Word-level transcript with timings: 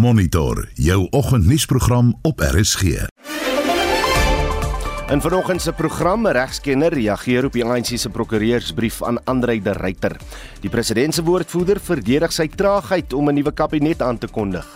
Monitor 0.00 0.68
jou 0.74 1.06
oggendnuusprogram 1.10 2.18
op 2.22 2.40
RSG. 2.40 2.82
In 5.10 5.20
vanoggend 5.20 5.62
se 5.62 5.72
program 5.72 6.26
regskenner 6.26 6.92
reageer 6.92 7.44
op 7.44 7.52
die 7.52 7.64
ANC 7.64 7.98
se 8.00 8.08
prokureursbrief 8.08 9.02
aan 9.02 9.18
Andrei 9.24 9.60
de 9.62 9.72
Ruyter. 9.72 10.16
Die 10.60 10.70
president 10.70 11.14
se 11.14 11.22
woordvoerder 11.22 11.80
verdedig 11.80 12.32
sy 12.32 12.48
traagheid 12.48 13.12
om 13.12 13.28
'n 13.28 13.34
nuwe 13.34 13.52
kabinet 13.52 14.02
aan 14.02 14.18
te 14.18 14.28
kondig. 14.28 14.66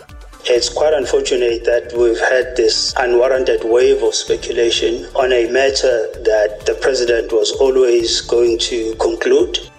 It's 0.42 0.72
quite 0.72 0.96
unfortunate 1.00 1.60
that 1.60 1.92
we've 1.96 2.20
had 2.20 2.56
this 2.56 2.92
unwarranted 3.04 3.62
wave 3.62 4.04
of 4.04 4.14
speculation 4.14 5.06
on 5.12 5.32
a 5.32 5.48
matter 5.50 6.08
that 6.22 6.66
the 6.66 6.76
president 6.80 7.32
was 7.32 7.58
always 7.58 8.26
going 8.26 8.58
to 8.60 8.96
conclude. 8.96 9.72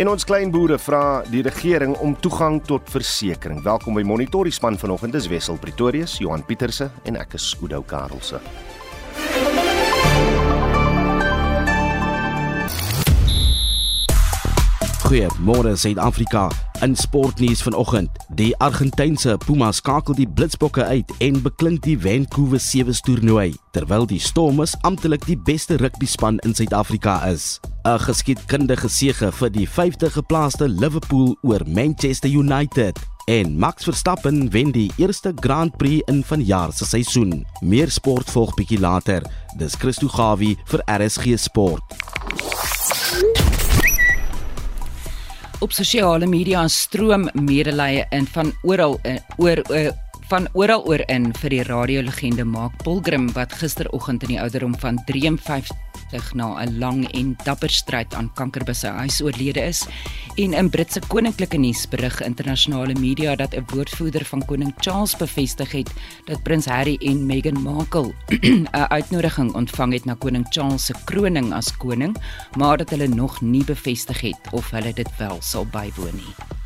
En 0.00 0.08
ons 0.08 0.22
klein 0.24 0.48
boere 0.48 0.78
vra 0.80 1.20
die 1.28 1.42
regering 1.44 1.92
om 2.00 2.14
toegang 2.24 2.62
tot 2.64 2.86
versekerings. 2.88 3.60
Welkom 3.66 3.98
by 3.98 4.04
Monitor 4.08 4.48
die 4.48 4.54
span 4.56 4.78
vanoggend 4.80 5.18
is 5.18 5.26
Wessel 5.28 5.60
Pretorius, 5.60 6.14
Johan 6.24 6.40
Pieterse 6.48 6.88
en 7.04 7.20
ek 7.20 7.36
is 7.36 7.50
Oudou 7.60 7.82
Karelse. 7.84 8.40
Goeiemôre 15.04 15.76
Suid-Afrika. 15.76 16.48
In 16.80 16.96
sportnuus 16.96 17.62
vanoggend, 17.62 18.08
die 18.28 18.56
Argentynse 18.56 19.36
Pumas 19.36 19.76
skakel 19.76 20.14
die 20.16 20.28
Blitsbokke 20.28 20.84
uit 20.84 21.10
en 21.20 21.42
beklink 21.44 21.82
die 21.84 21.98
Vancouver 22.00 22.60
Sevens 22.60 23.02
toernooi, 23.04 23.50
terwyl 23.76 24.06
die 24.08 24.20
Stormers 24.20 24.72
amptelik 24.88 25.26
die 25.28 25.36
beste 25.36 25.76
rugbyspan 25.76 26.38
in 26.38 26.54
Suid-Afrika 26.56 27.18
is. 27.28 27.60
'n 27.84 27.98
Geskiedkundige 28.00 28.88
sege 28.88 29.28
vir 29.32 29.50
die 29.50 29.68
5de 29.68 30.10
geplaaste 30.10 30.68
Liverpool 30.68 31.36
oor 31.42 31.60
Manchester 31.66 32.30
United. 32.30 32.96
En 33.26 33.58
Max 33.58 33.84
Verstappen 33.84 34.50
wen 34.52 34.72
die 34.72 34.90
eerste 34.96 35.32
Grand 35.36 35.76
Prix 35.76 36.02
in 36.08 36.24
vanjaar 36.24 36.72
se 36.72 36.84
seisoen. 36.84 37.46
Meer 37.60 37.90
sport 37.90 38.30
volg 38.30 38.54
bietjie 38.54 38.80
later. 38.80 39.22
Dis 39.58 39.74
Christo 39.74 40.08
Gawie 40.08 40.56
vir 40.64 40.82
RSG 40.88 41.36
Sport. 41.36 41.82
Op 45.60 45.72
sosiale 45.72 46.26
media 46.26 46.68
stroom 46.68 47.28
medelee 47.34 48.04
in 48.10 48.26
van 48.26 48.52
oral 48.62 48.98
in, 49.02 49.18
oor, 49.36 49.60
oor 49.68 49.92
van 50.30 50.48
oral 50.52 50.84
oor 50.88 51.02
in 51.12 51.32
vir 51.42 51.52
die 51.52 51.62
radiolegende 51.66 52.44
Mark 52.48 52.76
Polgrim 52.84 53.28
wat 53.36 53.52
gisteroggend 53.60 54.24
in 54.24 54.36
die 54.36 54.40
ouderdom 54.40 54.76
van 54.80 55.00
53 55.08 55.68
na 56.34 56.62
'n 56.62 56.78
lang 56.78 57.06
en 57.12 57.36
dapper 57.44 57.70
stryd 57.70 58.14
aan 58.14 58.30
kanker 58.34 58.64
by 58.64 58.72
sy 58.72 58.88
huis 58.88 59.20
oorlede 59.22 59.60
is. 59.60 59.86
En 60.36 60.52
in 60.52 60.70
Britse 60.70 61.00
koninklike 61.08 61.58
nuus 61.58 61.86
berig 61.88 62.20
internasionale 62.22 62.94
media 62.94 63.36
dat 63.36 63.54
'n 63.54 63.64
woordvoerder 63.72 64.24
van 64.24 64.44
koning 64.44 64.74
Charles 64.78 65.16
bevestig 65.16 65.72
het 65.72 65.90
dat 66.26 66.42
prins 66.42 66.66
Harry 66.66 66.96
en 67.00 67.26
Meghan 67.26 67.62
Markle 67.62 68.12
'n 68.42 68.66
uitnodiging 68.70 69.54
ontvang 69.54 69.92
het 69.92 70.04
na 70.04 70.14
koning 70.14 70.46
Charles 70.50 70.84
se 70.84 70.94
kroning 71.04 71.52
as 71.52 71.76
koning, 71.76 72.16
maar 72.56 72.76
dat 72.76 72.90
hulle 72.90 73.08
nog 73.08 73.40
nie 73.40 73.64
bevestig 73.64 74.20
het 74.20 74.40
of 74.50 74.70
hulle 74.70 74.92
dit 74.92 75.10
wel 75.18 75.38
sal 75.40 75.66
bywoon 75.66 76.14
nie. 76.14 76.59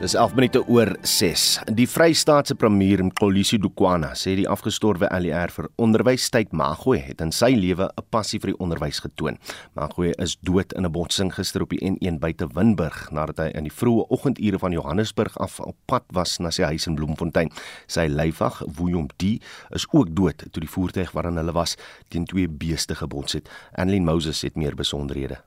Dis 0.04 0.18
11 0.20 0.34
minute 0.36 0.60
oor 0.68 0.90
6. 1.08 1.44
Die 1.78 1.86
Vrystaatse 1.88 2.58
premier 2.60 3.00
Mxolisi 3.08 3.56
Dukwana 3.64 4.10
sê 4.20 4.34
die 4.36 4.48
afgestorwe 4.52 5.08
ALR 5.08 5.54
vir 5.56 5.70
onderwys 5.80 6.26
tyd 6.34 6.52
Magwe 6.52 6.98
het 7.06 7.24
in 7.24 7.32
sy 7.32 7.54
lewe 7.56 7.88
'n 7.88 8.04
passie 8.12 8.40
vir 8.44 8.52
die 8.52 8.60
onderwys 8.60 9.00
getoon. 9.00 9.40
Magwe 9.80 10.12
is 10.20 10.36
dood 10.44 10.74
in 10.74 10.84
'n 10.86 10.92
botsing 10.92 11.32
gister 11.32 11.64
op 11.64 11.70
die 11.70 11.80
N1 11.80 12.20
buite 12.20 12.50
Winburg 12.52 13.12
nadat 13.12 13.38
hy 13.38 13.48
in 13.56 13.64
die 13.64 13.72
vroeë 13.72 14.10
oggendure 14.10 14.60
van 14.60 14.74
Johannesburg 14.74 15.38
af 15.38 15.62
op 15.62 15.78
pad 15.86 16.04
was 16.12 16.38
na 16.40 16.52
sy 16.52 16.64
huis 16.64 16.86
in 16.86 16.96
Bloemfontein. 16.96 17.50
Sy 17.88 18.08
lyfwag, 18.08 18.62
Woyom 18.76 19.08
D, 19.16 19.40
is 19.72 19.88
ook 19.94 20.14
dood 20.14 20.44
toe 20.52 20.60
die 20.60 20.70
voertuig 20.70 21.14
waarin 21.14 21.38
hulle 21.38 21.54
was 21.54 21.78
teen 22.10 22.26
twee 22.26 22.50
beeste 22.50 22.96
gebots 22.96 23.34
het. 23.34 23.50
Annelien 23.72 24.04
Moses 24.04 24.42
het 24.42 24.56
meer 24.56 24.76
besonderhede. 24.76 25.38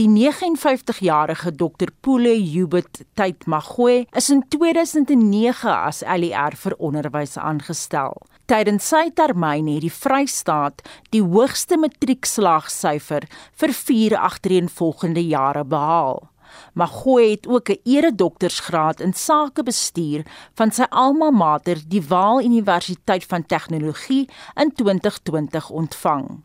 Die 0.00 0.08
59-jarige 0.08 1.50
Dr 1.52 1.90
Pule 2.00 2.32
Hubert 2.32 3.02
Tyd 3.14 3.44
Magwe 3.44 4.06
is 4.16 4.30
in 4.32 4.40
2009 4.48 5.68
as 5.68 6.00
LER 6.00 6.56
vir 6.56 6.76
onderwys 6.80 7.36
aangestel. 7.36 8.16
Tydens 8.48 8.88
sy 8.88 9.10
termyn 9.12 9.68
het 9.68 9.84
die 9.84 9.92
Vrystaat 9.92 10.80
die 11.12 11.20
hoogste 11.20 11.76
matriekslagsyfer 11.84 13.28
vir 13.60 13.76
4 13.82 14.16
agtereenvolgende 14.16 15.20
jare 15.20 15.68
behaal. 15.68 16.24
Magwe 16.72 17.20
het 17.36 17.46
ook 17.46 17.68
'n 17.68 17.80
eredoktorsgraad 17.84 19.00
in 19.04 19.12
sakebestuur 19.12 20.24
van 20.54 20.72
sy 20.72 20.86
alma 20.88 21.30
mater, 21.30 21.76
die 21.88 22.06
Waal 22.08 22.40
Universiteit 22.40 23.24
van 23.24 23.46
Tegnologie, 23.46 24.28
in 24.56 24.72
2020 24.72 25.70
ontvang. 25.70 26.40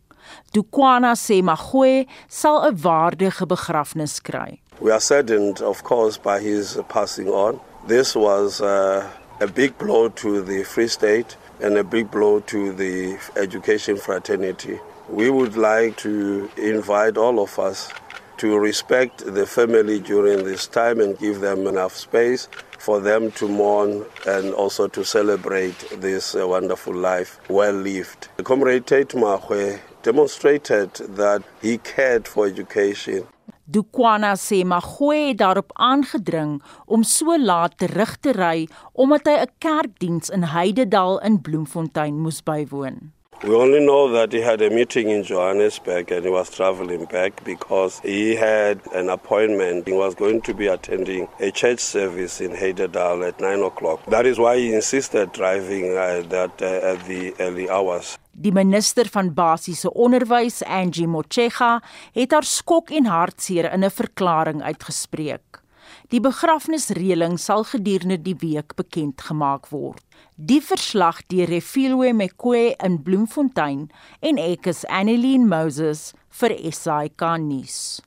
Dukwana 0.53 1.15
sê 1.15 1.41
Magwe 1.41 2.07
sal 2.27 2.65
'n 2.65 2.75
waardige 2.77 3.45
begrafnis 3.45 4.19
kry. 4.21 4.59
We 4.79 4.91
are 4.91 4.99
saddened 4.99 5.61
of 5.61 5.83
course 5.83 6.17
by 6.17 6.39
his 6.39 6.77
passing 6.89 7.29
on. 7.29 7.59
This 7.87 8.15
was 8.15 8.61
uh, 8.61 9.07
a 9.39 9.47
big 9.47 9.77
blow 9.77 10.09
to 10.09 10.41
the 10.41 10.63
Free 10.63 10.87
State 10.87 11.37
and 11.61 11.77
a 11.77 11.83
big 11.83 12.11
blow 12.11 12.39
to 12.41 12.73
the 12.73 13.17
education 13.35 13.97
fraternity. 13.97 14.79
We 15.09 15.29
would 15.29 15.55
like 15.55 15.97
to 15.97 16.49
invite 16.57 17.17
all 17.17 17.39
of 17.39 17.59
us 17.59 17.91
to 18.37 18.57
respect 18.57 19.23
the 19.25 19.45
family 19.45 19.99
during 19.99 20.43
this 20.43 20.67
time 20.67 20.99
and 20.99 21.17
give 21.17 21.39
them 21.39 21.67
enough 21.67 21.95
space 21.95 22.49
for 22.79 22.99
them 22.99 23.31
to 23.31 23.47
mourn 23.47 24.05
and 24.27 24.53
also 24.53 24.87
to 24.87 25.03
celebrate 25.05 25.77
this 26.01 26.35
uh, 26.35 26.47
wonderful 26.47 26.93
life 26.93 27.39
well 27.49 27.73
lived. 27.73 28.27
Comrade 28.43 28.85
Tate 28.85 29.09
Mahwe 29.15 29.79
demonstrated 30.05 30.91
that 31.17 31.41
he 31.61 31.77
cared 31.77 32.27
for 32.27 32.45
education. 32.45 33.25
Dukwana 33.65 34.35
sê 34.37 34.61
Magwe 34.61 35.31
het 35.31 35.39
daarop 35.41 35.71
aangedring 35.73 36.59
om 36.85 37.01
so 37.03 37.33
laat 37.33 37.79
terug 37.81 38.13
te 38.21 38.35
ry 38.37 38.67
omdat 38.93 39.25
hy 39.25 39.35
'n 39.41 39.53
kerkdiens 39.65 40.29
in 40.29 40.43
Heidedal 40.53 41.17
in 41.25 41.41
Bloemfontein 41.41 42.21
moes 42.21 42.41
bywoon. 42.45 43.14
We 43.43 43.53
only 43.53 43.85
know 43.85 44.11
that 44.11 44.31
he 44.31 44.39
had 44.41 44.61
a 44.61 44.69
meeting 44.69 45.09
in 45.09 45.23
Johannesburg 45.23 46.11
and 46.11 46.23
he 46.25 46.31
was 46.31 46.49
traveling 46.49 47.05
back 47.05 47.43
because 47.43 47.99
he 47.99 48.35
had 48.35 48.79
an 48.93 49.09
appointment. 49.09 49.87
He 49.87 49.93
was 49.93 50.15
going 50.15 50.41
to 50.41 50.53
be 50.53 50.67
attending 50.67 51.27
a 51.39 51.51
church 51.51 51.79
service 51.79 52.39
in 52.41 52.55
Heidedal 52.55 53.23
at 53.23 53.39
9 53.39 53.61
o'clock. 53.61 54.05
That 54.05 54.25
is 54.25 54.39
why 54.39 54.57
he 54.57 54.73
insisted 54.73 55.31
driving 55.33 55.97
uh, 55.97 56.23
that 56.29 56.61
uh, 56.61 56.93
at 56.93 57.05
the 57.05 57.33
early 57.39 57.69
hours. 57.69 58.17
Die 58.31 58.51
minister 58.51 59.07
van 59.07 59.33
basiese 59.33 59.93
onderwys, 59.93 60.63
Angie 60.63 61.07
Motshega, 61.07 61.77
het 62.13 62.31
haar 62.35 62.43
skok 62.43 62.91
en 62.91 63.05
hartseer 63.05 63.71
in 63.71 63.83
'n 63.85 63.91
verklaring 63.91 64.63
uitgespreek. 64.63 65.64
Die 66.13 66.21
begrafnisreëling 66.21 67.39
sal 67.41 67.63
gedurende 67.67 68.17
die 68.21 68.35
week 68.41 68.75
bekend 68.75 69.21
gemaak 69.21 69.69
word. 69.71 70.01
Die 70.35 70.61
verslag 70.61 71.21
deur 71.31 71.49
Refilwe 71.49 72.13
Mekwe 72.13 72.75
in 72.83 72.99
Bloemfontein 73.03 73.87
en 74.21 74.41
ek 74.41 74.67
is 74.71 74.85
Annelien 74.89 75.47
Moses 75.47 76.11
vir 76.39 76.57
SAK 76.71 77.23
nuus. 77.39 78.01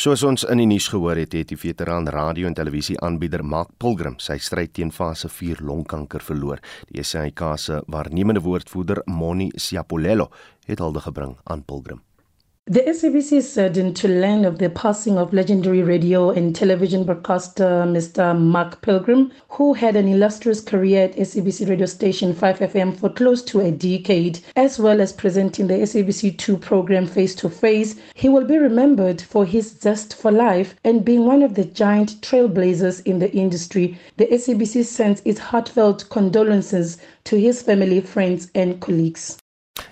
Soos 0.00 0.22
ons 0.24 0.46
in 0.48 0.60
die 0.62 0.68
nuus 0.70 0.86
gehoor 0.88 1.18
het, 1.18 1.34
het 1.36 1.50
die 1.50 1.58
veteran 1.58 2.06
radio 2.08 2.46
en 2.48 2.54
televisie 2.56 2.94
aanbieder 3.04 3.42
Mark 3.44 3.74
Pilgrim 3.82 4.14
sy 4.22 4.38
stryd 4.40 4.72
teen 4.78 4.92
fase 4.94 5.28
4 5.28 5.60
longkanker 5.66 6.24
verloor. 6.24 6.62
Die 6.88 7.04
SAK 7.04 7.42
se 7.58 7.80
waarnemende 7.90 8.40
woordvoerder 8.40 9.02
Moni 9.06 9.50
Siapolelo 9.56 10.30
het 10.70 10.80
hulde 10.80 11.02
gebring 11.04 11.36
aan 11.44 11.66
Pilgrim. 11.66 12.00
The 12.72 12.82
SABC 12.82 13.38
is 13.38 13.52
saddened 13.52 13.96
to 13.96 14.06
learn 14.06 14.44
of 14.44 14.58
the 14.58 14.70
passing 14.70 15.18
of 15.18 15.32
legendary 15.32 15.82
radio 15.82 16.30
and 16.30 16.54
television 16.54 17.02
broadcaster 17.02 17.64
Mr. 17.84 18.38
Mark 18.38 18.80
Pilgrim, 18.80 19.32
who 19.48 19.72
had 19.72 19.96
an 19.96 20.06
illustrious 20.06 20.60
career 20.60 21.06
at 21.06 21.16
SABC 21.16 21.68
radio 21.68 21.86
station 21.86 22.32
5FM 22.32 22.96
for 22.96 23.08
close 23.08 23.42
to 23.42 23.58
a 23.58 23.72
decade, 23.72 24.38
as 24.54 24.78
well 24.78 25.00
as 25.00 25.12
presenting 25.12 25.66
the 25.66 25.74
SABC2 25.74 26.60
program 26.60 27.08
Face 27.08 27.34
to 27.34 27.48
Face. 27.48 27.96
He 28.14 28.28
will 28.28 28.44
be 28.44 28.56
remembered 28.56 29.20
for 29.20 29.44
his 29.44 29.68
zest 29.80 30.14
for 30.14 30.30
life 30.30 30.76
and 30.84 31.04
being 31.04 31.26
one 31.26 31.42
of 31.42 31.56
the 31.56 31.64
giant 31.64 32.20
trailblazers 32.20 33.04
in 33.04 33.18
the 33.18 33.32
industry. 33.32 33.98
The 34.16 34.26
SABC 34.26 34.84
sends 34.84 35.22
its 35.24 35.40
heartfelt 35.40 36.08
condolences 36.08 36.98
to 37.24 37.36
his 37.36 37.62
family, 37.62 38.00
friends, 38.00 38.48
and 38.54 38.80
colleagues. 38.80 39.38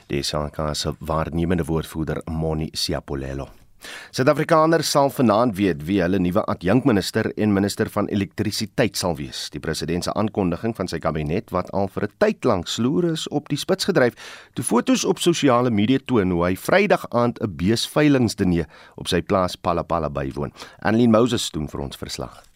Die 0.06 0.22
SAK 0.22 0.74
se 0.74 0.94
waarnemende 0.98 1.64
woordvoerder 1.64 2.22
Moni 2.26 2.70
Siapolelo. 2.72 3.48
Suid-Afrikaners 4.10 4.90
sal 4.90 5.10
vanaand 5.14 5.54
weet 5.58 5.84
wie 5.86 6.00
hulle 6.02 6.18
nuwe 6.18 6.42
adjunkminister 6.50 7.28
en 7.36 7.52
minister 7.54 7.90
van 7.94 8.08
elektrisiteit 8.10 8.98
sal 8.98 9.14
wees. 9.20 9.44
Die 9.54 9.62
president 9.62 10.08
se 10.08 10.14
aankondiging 10.18 10.74
van 10.76 10.90
sy 10.90 10.98
kabinet 11.02 11.52
wat 11.54 11.70
al 11.76 11.88
vir 11.94 12.08
'n 12.08 12.14
tyd 12.18 12.44
lank 12.44 12.66
sloer 12.66 13.12
is 13.12 13.28
op 13.28 13.48
die 13.48 13.58
spits 13.58 13.84
gedryf, 13.84 14.14
toe 14.54 14.64
fotos 14.64 15.04
op 15.04 15.18
sosiale 15.18 15.70
media 15.70 15.98
toon 16.04 16.30
hoe 16.30 16.44
hy 16.44 16.56
Vrydag 16.56 17.06
aand 17.10 17.38
'n 17.40 17.56
beesveilingsdiner 17.56 18.66
op 18.96 19.08
sy 19.08 19.22
plaas 19.22 19.56
Palapala 19.56 20.10
bywoon. 20.10 20.52
Annelien 20.82 21.10
Moses 21.10 21.50
doen 21.50 21.68
vir 21.68 21.80
ons 21.80 21.96
verslag. 21.96 22.47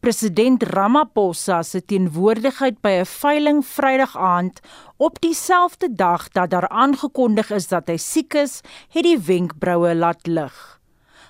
President 0.00 0.62
Ramaphosa 0.62 1.62
se 1.66 1.80
teenwoordigheid 1.82 2.76
by 2.80 3.02
'n 3.02 3.04
veiling 3.04 3.64
Vrydag 3.66 4.16
aand 4.16 4.60
op 4.96 5.20
dieselfde 5.20 5.88
dag 5.92 6.28
dat 6.28 6.50
daar 6.50 6.68
aangekondig 6.68 7.50
is 7.50 7.66
dat 7.68 7.88
hy 7.88 7.96
siek 7.96 8.34
is, 8.34 8.60
het 8.94 9.02
die 9.02 9.18
wenkbroue 9.18 9.94
laat 9.94 10.26
lig. 10.26 10.80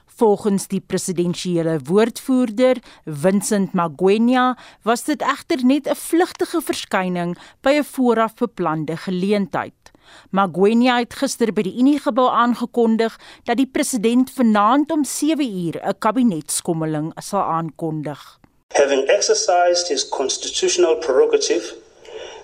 Volgens 0.06 0.66
die 0.68 0.80
presidensiële 0.80 1.80
woordvoerder, 1.84 2.76
Vincent 3.04 3.72
Magwenya, 3.72 4.56
was 4.82 5.04
dit 5.04 5.22
egter 5.22 5.64
net 5.64 5.88
'n 5.88 5.94
vlugtige 5.94 6.60
verskyning 6.60 7.38
by 7.62 7.72
'n 7.78 7.84
vooraf 7.84 8.34
beplande 8.34 8.96
geleentheid. 8.96 9.92
Magwenya 10.30 10.98
het 10.98 11.14
gister 11.14 11.52
by 11.52 11.62
die 11.62 11.78
Uniegebou 11.78 12.28
aangekondig 12.28 13.18
dat 13.44 13.56
die 13.56 13.70
president 13.72 14.30
vanaand 14.30 14.90
om 14.90 15.04
7uur 15.04 15.80
'n 15.80 15.98
kabinetskommeling 15.98 17.12
sal 17.16 17.42
aankondig. 17.42 18.37
Having 18.78 19.10
exercised 19.10 19.88
his 19.88 20.04
constitutional 20.04 20.94
prerogative, 20.96 21.74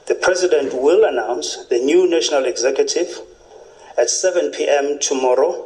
the 0.06 0.16
president 0.16 0.74
will 0.74 1.04
announce 1.04 1.64
the 1.66 1.78
new 1.78 2.10
national 2.10 2.44
executive 2.44 3.20
at 3.96 4.10
7 4.10 4.50
p.m. 4.50 4.98
tomorrow, 4.98 5.64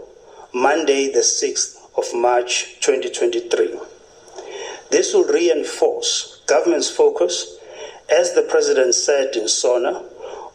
Monday 0.53 1.11
the 1.11 1.21
6th 1.21 1.77
of 1.97 2.15
March 2.15 2.77
2023. 2.81 3.79
This 4.91 5.15
will 5.15 5.25
reinforce 5.25 6.43
government's 6.47 6.91
focus, 6.91 7.57
as 8.11 8.35
the 8.35 8.43
President 8.43 8.95
said 8.95 9.37
in 9.37 9.49
SONA, 9.49 10.05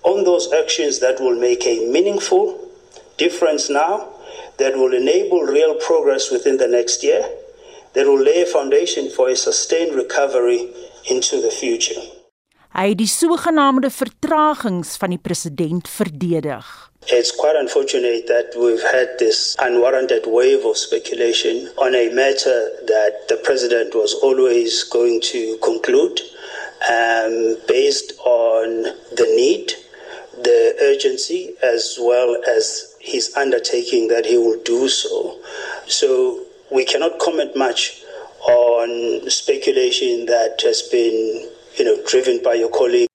on 0.03 0.23
those 0.25 0.53
actions 0.53 0.99
that 0.99 1.19
will 1.19 1.39
make 1.39 1.65
a 1.65 1.89
meaningful 1.89 2.69
difference 3.17 3.67
now, 3.67 4.13
that 4.57 4.75
will 4.75 4.93
enable 4.93 5.41
real 5.41 5.73
progress 5.75 6.29
within 6.29 6.57
the 6.57 6.67
next 6.67 7.03
year, 7.03 7.27
that 7.93 8.05
will 8.05 8.21
lay 8.21 8.41
a 8.41 8.45
foundation 8.45 9.09
for 9.09 9.29
a 9.29 9.35
sustained 9.35 9.95
recovery 9.95 10.69
into 11.09 11.41
the 11.41 11.51
future. 11.51 12.01
Hy 12.73 12.87
het 12.89 12.97
die 12.97 13.09
sogenaamde 13.09 13.91
vertragings 13.93 14.95
van 14.97 15.11
die 15.13 15.21
president 15.21 15.89
verdedig. 15.89 16.65
It's 17.05 17.35
quite 17.35 17.59
unfortunate 17.59 18.25
that 18.27 18.55
we've 18.57 18.81
had 18.81 19.19
this 19.19 19.55
unwarranted 19.59 20.25
wave 20.25 20.65
of 20.65 20.77
speculation 20.77 21.69
on 21.77 21.93
a 21.93 22.09
matter 22.13 22.71
that 22.87 23.27
the 23.27 23.37
president 23.43 23.93
was 23.93 24.15
always 24.23 24.83
going 24.89 25.21
to 25.21 25.57
conclude 25.61 26.21
um, 26.89 27.57
based 27.67 28.17
on 28.25 28.89
the 29.19 29.27
need, 29.35 29.73
the 30.41 30.75
urgency, 30.81 31.53
as 31.61 31.97
well 32.01 32.37
as 32.47 32.95
his 32.99 33.35
undertaking 33.35 34.07
that 34.07 34.25
he 34.25 34.37
will 34.37 34.57
do 34.63 34.87
so. 34.87 35.37
So 35.85 36.39
we 36.73 36.83
cannot 36.83 37.19
comment 37.19 37.55
much 37.55 38.01
on 38.49 39.29
speculation 39.29 40.25
that 40.25 40.61
has 40.65 40.81
been 40.91 41.49
you 41.77 41.85
know, 41.85 41.97
driven 42.09 42.41
by 42.43 42.53
your 42.53 42.69
colleague. 42.69 43.09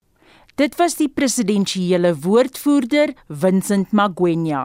Dit 0.59 0.75
was 0.79 0.97
die 0.99 1.07
presidensiële 1.09 2.17
woordvoerder 2.25 3.13
Vincent 3.29 3.93
Magwenya. 3.95 4.65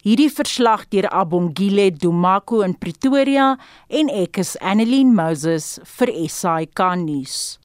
Hierdie 0.00 0.30
verslag 0.32 0.86
deur 0.88 1.08
Abongile 1.12 1.90
Dumako 1.92 2.62
in 2.64 2.78
Pretoria 2.80 3.50
en 3.92 4.08
ek 4.08 4.40
is 4.40 4.54
Annelien 4.64 5.10
Moses 5.12 5.74
vir 5.98 6.14
SAK 6.32 6.84
nuus. 7.02 7.58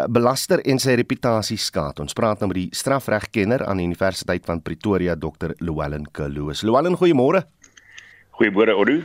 belaster 0.08 0.60
en 0.60 0.78
sy 0.78 0.94
reputasie 0.94 1.58
skaad. 1.58 2.00
Ons 2.00 2.12
praat 2.12 2.38
nou 2.38 2.48
met 2.48 2.56
die 2.56 2.68
strafregkenner 2.74 3.64
aan 3.66 3.76
die 3.76 3.86
Universiteit 3.86 4.44
van 4.44 4.62
Pretoria, 4.62 5.14
Dr. 5.14 5.54
Llewellyn 5.58 6.10
Kaloos. 6.10 6.62
Llewellyn, 6.62 6.96
goeiemôre. 6.96 7.46
Goeiemôre 8.36 8.74
Odu. 8.76 8.98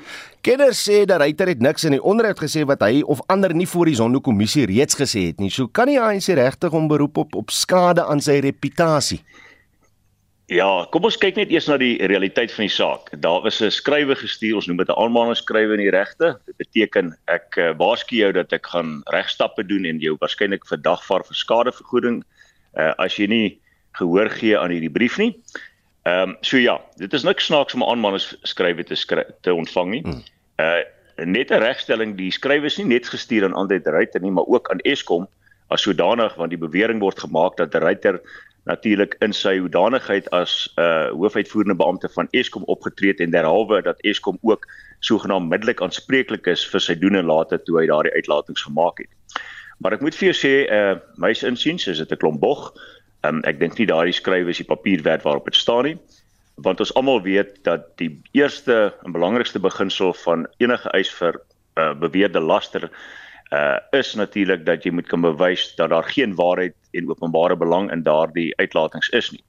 Kenners 0.43 0.81
sê 0.83 1.05
dat 1.07 1.21
Ryter 1.21 1.47
het 1.53 1.61
niks 1.63 1.85
in 1.87 1.95
die 1.95 2.01
onderhoud 2.03 2.39
gesê 2.41 2.65
wat 2.67 2.81
hy 2.83 2.99
of 3.07 3.21
ander 3.31 3.53
nie 3.55 3.67
voor 3.69 3.87
die 3.87 3.95
Zondo-kommissie 3.95 4.65
reeds 4.67 4.97
gesê 4.99 5.29
het 5.29 5.39
nie. 5.39 5.51
So 5.53 5.71
kan 5.71 5.87
hy 5.87 6.19
sy 6.19 6.35
regtig 6.35 6.75
om 6.75 6.89
beroep 6.91 7.21
op 7.23 7.37
op 7.39 7.53
skade 7.55 8.03
aan 8.03 8.19
sy 8.19 8.41
reputasie. 8.43 9.21
Ja, 10.51 10.67
kom 10.91 11.05
ons 11.07 11.15
kyk 11.15 11.37
net 11.39 11.51
eers 11.53 11.69
na 11.71 11.77
die 11.79 11.93
realiteit 12.11 12.51
van 12.51 12.65
die 12.65 12.73
saak. 12.73 13.07
Daar 13.23 13.39
was 13.45 13.61
'n 13.61 13.71
skrywe 13.71 14.15
gestuur, 14.19 14.55
ons 14.55 14.67
noem 14.67 14.83
dit 14.83 14.89
'n 14.89 14.99
aanmaningsskrywe 14.99 15.79
in 15.79 15.83
die 15.85 15.95
regte. 15.95 16.35
Dit 16.45 16.57
beteken 16.57 17.15
ek 17.27 17.55
uh, 17.57 17.71
waarsku 17.77 18.15
jou 18.15 18.31
dat 18.33 18.51
ek 18.51 18.67
gaan 18.67 19.01
regstappe 19.13 19.63
doen 19.63 19.85
en 19.85 19.99
jou 19.99 20.17
waarskynlik 20.19 20.67
verdagvaar 20.67 21.23
vir 21.23 21.35
skadevergoeding 21.35 22.23
uh, 22.75 22.91
as 22.97 23.15
jy 23.15 23.27
nie 23.27 23.59
gehoor 23.93 24.29
gee 24.29 24.57
aan 24.57 24.71
hierdie 24.71 24.91
brief 24.91 25.17
nie. 25.17 25.39
Ehm 26.03 26.29
um, 26.29 26.37
so 26.41 26.57
ja, 26.57 26.81
dit 26.97 27.13
is 27.13 27.23
niks 27.23 27.45
snaaks 27.45 27.73
om 27.73 27.83
'n 27.83 27.89
aanmanings 27.89 28.37
skrywe 28.41 28.83
te 28.83 28.95
skry 28.95 29.25
te 29.41 29.53
ontvang 29.53 29.89
nie. 29.89 30.01
Hmm. 30.01 30.23
Uh 30.57 30.83
net 31.25 31.51
'n 31.51 31.61
regstelling, 31.61 32.15
die 32.17 32.31
skrywe 32.31 32.65
is 32.65 32.77
nie 32.77 32.85
net 32.85 33.07
gestuur 33.07 33.43
aan 33.43 33.53
Andre 33.53 33.81
de 33.81 33.89
Ruyter 33.89 34.21
nie, 34.21 34.31
maar 34.31 34.47
ook 34.47 34.71
aan 34.71 34.79
Eskom 34.79 35.27
as 35.67 35.81
sodanig 35.81 36.35
want 36.35 36.49
die 36.49 36.57
bewering 36.57 36.99
word 36.99 37.19
gemaak 37.19 37.57
dat 37.57 37.71
de 37.71 37.77
Ruyter 37.77 38.21
natuurlik 38.63 39.15
in 39.19 39.33
sy 39.33 39.57
hoedanigheid 39.57 40.29
as 40.29 40.73
'n 40.77 40.81
uh, 40.81 41.09
hoofuitvoerende 41.17 41.75
beampte 41.75 42.09
van 42.09 42.27
Eskom 42.31 42.63
opgetree 42.63 43.11
het 43.11 43.19
en 43.19 43.31
derhalwe 43.31 43.81
dat 43.81 44.01
Eskom 44.01 44.37
ook 44.41 44.67
sogenaamd 44.99 45.49
middelik 45.49 45.81
aanspreeklik 45.81 46.47
is 46.47 46.65
vir 46.69 46.79
sy 46.79 46.95
doen 46.95 47.15
en 47.15 47.25
late 47.25 47.61
toe 47.63 47.79
hy 47.79 47.85
daardie 47.85 48.13
uitlatings 48.13 48.61
gemaak 48.61 48.97
het. 48.97 49.09
Maar 49.77 49.93
ek 49.93 50.01
moet 50.01 50.15
vir 50.15 50.29
jou 50.29 50.37
sê, 50.37 50.53
uh 50.69 50.95
my 51.17 51.33
insiens 51.47 51.87
is 51.87 51.97
dit 51.97 52.11
'n 52.11 52.17
klomp 52.17 52.39
bog. 52.39 52.73
Um, 53.23 53.43
ek 53.45 53.59
dink 53.59 53.77
nie 53.77 53.85
daardie 53.85 54.15
skrywe 54.17 54.49
is 54.49 54.57
die 54.57 54.65
papier 54.65 55.01
werd 55.05 55.23
waarop 55.23 55.45
dit 55.45 55.55
staan 55.55 55.85
nie 55.85 55.97
want 56.55 56.79
ons 56.79 56.93
almal 56.99 57.21
weet 57.21 57.63
dat 57.63 57.87
die 58.01 58.11
eerste 58.37 58.93
en 59.05 59.13
belangrikste 59.15 59.59
beginsel 59.59 60.13
van 60.23 60.47
enige 60.57 60.89
eis 60.97 61.09
vir 61.19 61.37
uh, 61.77 61.93
beweerde 61.93 62.39
laster 62.39 62.89
uh, 63.51 63.77
is 63.91 64.13
natuurlik 64.15 64.65
dat 64.65 64.85
jy 64.85 64.91
moet 64.91 65.07
kan 65.07 65.21
bewys 65.21 65.71
dat 65.75 65.89
daar 65.89 66.07
geen 66.07 66.35
waarheid 66.35 66.75
en 66.91 67.09
openbare 67.09 67.55
belang 67.55 67.91
in 67.91 68.03
daardie 68.03 68.51
uitlatings 68.59 69.09
is 69.09 69.31
nie. 69.31 69.43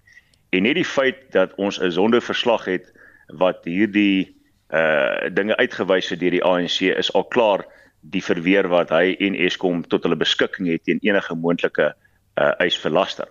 En 0.53 0.63
net 0.63 0.77
die 0.77 0.87
feit 0.87 1.33
dat 1.33 1.55
ons 1.57 1.81
'n 1.81 1.91
sondeverslag 1.91 2.65
het 2.65 2.93
wat 3.29 3.65
hierdie 3.65 4.37
uh 4.73 5.29
dinge 5.29 5.57
uitgewys 5.57 6.09
het 6.09 6.21
deur 6.21 6.31
die 6.31 6.45
ANC 6.45 6.81
is 6.81 7.13
al 7.13 7.25
klaar 7.25 7.67
die 8.01 8.23
verweer 8.25 8.69
wat 8.69 8.91
hy 8.91 9.17
en 9.21 9.35
Eskom 9.35 9.83
tot 9.85 10.03
hulle 10.03 10.17
beskikking 10.17 10.69
het 10.69 10.85
teen 10.85 10.99
enige 11.03 11.35
moontlike 11.35 11.93
uh 12.37 12.53
eis 12.59 12.79
vir 12.79 12.91
laster. 12.91 13.29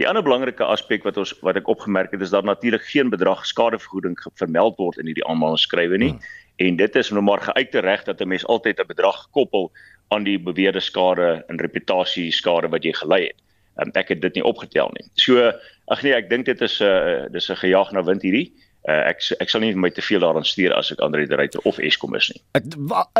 Die 0.00 0.08
ander 0.08 0.24
belangrike 0.24 0.64
aspek 0.64 1.02
wat 1.04 1.18
ons 1.20 1.34
wat 1.44 1.58
ek 1.60 1.66
opgemerk 1.68 2.14
het 2.14 2.22
is 2.24 2.32
dat 2.32 2.46
natuurlik 2.48 2.86
geen 2.88 3.10
bedrag 3.12 3.42
skadevergoeding 3.44 4.16
vermeld 4.40 4.78
word 4.80 4.96
in 4.96 5.10
hierdie 5.10 5.26
aanmaningsskrywe 5.28 5.98
nie. 6.00 6.14
Hmm. 6.14 6.30
En 6.64 6.78
dit 6.80 6.96
is 6.96 7.10
nou 7.12 7.22
maar 7.24 7.42
geuite 7.44 7.82
reg 7.84 8.06
dat 8.08 8.20
'n 8.20 8.28
mens 8.28 8.46
altyd 8.46 8.80
'n 8.80 8.88
bedrag 8.88 9.28
koppel 9.36 9.70
aan 10.08 10.24
die 10.24 10.38
beweerde 10.38 10.80
skade 10.80 11.44
en 11.48 11.60
reputasie 11.60 12.32
skade 12.32 12.68
wat 12.68 12.84
jy 12.84 12.92
gelei 12.92 13.22
het. 13.26 13.36
Um, 13.76 13.90
ek 13.94 14.08
het 14.08 14.20
dit 14.20 14.34
nie 14.34 14.44
opgetel 14.44 14.90
nie. 14.96 15.06
So 15.14 15.52
ag 15.86 16.02
nee, 16.02 16.14
ek 16.14 16.30
dink 16.30 16.46
dit 16.46 16.60
is 16.60 16.80
'n 16.80 16.84
uh, 16.84 17.28
dis 17.32 17.50
'n 17.50 17.56
gejaag 17.56 17.92
na 17.92 18.02
wind 18.02 18.22
hierdie. 18.22 18.52
Uh, 18.88 19.08
ek 19.12 19.20
ek 19.40 19.48
sal 19.50 19.60
nie 19.60 19.74
my 19.74 19.90
te 19.90 20.02
veel 20.02 20.20
daaraan 20.20 20.44
stuur 20.44 20.72
as 20.72 20.90
ek 20.92 21.00
Andre 21.00 21.26
de 21.26 21.36
Ruyter 21.36 21.60
of 21.64 21.78
Eskom 21.78 22.14
is 22.14 22.32
nie. 22.32 22.42
Ek, 22.52 22.64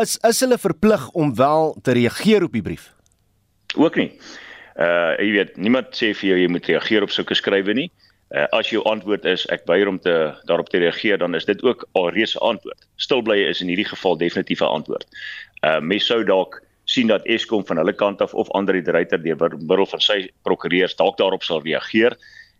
is 0.01 0.17
is 0.17 0.39
hulle 0.39 0.57
verplig 0.57 1.09
om 1.11 1.35
wel 1.35 1.77
te 1.81 1.91
reageer 1.91 2.43
op 2.43 2.51
die 2.51 2.61
brief? 2.61 2.93
Ook 3.75 3.95
nie. 3.95 4.17
Uh 4.81 5.13
jy 5.19 5.31
weet, 5.35 5.57
niemand 5.57 5.91
sê 5.97 6.13
vir 6.17 6.31
jou 6.31 6.39
jy 6.39 6.47
moet 6.49 6.69
reageer 6.71 7.05
op 7.05 7.13
sulke 7.13 7.35
skrywe 7.37 7.75
nie. 7.77 7.89
Uh, 8.31 8.47
as 8.55 8.69
jou 8.71 8.81
antwoord 8.87 9.25
is 9.27 9.43
ek 9.51 9.65
weier 9.67 9.89
om 9.91 9.99
te 9.99 10.13
daarop 10.47 10.69
te 10.71 10.79
reageer, 10.79 11.19
dan 11.19 11.35
is 11.35 11.45
dit 11.45 11.59
ook 11.63 11.83
al 11.99 12.09
reeds 12.15 12.35
'n 12.35 12.45
antwoord. 12.53 12.87
Stilblye 12.95 13.49
is 13.49 13.61
in 13.61 13.67
hierdie 13.67 13.89
geval 13.89 14.17
definitief 14.17 14.61
'n 14.61 14.73
antwoord. 14.79 15.07
Uh 15.63 15.79
mens 15.79 16.05
sou 16.05 16.23
dalk 16.23 16.61
sien 16.85 17.07
dat 17.07 17.25
Eskom 17.25 17.65
van 17.65 17.77
hulle 17.77 17.93
kant 17.93 18.21
af 18.21 18.33
of 18.33 18.49
Andre 18.57 18.81
de 18.81 18.91
Ruyter 18.91 19.21
deur 19.21 19.37
middel 19.57 19.85
van 19.85 19.99
sy 19.99 20.29
prokureurs 20.43 20.95
dalk 20.95 21.17
daarop 21.17 21.43
sal 21.43 21.61
reageer 21.61 22.17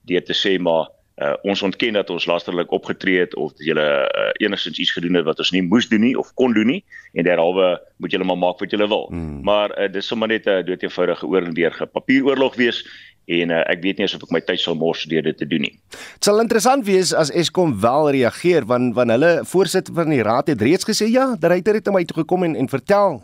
deur 0.07 0.23
te 0.23 0.33
sê 0.33 0.59
maar 0.59 0.89
uh, 1.21 1.33
ons 1.47 1.61
ontken 1.61 1.93
dat 1.93 2.09
ons 2.09 2.25
lasterlik 2.25 2.71
opgetree 2.71 3.19
het 3.19 3.35
of 3.35 3.53
dat 3.53 3.65
julle 3.65 3.87
uh, 4.09 4.29
enigstens 4.45 4.79
iets 4.79 4.91
gedoen 4.91 5.19
het 5.19 5.27
wat 5.27 5.39
ons 5.43 5.53
nie 5.55 5.63
moes 5.63 5.89
doen 5.89 6.01
nie 6.01 6.15
of 6.17 6.33
kon 6.33 6.53
doen 6.53 6.67
nie 6.73 6.81
en 7.13 7.27
derhalwe 7.27 7.75
moet 8.01 8.11
julle 8.11 8.25
maar 8.25 8.39
maak 8.39 8.59
wat 8.59 8.73
julle 8.73 8.87
wil. 8.87 9.07
Hmm. 9.09 9.39
Maar 9.45 9.75
uh, 9.77 9.91
dis 9.91 10.07
sommer 10.07 10.27
net 10.27 10.45
'n 10.45 10.49
uh, 10.49 10.65
doeteenvoudige 10.65 11.27
oor 11.27 11.43
en 11.43 11.53
weer 11.53 11.71
gepapieroorlog 11.71 12.55
wees 12.55 12.83
en 13.25 13.51
uh, 13.53 13.61
ek 13.69 13.81
weet 13.83 13.99
nie 13.99 14.07
of 14.07 14.23
ek 14.25 14.33
my 14.33 14.41
tyd 14.41 14.59
sal 14.59 14.75
mors 14.75 15.03
deur 15.09 15.23
dit 15.23 15.37
te 15.37 15.45
doen 15.47 15.61
nie. 15.61 15.73
Dit 15.93 16.27
sal 16.27 16.41
interessant 16.41 16.85
wees 16.87 17.13
as 17.13 17.31
Eskom 17.31 17.75
wel 17.81 18.09
reageer 18.17 18.65
want 18.65 18.95
van 18.97 19.13
hulle 19.13 19.31
voorsitter 19.45 19.93
van 19.93 20.09
die 20.09 20.23
raad 20.25 20.47
het 20.51 20.61
reeds 20.61 20.87
gesê 20.87 21.07
ja, 21.11 21.35
die 21.39 21.51
ryter 21.51 21.77
het 21.77 21.85
na 21.85 21.91
my 21.91 22.03
toe 22.05 22.21
gekom 22.23 22.43
en 22.43 22.55
en 22.55 22.69
vertel 22.71 23.21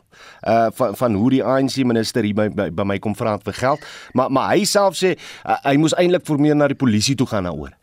uh 0.47 0.67
van 0.77 0.95
van 0.95 1.13
hoe 1.13 1.29
die 1.29 1.43
ANC 1.43 1.81
minister 1.85 2.23
hier 2.23 2.37
by, 2.37 2.49
by 2.49 2.69
by 2.69 2.83
my 2.83 2.99
kom 2.99 3.15
vra 3.15 3.37
vir 3.43 3.53
geld, 3.53 3.83
maar 4.13 4.31
maar 4.31 4.53
hy 4.53 4.65
self 4.65 4.97
sê 4.97 5.15
uh, 5.17 5.57
hy 5.65 5.77
moes 5.77 5.95
eintlik 5.97 6.25
formeel 6.25 6.55
na 6.55 6.67
die 6.67 6.77
polisie 6.77 7.15
toe 7.15 7.27
gaan 7.27 7.49
daaroor. 7.49 7.73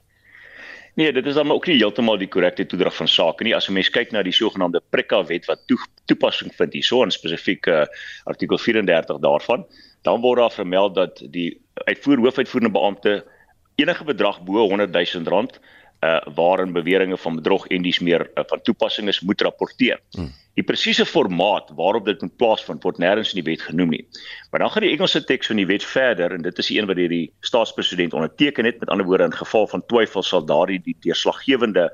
Nee, 0.94 1.12
dit 1.12 1.26
is 1.26 1.34
dan 1.34 1.50
ook 1.50 1.66
nie 1.66 1.76
heeltemal 1.76 2.18
die 2.20 2.28
korrekte 2.30 2.66
toedrag 2.70 2.94
van 2.94 3.08
sake 3.10 3.44
nie. 3.44 3.54
As 3.54 3.66
'n 3.68 3.72
mens 3.74 3.90
kyk 3.90 4.12
na 4.12 4.22
die 4.22 4.32
sogenaamde 4.32 4.82
Prikka 4.90 5.24
wet 5.26 5.46
wat 5.46 5.66
toe, 5.66 5.78
toepassing 6.06 6.54
vind 6.54 6.72
hierso 6.72 7.02
in 7.02 7.10
spesifiek 7.10 7.66
uh, 7.66 7.86
artikel 8.24 8.58
34 8.58 9.18
daarvan, 9.18 9.66
dan 10.02 10.20
word 10.20 10.38
daar 10.38 10.52
vermeld 10.52 10.94
dat 10.94 11.22
die 11.30 11.60
uitvoer 11.74 12.18
hoofuitvoerende 12.18 12.78
beampte 12.78 13.24
enige 13.74 14.04
bedrag 14.04 14.42
bo 14.44 14.68
100 14.68 14.92
000 14.92 15.24
rand 15.26 15.60
uh 16.04 16.20
waarin 16.34 16.72
beweringe 16.72 17.16
van 17.16 17.36
bedrog 17.40 17.66
en 17.66 17.82
dies 17.82 17.98
meer 17.98 18.26
uh, 18.34 18.42
van 18.46 18.60
toepassing 18.62 19.08
is 19.08 19.20
moet 19.20 19.40
rapporteer. 19.40 20.00
Hmm. 20.16 20.32
Die 20.54 20.64
presiese 20.66 21.06
formaat 21.06 21.70
waarop 21.74 22.04
dit 22.04 22.20
moet 22.20 22.36
plaasvind 22.36 22.82
word 22.84 23.00
nêrens 23.02 23.32
in 23.32 23.40
die 23.40 23.46
wet 23.46 23.62
genoem 23.62 23.94
nie. 23.94 24.02
Maar 24.50 24.64
dan 24.64 24.70
gaan 24.70 24.84
die 24.86 24.92
Engelse 24.94 25.24
teks 25.24 25.50
van 25.50 25.58
die 25.62 25.66
wet 25.66 25.84
verder 25.84 26.34
en 26.36 26.42
dit 26.42 26.58
is 26.58 26.70
die 26.70 26.78
een 26.78 26.86
wat 26.90 27.00
deur 27.00 27.10
die 27.10 27.32
staatspresident 27.40 28.14
onderteken 28.14 28.68
het. 28.68 28.78
Met 28.80 28.92
ander 28.92 29.06
woorde 29.06 29.30
in 29.30 29.34
geval 29.34 29.66
van 29.72 29.86
twyfel 29.86 30.22
sal 30.22 30.44
daardie 30.46 30.80
die 30.84 30.96
deurslaggewende 31.06 31.88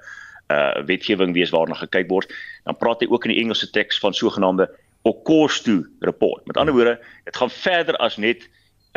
uh 0.51 0.83
wetgewing 0.87 1.33
wees 1.37 1.55
waarna 1.55 1.79
gekyk 1.79 2.09
word. 2.11 2.33
Dan 2.67 2.77
praat 2.77 3.05
hy 3.05 3.09
ook 3.11 3.29
in 3.29 3.35
die 3.37 3.43
Engelse 3.45 3.71
teks 3.71 4.01
van 4.03 4.15
sogenaamde 4.15 4.67
Okostu 5.09 5.87
report. 6.01 6.47
Met 6.47 6.57
ander 6.57 6.75
woorde, 6.75 6.99
dit 7.25 7.37
gaan 7.37 7.51
verder 7.51 7.97
as 7.97 8.19
net 8.19 8.49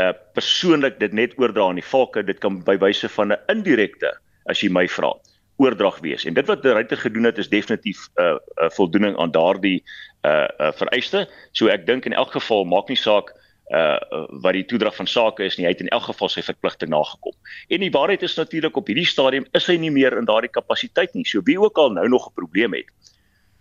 uh 0.02 0.12
persoonlik 0.34 1.00
dit 1.00 1.14
net 1.14 1.38
oordra 1.38 1.70
aan 1.70 1.80
die 1.80 1.86
volke. 1.86 2.26
Dit 2.26 2.42
kan 2.42 2.64
by 2.66 2.80
wyse 2.82 3.10
van 3.10 3.32
'n 3.32 3.40
indirekte 3.48 4.18
as 4.46 4.62
jy 4.62 4.70
my 4.70 4.88
vra 4.88 5.14
oordrag 5.62 6.00
wees. 6.02 6.26
En 6.26 6.34
dit 6.34 6.48
wat 6.50 6.64
die 6.64 6.74
ryter 6.74 6.98
gedoen 6.98 7.30
het 7.30 7.38
is 7.38 7.50
definitief 7.50 8.10
'n 8.18 8.22
uh, 8.22 8.38
uh, 8.64 8.70
voldoening 8.70 9.18
aan 9.18 9.32
daardie 9.32 9.84
uh, 10.26 10.48
uh 10.60 10.72
vereiste. 10.72 11.30
So 11.52 11.68
ek 11.68 11.86
dink 11.86 12.06
in 12.06 12.14
elk 12.14 12.32
geval 12.32 12.66
maak 12.66 12.90
nie 12.90 12.98
saak 12.98 13.34
uh 13.70 13.98
wat 14.44 14.54
die 14.54 14.66
toedrag 14.66 14.96
van 14.96 15.08
sake 15.08 15.44
is 15.44 15.58
nie. 15.58 15.66
Hy 15.66 15.72
het 15.72 15.82
in 15.82 15.88
elk 15.88 16.04
geval 16.04 16.30
sy 16.30 16.42
verpligting 16.42 16.90
nagekom. 16.90 17.34
En 17.70 17.80
die 17.80 17.92
waarheid 17.92 18.24
is 18.24 18.36
natuurlik 18.36 18.76
op 18.78 18.88
hierdie 18.88 19.08
stadium 19.08 19.46
is 19.54 19.68
hy 19.68 19.78
nie 19.78 19.92
meer 19.92 20.18
in 20.18 20.26
daardie 20.26 20.52
kapasiteit 20.52 21.14
nie. 21.14 21.26
So 21.26 21.42
wie 21.46 21.60
ook 21.60 21.78
al 21.78 21.92
nou 21.92 22.08
nog 22.10 22.28
'n 22.28 22.34
probleem 22.34 22.74
het, 22.74 22.90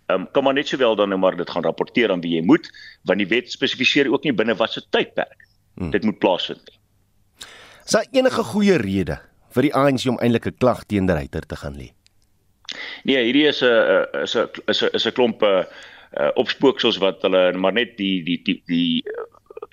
um, 0.07 0.27
kan 0.31 0.43
maar 0.43 0.53
net 0.53 0.67
sowel 0.67 0.95
dan 0.95 1.09
nou 1.09 1.19
maar 1.19 1.35
dit 1.35 1.49
gaan 1.49 1.63
rapporteer 1.63 2.11
aan 2.11 2.21
wie 2.21 2.35
jy 2.35 2.41
moet, 2.41 2.69
want 3.03 3.19
die 3.19 3.27
wet 3.27 3.51
spesifiseer 3.51 4.11
ook 4.11 4.23
nie 4.23 4.33
binne 4.33 4.55
watter 4.55 4.83
tydperk 4.89 5.47
hmm. 5.75 5.91
dit 5.91 6.03
moet 6.03 6.19
plaasvind 6.19 6.61
nie. 6.69 6.79
Is 7.85 7.91
daar 7.91 8.07
enige 8.11 8.43
goeie 8.43 8.77
rede 8.77 9.19
vir 9.55 9.69
die 9.69 9.73
ANC 9.73 10.07
om 10.09 10.19
eintlik 10.19 10.47
'n 10.47 10.57
klag 10.59 10.85
teen 10.85 11.05
die 11.05 11.15
ryter 11.15 11.45
te 11.47 11.55
gaan 11.55 11.77
lê? 11.77 11.93
Nee, 13.05 13.23
hierdie 13.23 13.47
is 13.47 13.61
'n 13.61 14.05
is 14.23 14.35
'n 14.35 14.47
is 14.67 14.83
'n 14.83 14.89
is 14.93 15.05
'n 15.05 15.11
klomp 15.11 15.43
uh 15.43 15.63
opspooksels 16.37 16.99
wat 17.01 17.21
hulle 17.25 17.53
maar 17.57 17.73
net 17.73 17.97
die 17.97 18.21
die 18.23 18.37
die 18.45 18.61
die 18.67 19.03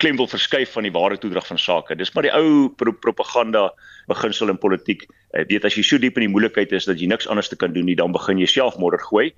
klem 0.01 0.17
wil 0.17 0.27
verskuif 0.27 0.71
van 0.73 0.83
die 0.83 0.91
ware 0.91 1.17
toedrag 1.17 1.45
van 1.47 1.57
sake. 1.57 1.95
Dis 1.95 2.13
maar 2.13 2.25
die 2.25 2.33
ou 2.33 2.69
pro 2.69 2.91
propaganda 2.91 3.69
beginsel 4.07 4.49
in 4.49 4.57
politiek. 4.57 5.05
Jy 5.33 5.45
weet 5.47 5.65
as 5.65 5.77
jy 5.77 5.83
so 5.83 5.97
diep 6.01 6.17
in 6.17 6.25
die 6.25 6.33
moeilikheid 6.33 6.71
is 6.71 6.85
dat 6.89 6.99
jy 6.99 7.07
niks 7.11 7.27
anders 7.27 7.49
te 7.49 7.55
kan 7.55 7.73
doen 7.73 7.85
nie, 7.85 7.95
dan 7.95 8.11
begin 8.11 8.41
jy 8.41 8.49
self 8.49 8.79
modder 8.81 8.99
gooi 8.99 9.31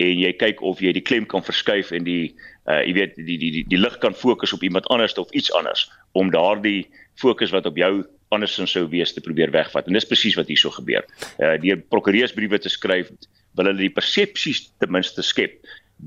en 0.00 0.20
jy 0.20 0.32
kyk 0.40 0.62
of 0.64 0.80
jy 0.80 0.92
die 0.96 1.04
klem 1.04 1.26
kan 1.28 1.44
verskuif 1.44 1.92
en 1.96 2.04
die 2.04 2.34
uh 2.68 2.80
jy 2.84 2.94
weet 2.96 3.16
die 3.16 3.38
die 3.40 3.52
die, 3.56 3.64
die 3.68 3.80
lig 3.80 3.98
kan 4.04 4.14
fokus 4.16 4.52
op 4.56 4.62
iemand 4.62 4.88
anders 4.88 5.16
of 5.18 5.32
iets 5.32 5.52
anders 5.56 5.88
om 6.12 6.32
daardie 6.32 6.88
fokus 7.20 7.52
wat 7.56 7.66
op 7.66 7.76
jou 7.76 8.04
andersins 8.34 8.72
sou 8.76 8.86
wees 8.90 9.12
te 9.14 9.22
probeer 9.24 9.52
wegvat. 9.54 9.86
En 9.86 9.96
dis 9.96 10.06
presies 10.06 10.38
wat 10.38 10.50
hierso 10.50 10.72
gebeur. 10.74 11.06
Uh 11.38 11.56
deur 11.62 11.82
prokureursbriewe 11.92 12.60
te 12.62 12.72
skryf, 12.72 13.10
wil 13.58 13.70
hulle 13.70 13.86
die 13.86 13.94
persepsies 13.94 14.68
ten 14.82 14.92
minste 14.94 15.24
skep 15.26 15.58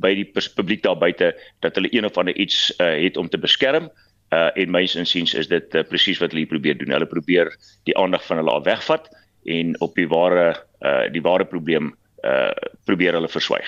by 0.03 0.13
die 0.17 0.25
publiek 0.55 0.83
daar 0.85 0.97
buite 0.97 1.33
dat 1.61 1.75
hulle 1.77 1.91
een 1.93 2.07
of 2.07 2.17
ander 2.17 2.35
iets 2.39 2.71
uh 2.79 2.93
het 3.03 3.17
om 3.17 3.29
te 3.29 3.41
beskerm. 3.41 3.89
Uh 4.33 4.49
en 4.55 4.71
myns 4.71 4.95
insiens 4.99 5.35
is 5.37 5.51
dit 5.51 5.75
uh, 5.75 5.83
presies 5.87 6.21
wat 6.23 6.33
hulle 6.33 6.49
probeer 6.49 6.79
doen. 6.79 6.95
Hulle 6.95 7.09
probeer 7.09 7.53
die 7.89 7.97
aandag 7.99 8.25
van 8.29 8.41
hulle 8.41 8.55
af 8.55 8.65
wegvat 8.69 9.11
en 9.45 9.75
op 9.83 9.95
die 9.99 10.07
ware 10.07 10.55
uh 10.81 11.11
die 11.11 11.21
ware 11.21 11.45
probleem 11.45 11.93
uh 12.23 12.51
probeer 12.87 13.19
hulle 13.19 13.29
verswyg. 13.29 13.67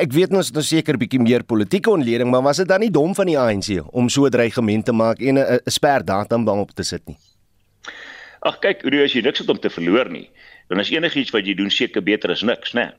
Ek 0.00 0.12
weet 0.16 0.32
ons 0.34 0.50
nou 0.56 0.64
seker 0.64 0.96
bietjie 0.98 1.20
meer 1.22 1.44
politieke 1.46 1.92
ontleding, 1.92 2.30
maar 2.32 2.42
was 2.42 2.58
dit 2.62 2.68
dan 2.68 2.80
nie 2.82 2.90
dom 2.90 3.12
van 3.14 3.28
die 3.28 3.38
ANC 3.38 3.76
om 3.92 4.08
so 4.08 4.26
'n 4.26 4.32
dreigement 4.32 4.84
te 4.84 4.92
maak 4.92 5.20
en 5.20 5.38
'n 5.38 5.60
sper 5.66 6.04
datum 6.04 6.44
daarop 6.44 6.72
te 6.74 6.82
sit 6.82 7.06
nie? 7.06 7.16
Ag 8.40 8.58
kyk, 8.64 8.82
hoe 8.86 9.02
as 9.04 9.12
jy 9.12 9.20
niks 9.20 9.42
het 9.42 9.50
om 9.52 9.58
te 9.60 9.68
verloor 9.68 10.08
nie, 10.08 10.30
dan 10.72 10.80
is 10.80 10.90
enigiets 10.90 11.32
wat 11.34 11.44
jy 11.44 11.52
doen 11.58 11.70
seker 11.70 12.00
beter 12.02 12.32
as 12.32 12.44
niks, 12.46 12.72
né? 12.78 12.90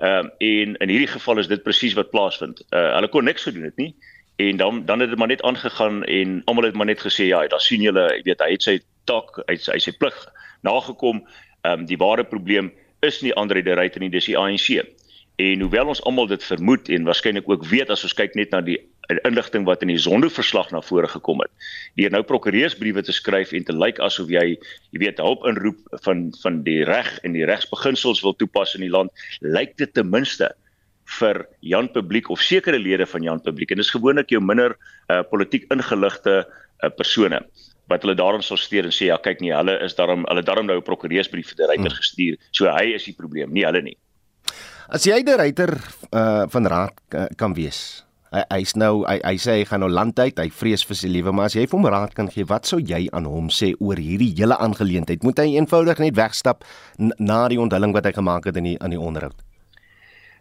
Ehm 0.00 0.26
um, 0.26 0.30
en 0.40 0.76
in 0.82 0.92
hierdie 0.92 1.10
geval 1.10 1.38
is 1.38 1.50
dit 1.50 1.62
presies 1.62 1.94
wat 1.98 2.10
plaasvind. 2.10 2.64
Uh 2.74 2.88
hulle 2.96 3.10
kon 3.12 3.24
niks 3.24 3.46
gedoen 3.46 3.68
het 3.68 3.76
nie 3.78 3.92
en 4.40 4.56
dan 4.56 4.84
dan 4.88 5.00
het 5.04 5.12
dit 5.12 5.18
maar 5.18 5.30
net 5.30 5.42
aangegaan 5.42 6.02
en 6.04 6.42
almal 6.44 6.64
het 6.64 6.74
maar 6.74 6.88
net 6.88 7.00
gesê 7.00 7.28
ja, 7.28 7.46
daar 7.46 7.60
sien 7.60 7.82
julle, 7.84 8.06
jy 8.16 8.22
weet, 8.24 8.40
hy 8.40 8.50
het 8.56 8.66
sy 8.66 8.76
taak, 9.04 9.36
hy 9.46 9.58
het 9.58 9.66
sy, 9.68 9.78
sy 9.78 9.92
plig 10.00 10.16
nagekom. 10.66 11.22
Ehm 11.62 11.82
um, 11.82 11.86
die 11.86 12.00
ware 12.00 12.24
probleem 12.24 12.72
is 13.06 13.20
nie 13.22 13.34
Andre 13.34 13.62
de 13.62 13.76
Ruyter 13.76 14.00
nie, 14.00 14.10
dis 14.10 14.26
die 14.26 14.38
ANC. 14.38 14.80
En 15.40 15.60
hoewel 15.60 15.92
ons 15.92 16.02
almal 16.08 16.26
dit 16.28 16.44
vermoed 16.44 16.88
en 16.88 17.06
waarskynlik 17.08 17.48
ook 17.48 17.68
weet 17.68 17.90
as 17.90 18.02
ons 18.04 18.16
kyk 18.16 18.34
net 18.34 18.50
na 18.50 18.60
die 18.64 18.80
inligting 19.28 19.66
wat 19.66 19.82
in 19.82 19.90
die 19.92 19.98
sondeverslag 19.98 20.70
na 20.70 20.80
vore 20.84 21.08
gekom 21.10 21.42
het. 21.42 21.50
Deur 21.98 22.12
nou 22.14 22.22
prokureursbriewe 22.26 23.02
te 23.02 23.14
skryf 23.16 23.52
en 23.56 23.66
te 23.66 23.74
lyk 23.76 23.98
asof 24.04 24.30
jy, 24.30 24.56
jy 24.94 25.02
weet, 25.02 25.22
hulp 25.22 25.46
inroep 25.48 25.80
van 26.06 26.28
van 26.42 26.62
die 26.66 26.82
reg 26.88 27.10
en 27.26 27.34
die 27.34 27.46
regsbeginsels 27.48 28.22
wil 28.26 28.36
toepas 28.38 28.76
in 28.78 28.86
die 28.86 28.92
land, 28.92 29.10
lyk 29.40 29.76
dit 29.80 29.94
ten 29.94 30.10
minste 30.10 30.52
vir 31.18 31.42
Jan 31.66 31.88
Publiek 31.90 32.30
of 32.30 32.42
sekere 32.44 32.78
lede 32.78 33.06
van 33.06 33.24
Jan 33.26 33.42
Publiek 33.42 33.72
en 33.72 33.82
dis 33.82 33.90
gewoonlik 33.90 34.30
jou 34.30 34.40
minder 34.40 34.76
uh, 35.10 35.24
politiek 35.26 35.66
ingeligte 35.74 36.44
uh, 36.44 36.90
persone 36.94 37.42
wat 37.90 38.04
hulle 38.06 38.14
daarom 38.14 38.44
sal 38.46 38.60
steur 38.62 38.86
en 38.86 38.94
sê 38.94 39.08
ja 39.08 39.16
kyk 39.18 39.42
nie 39.42 39.50
hulle 39.50 39.74
is 39.82 39.96
daarom 39.98 40.22
hulle 40.28 40.44
daarom 40.46 40.70
nou 40.70 40.78
'n 40.78 40.86
prokureursbrief 40.86 41.50
vir 41.50 41.58
die 41.58 41.70
ryter 41.72 41.90
hmm. 41.90 41.98
gestuur 41.98 42.38
so 42.54 42.70
hy 42.70 42.94
is 42.94 43.08
die 43.10 43.16
probleem 43.18 43.50
nie 43.50 43.66
hulle 43.66 43.82
nie 43.82 43.98
As 44.90 45.04
jy 45.06 45.20
die 45.22 45.36
ryter 45.38 45.70
uh, 46.10 46.46
van 46.50 46.66
raad 46.66 46.96
uh, 47.14 47.28
kan 47.38 47.52
wees. 47.54 48.02
Hy 48.30 48.42
hy's 48.54 48.76
nou 48.78 49.02
hy, 49.08 49.16
hy 49.26 49.34
sê 49.42 49.56
hy 49.58 49.64
gaan 49.66 49.82
nou 49.82 49.90
land 49.90 50.18
uit, 50.22 50.38
hy 50.38 50.50
vrees 50.54 50.84
vir 50.86 50.98
sy 50.98 51.08
lewe, 51.10 51.32
maar 51.34 51.48
as 51.50 51.56
jy 51.58 51.64
vir 51.66 51.78
hom 51.78 51.88
raad 51.90 52.12
kan 52.14 52.30
gee, 52.30 52.46
wat 52.46 52.68
sou 52.68 52.78
jy 52.78 53.08
aan 53.16 53.26
hom 53.26 53.48
sê 53.50 53.72
oor 53.82 53.98
hierdie 53.98 54.30
hele 54.38 54.54
aangeleentheid? 54.62 55.26
Moet 55.26 55.42
hy 55.42 55.56
eenvoudig 55.56 55.98
net 55.98 56.14
wegstap 56.18 56.62
na 57.18 57.40
die 57.50 57.58
onthulling 57.58 57.94
wat 57.96 58.06
hy 58.06 58.14
gemaak 58.14 58.46
het 58.46 58.60
in 58.60 58.70
die 58.70 58.76
aan 58.78 58.94
die 58.94 59.00
onderhoud? 59.02 59.34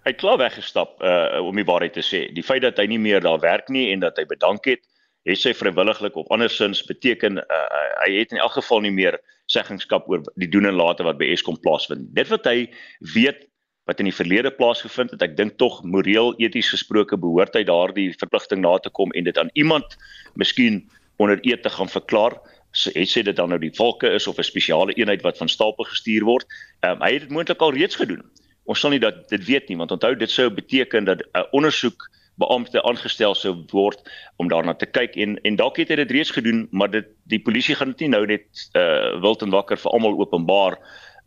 Hy 0.06 0.14
het 0.14 0.22
klaar 0.22 0.38
weggestap 0.42 1.02
uh 1.02 1.42
om 1.42 1.58
die 1.58 1.66
waarheid 1.66 1.98
te 1.98 2.06
sê. 2.06 2.28
Die 2.36 2.46
feit 2.46 2.62
dat 2.64 2.78
hy 2.78 2.86
nie 2.92 3.02
meer 3.02 3.26
daar 3.26 3.42
werk 3.42 3.74
nie 3.74 3.90
en 3.94 4.06
dat 4.06 4.22
hy 4.22 4.28
bedank 4.30 4.70
het, 4.70 4.86
het 5.28 5.42
sy 5.42 5.56
vrywilliglik 5.58 6.16
of 6.18 6.30
andersins 6.34 6.86
beteken 6.88 7.42
uh, 7.42 7.60
hy 8.06 8.14
het 8.22 8.32
in 8.34 8.40
elk 8.40 8.56
geval 8.62 8.86
nie 8.86 8.94
meer 8.94 9.18
seggenskap 9.50 10.08
oor 10.10 10.22
die 10.38 10.50
doen 10.50 10.70
en 10.70 10.78
late 10.78 11.04
wat 11.04 11.18
by 11.20 11.34
Eskom 11.34 11.58
plaasvind. 11.66 12.06
Dit 12.14 12.30
wat 12.30 12.46
hy 12.46 12.70
weet 13.16 13.49
wat 13.90 14.00
in 14.00 14.10
die 14.10 14.16
verlede 14.16 14.52
plaasgevind 14.54 15.16
het. 15.16 15.26
Ek 15.26 15.36
dink 15.38 15.58
tog 15.58 15.82
moreel 15.84 16.36
eties 16.38 16.70
gesproke 16.70 17.18
behoort 17.18 17.58
hy 17.58 17.66
daardie 17.66 18.12
verpligting 18.14 18.62
na 18.62 18.78
te 18.78 18.94
kom 18.94 19.12
en 19.18 19.26
dit 19.26 19.38
aan 19.42 19.50
iemand 19.58 19.98
miskien 20.38 20.84
onder 21.20 21.42
eed 21.42 21.66
te 21.66 21.74
gaan 21.74 21.90
verklaar 21.90 22.38
So 22.72 22.92
het 22.94 23.10
sê 23.10 23.24
dit 23.26 23.36
dan 23.36 23.50
nou 23.50 23.58
die 23.60 23.74
volke 23.74 24.10
is 24.14 24.28
of 24.28 24.38
'n 24.38 24.44
spesiale 24.44 24.94
eenheid 24.94 25.22
wat 25.22 25.38
van 25.38 25.50
stapel 25.50 25.86
gestuur 25.86 26.24
word. 26.24 26.46
Ehm 26.80 26.92
um, 26.92 27.02
hy 27.02 27.14
het 27.14 27.22
dit 27.22 27.30
moontlik 27.30 27.62
al 27.62 27.74
reeds 27.74 27.96
gedoen. 27.96 28.22
Ons 28.66 28.80
sal 28.80 28.90
nie 28.90 29.00
dat 29.00 29.30
dit 29.30 29.46
weet 29.46 29.70
nie 29.70 29.78
want 29.78 29.92
onthou 29.92 30.16
dit 30.16 30.32
sou 30.32 30.50
beteken 30.50 31.06
dat 31.06 31.22
'n 31.22 31.38
uh, 31.38 31.44
ondersoek 31.52 32.10
beampte 32.38 32.84
aangestel 32.84 33.36
sou 33.36 33.66
word 33.72 34.00
om 34.38 34.48
daarna 34.48 34.74
te 34.74 34.86
kyk 34.86 35.16
en 35.16 35.42
en 35.42 35.56
dalk 35.56 35.78
het 35.78 35.90
hy 35.90 35.96
dit 35.96 36.12
reeds 36.12 36.32
gedoen 36.32 36.68
maar 36.72 36.92
dit 36.92 37.08
die 37.24 37.40
polisie 37.40 37.76
gaan 37.76 37.88
dit 37.88 38.00
nie 38.00 38.10
nou 38.10 38.26
net 38.26 38.70
uh 38.74 39.20
wild 39.22 39.42
en 39.42 39.50
wakker 39.50 39.78
vir 39.78 39.92
almal 39.92 40.20
openbaar 40.20 40.78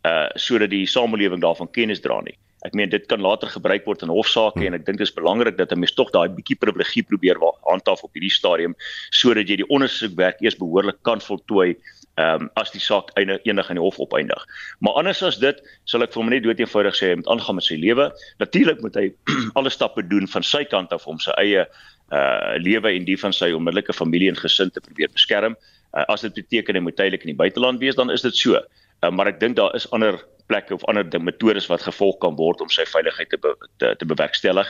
uh 0.07 0.29
sodat 0.35 0.69
die 0.69 0.87
samelewing 0.87 1.41
daarvan 1.41 1.71
kennis 1.71 2.01
dra 2.01 2.21
nie. 2.21 2.37
Ek 2.63 2.75
meen 2.77 2.89
dit 2.89 3.05
kan 3.11 3.21
later 3.21 3.51
gebruik 3.51 3.85
word 3.85 4.05
in 4.05 4.11
hofsaake 4.13 4.59
hmm. 4.59 4.67
en 4.69 4.79
ek 4.79 4.85
dink 4.87 5.01
dit 5.01 5.07
is 5.07 5.15
belangrik 5.15 5.57
dat 5.57 5.71
'n 5.71 5.79
mens 5.79 5.95
tog 5.95 6.11
daai 6.11 6.29
bietjie 6.29 6.59
privilegie 6.59 7.03
probeer 7.03 7.39
handhaaf 7.67 8.03
op 8.03 8.13
hierdie 8.13 8.31
stadium 8.31 8.75
sodat 9.11 9.49
jy 9.49 9.59
die 9.63 9.69
ondersoekwerk 9.69 10.39
eers 10.41 10.59
behoorlik 10.59 11.01
kan 11.03 11.21
voltooi 11.21 11.75
ehm 12.15 12.43
um, 12.45 12.49
as 12.61 12.69
die 12.71 12.81
saak 12.81 13.09
einde 13.17 13.39
enig 13.49 13.69
in 13.69 13.79
die 13.79 13.83
hof 13.83 13.97
opeindig. 13.99 14.41
Maar 14.85 14.93
anders 15.01 15.23
as 15.25 15.39
dit 15.41 15.57
sal 15.89 16.05
ek 16.05 16.13
vir 16.13 16.21
hom 16.21 16.29
net 16.29 16.43
dood 16.45 16.59
eenvoudig 16.61 16.93
sê 16.93 17.09
hy 17.09 17.15
moet 17.17 17.29
aangaan 17.33 17.57
met 17.57 17.65
sy 17.65 17.77
lewe. 17.81 18.05
Natuurlik 18.37 18.83
moet 18.85 18.99
hy 18.99 19.07
alle 19.57 19.71
stappe 19.73 20.03
doen 20.05 20.29
van 20.29 20.45
sy 20.45 20.61
kant 20.69 20.93
af 20.93 21.07
om 21.09 21.17
sy 21.19 21.33
eie 21.41 21.65
uh 22.13 22.53
lewe 22.61 22.91
en 22.93 23.07
die 23.07 23.17
van 23.17 23.33
sy 23.33 23.49
onmiddellike 23.57 23.95
familie 23.97 24.29
en 24.29 24.37
gesin 24.37 24.69
te 24.69 24.83
probeer 24.83 25.09
beskerm. 25.09 25.57
Uh, 25.97 26.05
as 26.05 26.21
dit 26.21 26.37
beteken 26.37 26.77
hy 26.77 26.83
moet 26.85 26.97
tydelik 26.99 27.25
in 27.25 27.33
die 27.33 27.41
buiteland 27.41 27.81
wees, 27.81 27.97
dan 27.97 28.13
is 28.13 28.21
dit 28.21 28.37
so. 28.37 28.61
Uh, 29.03 29.11
maar 29.11 29.27
ek 29.27 29.41
dink 29.43 29.59
daar 29.59 29.75
is 29.75 29.89
ander 29.91 30.21
plekke 30.47 30.73
of 30.73 30.85
ander 30.85 31.21
metodes 31.21 31.67
wat 31.67 31.83
gevolg 31.83 32.17
kan 32.23 32.35
word 32.39 32.61
om 32.61 32.71
sy 32.71 32.85
veiligheid 32.87 33.29
te 33.29 33.39
be, 33.39 33.55
te, 33.77 33.95
te 33.99 34.07
bewerkstellig. 34.07 34.69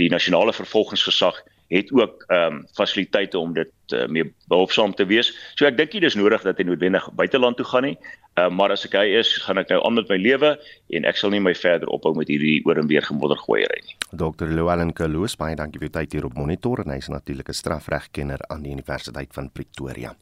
Die 0.00 0.10
nasionale 0.12 0.52
vervolgingsgesag 0.52 1.42
het 1.72 1.92
ook 1.92 2.24
ehm 2.28 2.60
um, 2.60 2.66
fasiliteite 2.76 3.38
om 3.38 3.52
dit 3.52 3.70
uh, 3.92 4.06
mee 4.06 4.34
behulpsaam 4.52 4.94
te 4.94 5.06
wees. 5.06 5.32
So 5.54 5.66
ek 5.66 5.78
dink 5.78 5.92
nie 5.92 6.02
dis 6.04 6.16
nodig 6.18 6.44
dat 6.44 6.60
hy 6.60 6.66
noodwendig 6.68 7.08
buiteland 7.16 7.56
toe 7.56 7.66
gaan 7.66 7.88
nie. 7.88 7.96
Uh, 8.36 8.50
maar 8.50 8.74
as 8.74 8.84
ek 8.84 8.96
hy 9.00 9.06
is, 9.18 9.32
gaan 9.46 9.58
ek 9.58 9.72
nou 9.72 9.80
aan 9.86 9.96
met 9.96 10.10
my 10.12 10.18
lewe 10.20 10.54
en 10.90 11.08
ek 11.08 11.16
sal 11.16 11.32
nie 11.32 11.40
my 11.40 11.54
verder 11.56 11.88
ophou 11.88 12.14
met 12.18 12.28
hierdie 12.28 12.60
oor 12.68 12.78
en 12.78 12.90
weer 12.90 13.02
gemodder 13.02 13.40
gooiery 13.46 13.80
nie. 13.88 13.96
Dr. 14.14 14.48
Llewellyn 14.48 14.92
Kaluus, 14.92 15.34
baie 15.36 15.56
dankie 15.58 15.80
vir 15.82 15.88
u 15.88 15.92
tyd 15.92 16.12
hier 16.16 16.26
op 16.28 16.36
Monitor 16.38 16.80
en 16.84 16.92
hy 16.94 16.98
is 17.02 17.08
natuurlik 17.08 17.48
'n 17.48 17.54
strafregkenner 17.54 18.40
aan 18.48 18.62
die 18.62 18.72
Universiteit 18.72 19.34
van 19.34 19.50
Pretoria. 19.50 20.14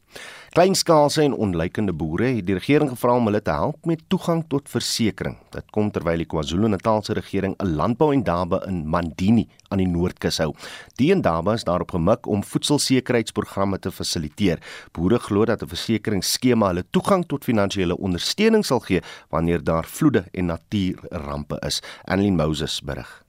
Kleinskaalse 0.53 1.23
en 1.23 1.33
onlykende 1.33 1.93
boere 1.93 2.35
het 2.35 2.45
die 2.45 2.53
regering 2.53 2.89
gevra 2.89 3.15
om 3.15 3.25
hulle 3.25 3.41
te 3.41 3.51
help 3.51 3.85
met 3.85 4.03
toegang 4.07 4.43
tot 4.47 4.69
versekerings. 4.69 5.39
Dit 5.51 5.71
kom 5.71 5.91
terwyl 5.91 6.17
die 6.17 6.25
KwaZulu-Natalse 6.25 7.13
regering 7.13 7.55
'n 7.57 7.75
landbou 7.75 8.13
en 8.13 8.23
dabe 8.23 8.63
in 8.67 8.87
Mandini 8.87 9.47
aan 9.69 9.77
die 9.77 9.87
Noordkus 9.87 10.37
hou. 10.37 10.53
Die 10.97 11.11
en 11.11 11.21
dabe 11.21 11.53
is 11.53 11.63
daarop 11.63 11.91
gemik 11.91 12.27
om 12.27 12.43
voedselsekerheidsprogramme 12.43 13.79
te 13.79 13.91
fasiliteer. 13.91 14.59
Boere 14.91 15.19
glo 15.19 15.45
dat 15.45 15.63
'n 15.63 15.67
versekeringsskema 15.67 16.67
hulle 16.67 16.85
toegang 16.91 17.25
tot 17.25 17.43
finansiële 17.43 17.97
ondersteuning 17.97 18.65
sal 18.65 18.79
gee 18.79 19.01
wanneer 19.29 19.63
daar 19.63 19.85
vloede 19.85 20.25
en 20.31 20.45
natuurrampe 20.45 21.57
is. 21.65 21.81
Annelien 22.03 22.35
Moses 22.35 22.81
berig. 22.81 23.22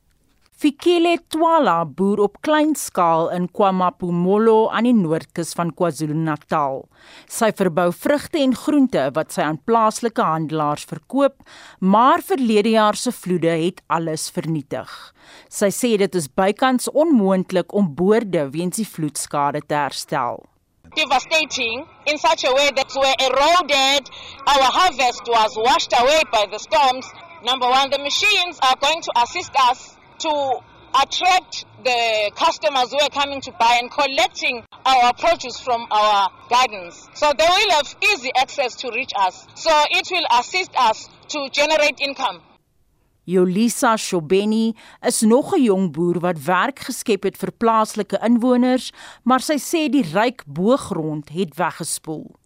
Fikile 0.64 1.18
Twala 1.28 1.82
boer 1.84 2.22
op 2.24 2.38
klein 2.40 2.70
skaal 2.72 3.26
in 3.36 3.50
KwaMapumolo 3.52 4.70
aan 4.72 4.86
die 4.88 4.94
noordkus 4.96 5.50
van 5.58 5.74
KwaZulu-Natal. 5.76 6.78
Sy 7.28 7.50
verbou 7.58 7.90
vrugte 7.92 8.38
en 8.40 8.54
groente 8.56 9.02
wat 9.18 9.34
sy 9.34 9.42
aan 9.44 9.58
plaaslike 9.68 10.24
handelaars 10.24 10.86
verkoop, 10.88 11.34
maar 11.84 12.24
verlede 12.24 12.72
jaar 12.78 12.96
se 12.96 13.12
vloede 13.12 13.52
het 13.60 13.82
alles 13.92 14.30
vernietig. 14.32 14.88
Sy 15.52 15.68
sê 15.68 15.90
dit 16.00 16.16
is 16.16 16.30
bykans 16.32 16.88
onmoontlik 16.94 17.74
om 17.76 17.90
boorde 17.98 18.46
weens 18.54 18.80
die 18.80 18.88
vloedskade 18.88 19.60
te 19.68 19.76
herstel 19.76 20.46
devastating 20.94 21.82
in 22.06 22.16
such 22.22 22.44
a 22.46 22.52
way 22.54 22.70
that 22.70 22.86
were 22.94 23.16
eroded. 23.18 24.06
Our 24.46 24.68
harvest 24.78 25.26
was 25.26 25.50
washed 25.58 25.92
away 25.98 26.22
by 26.30 26.46
the 26.46 26.60
storms. 26.62 27.04
Number 27.42 27.66
one, 27.66 27.90
the 27.90 27.98
machines 27.98 28.60
are 28.62 28.76
going 28.78 29.02
to 29.02 29.12
assist 29.24 29.50
us 29.58 29.93
to 30.24 30.34
attract 31.02 31.66
the 31.82 32.30
customers 32.36 32.90
who 32.90 33.00
are 33.00 33.10
coming 33.10 33.40
to 33.42 33.52
buy 33.52 33.78
and 33.80 33.90
collecting 33.90 34.64
our 34.86 35.12
produce 35.14 35.60
from 35.60 35.86
our 35.90 36.30
gardens. 36.48 37.08
So 37.14 37.32
they 37.36 37.46
will 37.46 37.70
have 37.72 37.94
easy 38.12 38.30
access 38.36 38.74
to 38.76 38.90
reach 38.90 39.12
us. 39.18 39.46
So 39.54 39.70
it 39.90 40.08
will 40.10 40.26
assist 40.38 40.70
us 40.76 41.08
to 41.28 41.48
generate 41.50 42.00
income. 42.00 42.40
Yolisa 43.26 43.96
Shobeni 43.96 44.74
is 45.02 45.22
nog 45.22 45.54
'n 45.56 45.62
jong 45.62 45.92
boer 45.92 46.20
wat 46.20 46.38
werk 46.44 46.78
geskep 46.78 47.22
het 47.24 47.36
vir 47.36 47.52
plaaslike 47.52 48.18
inwoners, 48.20 48.92
maar 49.24 49.40
sy 49.40 49.56
sê 49.56 49.88
die 49.88 50.04
ryk 50.12 50.44
boogrond 50.46 51.28
het 51.32 51.56
weggespoel. 51.56 52.36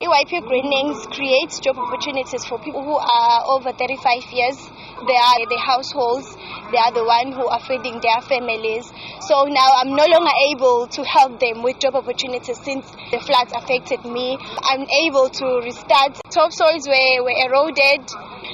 EYP 0.00 0.46
Greenings 0.46 1.06
creates 1.10 1.58
job 1.58 1.76
opportunities 1.76 2.44
for 2.44 2.56
people 2.60 2.84
who 2.84 2.94
are 2.94 3.42
over 3.50 3.72
35 3.72 4.30
years. 4.30 4.54
They 5.10 5.18
are 5.18 5.42
the 5.50 5.58
households, 5.58 6.36
they 6.70 6.78
are 6.78 6.94
the 6.94 7.02
one 7.02 7.32
who 7.34 7.42
are 7.42 7.58
feeding 7.66 7.98
their 7.98 8.22
families. 8.22 8.86
So 9.26 9.50
now 9.50 9.74
I'm 9.74 9.96
no 9.98 10.06
longer 10.06 10.30
able 10.54 10.86
to 10.86 11.02
help 11.02 11.40
them 11.40 11.64
with 11.64 11.80
job 11.80 11.96
opportunities 11.96 12.62
since 12.62 12.86
the 13.10 13.18
floods 13.18 13.50
affected 13.50 14.06
me. 14.06 14.38
I'm 14.70 14.86
able 15.02 15.30
to 15.34 15.46
restart. 15.66 16.14
Topsoils 16.30 16.86
were, 16.86 17.26
were 17.26 17.34
eroded, 17.34 18.06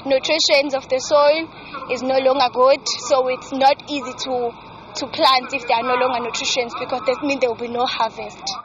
nutrition 0.08 0.72
of 0.72 0.88
the 0.88 0.96
soil 0.96 1.44
is 1.92 2.00
no 2.00 2.24
longer 2.24 2.48
good, 2.56 2.88
so 3.04 3.28
it's 3.28 3.52
not 3.52 3.84
easy 3.92 4.16
to 4.24 4.48
to 4.96 5.06
plant 5.12 5.52
if 5.52 5.68
there 5.68 5.76
are 5.76 5.84
no 5.84 6.00
longer 6.00 6.24
nutrients 6.24 6.72
because 6.80 7.04
that 7.04 7.20
means 7.20 7.40
there 7.40 7.50
will 7.50 7.60
be 7.60 7.68
no 7.68 7.84
harvest. 7.84 8.64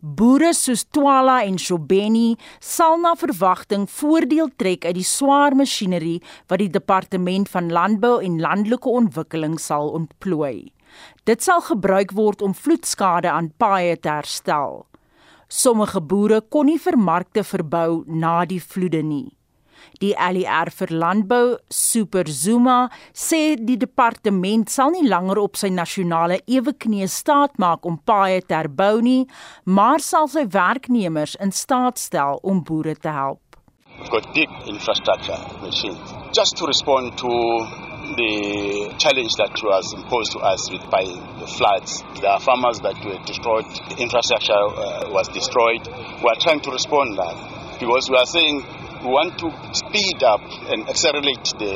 Boere 0.00 0.54
soos 0.56 0.86
Twala 0.88 1.42
en 1.44 1.58
Shobeni 1.60 2.38
sal 2.64 2.94
na 3.02 3.10
verwagting 3.20 3.82
voordeel 3.84 4.48
trek 4.56 4.86
uit 4.88 4.94
die 4.96 5.04
swaar 5.04 5.52
masjinerie 5.52 6.22
wat 6.48 6.62
die 6.62 6.70
departement 6.72 7.50
van 7.52 7.68
landbou 7.68 8.14
en 8.24 8.38
landelike 8.40 8.88
ontwikkeling 8.88 9.58
sal 9.60 9.92
ontplooi. 9.98 10.72
Dit 11.28 11.44
sal 11.44 11.60
gebruik 11.66 12.14
word 12.16 12.40
om 12.40 12.56
vloedskade 12.56 13.28
aan 13.28 13.50
paaie 13.60 13.98
te 14.00 14.08
herstel. 14.08 14.86
Sommige 15.52 16.00
boere 16.00 16.40
kon 16.40 16.70
nie 16.72 16.78
vir 16.80 16.96
markte 16.96 17.44
verbou 17.44 18.00
na 18.08 18.46
die 18.48 18.62
vloede 18.62 19.02
nie. 19.04 19.28
Die 20.00 20.12
ALR 20.16 20.70
vir 20.74 20.94
landbou, 21.02 21.56
Super 21.70 22.28
Zuma, 22.28 22.88
sê 23.12 23.56
die 23.56 23.78
departement 23.80 24.70
sal 24.70 24.94
nie 24.94 25.06
langer 25.08 25.42
op 25.42 25.58
sy 25.60 25.72
nasionale 25.74 26.40
eweknie 26.46 27.08
staat 27.08 27.58
maak 27.58 27.86
om 27.86 27.98
paaie 27.98 28.40
te 28.42 28.56
herbou 28.56 29.00
nie, 29.04 29.26
maar 29.64 30.00
sal 30.00 30.28
sy 30.28 30.46
werknemers 30.50 31.36
in 31.40 31.52
staat 31.52 31.98
stel 31.98 32.40
om 32.42 32.64
boere 32.64 32.96
te 32.96 33.12
help. 33.12 33.40
We've 33.98 34.10
got 34.10 34.32
big 34.34 34.48
infrastructure 34.66 35.36
machines 35.60 36.14
just 36.32 36.56
to 36.56 36.66
respond 36.66 37.18
to 37.18 37.28
the 38.16 38.94
challenge 38.98 39.34
that 39.36 39.52
was 39.62 39.92
imposed 39.92 40.32
to 40.32 40.38
us 40.40 40.70
with, 40.70 40.82
by 40.90 41.04
the 41.04 41.46
floods. 41.46 42.02
Are 42.24 42.40
farmers 42.40 42.80
that 42.80 42.96
were 43.04 43.18
destroyed, 43.26 43.66
the 43.90 44.02
infrastructure 44.02 44.56
uh, 44.56 45.10
was 45.10 45.28
destroyed. 45.28 45.86
We 46.22 46.26
are 46.28 46.40
trying 46.40 46.60
to 46.60 46.70
respond 46.70 47.18
that 47.18 47.36
because 47.78 48.10
we 48.10 48.16
are 48.16 48.26
saying 48.26 48.64
we 49.02 49.08
want 49.08 49.38
to 49.38 49.48
speed 49.72 50.22
up 50.22 50.40
and 50.68 50.88
accelerate 50.88 51.44
the 51.58 51.72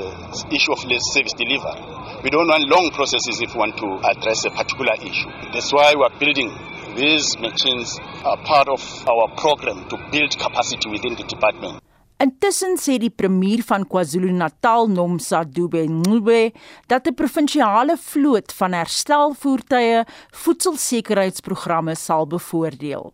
issue 0.52 0.72
of 0.72 0.84
less 0.84 1.02
service 1.12 1.32
delivery. 1.32 1.80
We 2.22 2.30
don't 2.30 2.48
want 2.48 2.68
long 2.68 2.90
processes 2.92 3.40
if 3.40 3.54
we 3.54 3.58
want 3.58 3.76
to 3.78 3.88
address 4.04 4.44
a 4.44 4.50
particular 4.50 4.94
issue. 5.00 5.30
That's 5.52 5.72
why 5.72 5.94
we 5.94 6.04
are 6.04 6.18
building 6.18 6.52
these 6.96 7.36
machines 7.38 7.98
are 8.24 8.36
part 8.44 8.68
of 8.68 8.82
our 9.08 9.28
program 9.36 9.88
to 9.88 9.96
build 10.12 10.38
capacity 10.38 10.88
within 10.90 11.16
the 11.16 11.24
department. 11.24 11.80
Intussen 12.22 12.76
sê 12.78 12.94
die 13.02 13.10
premier 13.10 13.64
van 13.66 13.82
KwaZulu-Natal, 13.90 14.86
Nomsa 14.86 15.42
Dube 15.44 15.82
Ngube, 15.90 16.52
dat 16.86 17.08
'n 17.08 17.14
provinsiale 17.14 17.96
vloot 17.98 18.52
van 18.52 18.72
herstelvoertuie 18.72 20.04
voedselsekerheidsprogramme 20.30 21.94
sal 21.96 22.26
bevoordeel. 22.26 23.12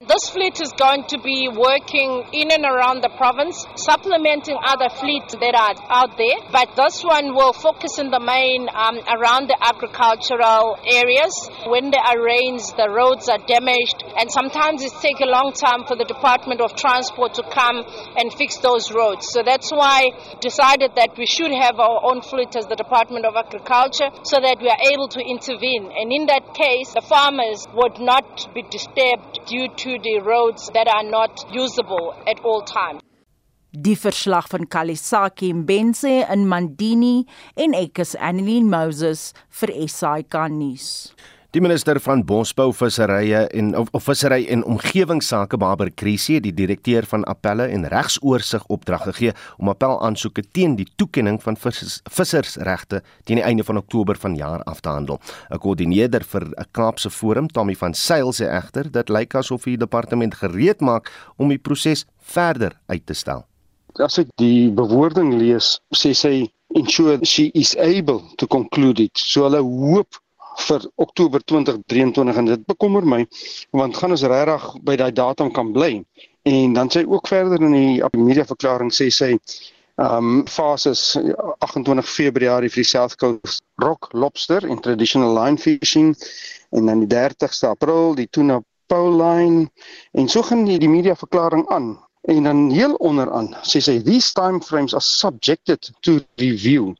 This 0.00 0.30
fleet 0.32 0.58
is 0.62 0.72
going 0.80 1.04
to 1.12 1.20
be 1.20 1.52
working 1.52 2.24
in 2.32 2.48
and 2.48 2.64
around 2.64 3.04
the 3.04 3.12
province, 3.20 3.68
supplementing 3.76 4.56
other 4.56 4.88
fleets 4.88 5.36
that 5.36 5.52
are 5.52 5.76
out 5.92 6.16
there. 6.16 6.40
But 6.48 6.72
this 6.72 7.04
one 7.04 7.36
will 7.36 7.52
focus 7.52 8.00
in 8.00 8.08
the 8.08 8.16
main 8.16 8.64
um, 8.72 8.96
around 9.12 9.52
the 9.52 9.60
agricultural 9.60 10.80
areas. 10.88 11.36
When 11.68 11.92
there 11.92 12.00
are 12.00 12.16
rains, 12.16 12.72
the 12.80 12.88
roads 12.88 13.28
are 13.28 13.44
damaged, 13.44 14.00
and 14.16 14.32
sometimes 14.32 14.80
it 14.80 14.96
takes 15.04 15.20
a 15.20 15.28
long 15.28 15.52
time 15.52 15.84
for 15.84 16.00
the 16.00 16.08
Department 16.08 16.64
of 16.64 16.72
Transport 16.80 17.36
to 17.36 17.44
come 17.52 17.84
and 18.16 18.32
fix 18.32 18.56
those 18.64 18.88
roads. 18.88 19.28
So 19.28 19.44
that's 19.44 19.68
why 19.68 20.16
decided 20.40 20.96
that 20.96 21.12
we 21.20 21.28
should 21.28 21.52
have 21.52 21.76
our 21.76 22.00
own 22.08 22.24
fleet 22.24 22.56
as 22.56 22.64
the 22.64 22.80
Department 22.80 23.28
of 23.28 23.36
Agriculture 23.36 24.08
so 24.24 24.40
that 24.40 24.64
we 24.64 24.72
are 24.72 24.80
able 24.96 25.12
to 25.12 25.20
intervene. 25.20 25.92
And 25.92 26.08
in 26.08 26.24
that 26.32 26.56
case, 26.56 26.96
the 26.96 27.04
farmers 27.04 27.68
would 27.76 28.00
not 28.00 28.48
be 28.56 28.64
disturbed 28.64 29.44
due 29.44 29.68
to 29.68 29.89
to 29.90 29.98
the 29.98 30.20
roads 30.22 30.70
that 30.74 30.86
are 30.86 31.02
not 31.02 31.32
usable 31.50 32.14
at 32.30 32.38
all 32.44 32.62
times. 32.62 33.02
Die 33.70 33.96
verslag 33.96 34.48
van 34.50 34.66
Kalisaki 34.68 35.52
Mbenze 35.54 36.12
in 36.30 36.46
Mandini 36.50 37.26
en 37.54 37.74
ek 37.74 37.98
is 38.02 38.16
Annelien 38.18 38.68
Moses 38.70 39.30
vir 39.60 39.72
SAK 39.86 40.36
nuus. 40.54 40.88
Die 41.50 41.58
minister 41.58 41.98
van 41.98 42.20
Bosbou, 42.22 42.70
Visserye 42.70 43.40
en 43.58 43.72
of, 43.74 43.88
of 43.90 44.04
Vissery 44.06 44.44
en 44.54 44.60
Omgewingsake, 44.70 45.58
Baber 45.58 45.88
Krisi, 45.90 46.36
het 46.36 46.44
die 46.44 46.52
direkteur 46.54 47.08
van 47.10 47.24
appelle 47.26 47.64
en 47.74 47.88
regsoorsig 47.90 48.68
opdrag 48.70 49.02
gegee 49.08 49.32
om 49.58 49.72
appelaansoeke 49.72 50.44
teen 50.54 50.76
die 50.78 50.86
toekenning 50.94 51.40
van 51.42 51.58
vissers, 51.58 51.96
vissersregte 52.06 53.00
teen 53.26 53.42
die 53.42 53.46
einde 53.48 53.66
van 53.66 53.82
Oktober 53.82 54.20
vanjaar 54.22 54.62
af 54.70 54.78
te 54.78 54.94
handel. 54.94 55.18
'n 55.50 55.58
Koördineerder 55.58 56.22
vir 56.22 56.46
'n 56.46 56.70
Kaapse 56.70 57.10
Forum, 57.10 57.48
Tommy 57.48 57.74
van 57.74 57.94
Sail 57.94 58.30
sê 58.30 58.46
egter 58.46 58.86
dit 58.92 59.08
lyk 59.08 59.34
asof 59.34 59.64
die 59.64 59.76
departement 59.76 60.34
gereed 60.34 60.80
maak 60.80 61.10
om 61.36 61.48
die 61.48 61.58
proses 61.58 62.06
verder 62.22 62.78
uit 62.86 63.06
te 63.06 63.14
stel. 63.14 63.44
As 63.98 64.18
ek 64.18 64.28
die 64.36 64.70
bewoording 64.70 65.34
lees, 65.34 65.80
sê 65.90 66.14
sy 66.14 66.46
ensure 66.76 67.18
she 67.24 67.50
is 67.54 67.76
able 67.76 68.22
to 68.36 68.46
conclude 68.46 69.02
it. 69.02 69.18
So 69.18 69.42
hulle 69.42 69.58
hoop 69.58 70.14
vir 70.58 70.86
Oktober 70.96 71.42
2023 71.44 72.36
en 72.36 72.44
dit 72.44 72.66
bekommer 72.66 73.06
my 73.06 73.26
want 73.76 73.96
gaan 73.96 74.14
ons 74.16 74.22
regtig 74.22 74.66
by 74.86 74.96
daai 74.96 75.12
datum 75.12 75.52
kan 75.52 75.72
bly. 75.72 76.00
En 76.42 76.72
dan 76.72 76.90
sê 76.90 77.04
ook 77.06 77.28
verder 77.28 77.62
in 77.62 77.76
die 77.76 78.02
media 78.16 78.44
verklaring 78.44 78.92
sê 78.92 79.10
sy 79.10 79.36
ehm 80.00 80.40
um, 80.40 80.46
fases 80.48 81.16
28 81.60 82.08
Februarie 82.08 82.70
vir 82.72 82.82
die 82.82 82.88
South 82.88 83.16
Coast 83.20 83.62
Rock 83.82 84.08
Lobster 84.12 84.64
in 84.64 84.80
traditional 84.80 85.34
line 85.36 85.58
fishing 85.58 86.14
en 86.70 86.86
dan 86.86 87.02
die 87.04 87.10
30ste 87.10 87.68
April 87.68 88.14
die 88.16 88.28
tuna 88.30 88.62
pole 88.88 89.12
line 89.18 89.66
en 90.12 90.28
so 90.28 90.42
gaan 90.42 90.64
die, 90.64 90.78
die 90.78 90.88
media 90.88 91.14
verklaring 91.14 91.66
aan 91.68 91.98
en 92.32 92.48
dan 92.48 92.70
heel 92.70 92.94
onderaan 92.94 93.52
sê 93.60 93.82
sy 93.84 93.98
these 94.06 94.32
time 94.32 94.62
frames 94.64 94.94
are 94.96 95.04
subjected 95.04 95.90
to 96.00 96.20
review. 96.40 96.94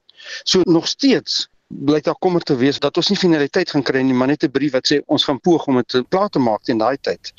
So 0.45 0.61
nog 0.65 0.89
steeds 0.89 1.49
blyk 1.71 2.05
daar 2.05 2.19
kommer 2.19 2.43
te 2.43 2.57
wees 2.57 2.79
dat 2.79 2.97
ons 2.97 3.09
nie 3.09 3.19
finaliteit 3.19 3.71
gaan 3.71 3.83
kry 3.87 4.03
nie, 4.03 4.15
maar 4.15 4.29
net 4.29 4.45
'n 4.45 4.51
brief 4.51 4.73
wat 4.73 4.87
sê 4.93 5.01
ons 5.07 5.25
gaan 5.25 5.41
poog 5.41 5.67
om 5.67 5.77
dit 5.77 6.09
plaas 6.09 6.31
te 6.31 6.39
maak 6.39 6.63
teen 6.63 6.79
daai 6.79 6.99
tyd. 7.01 7.33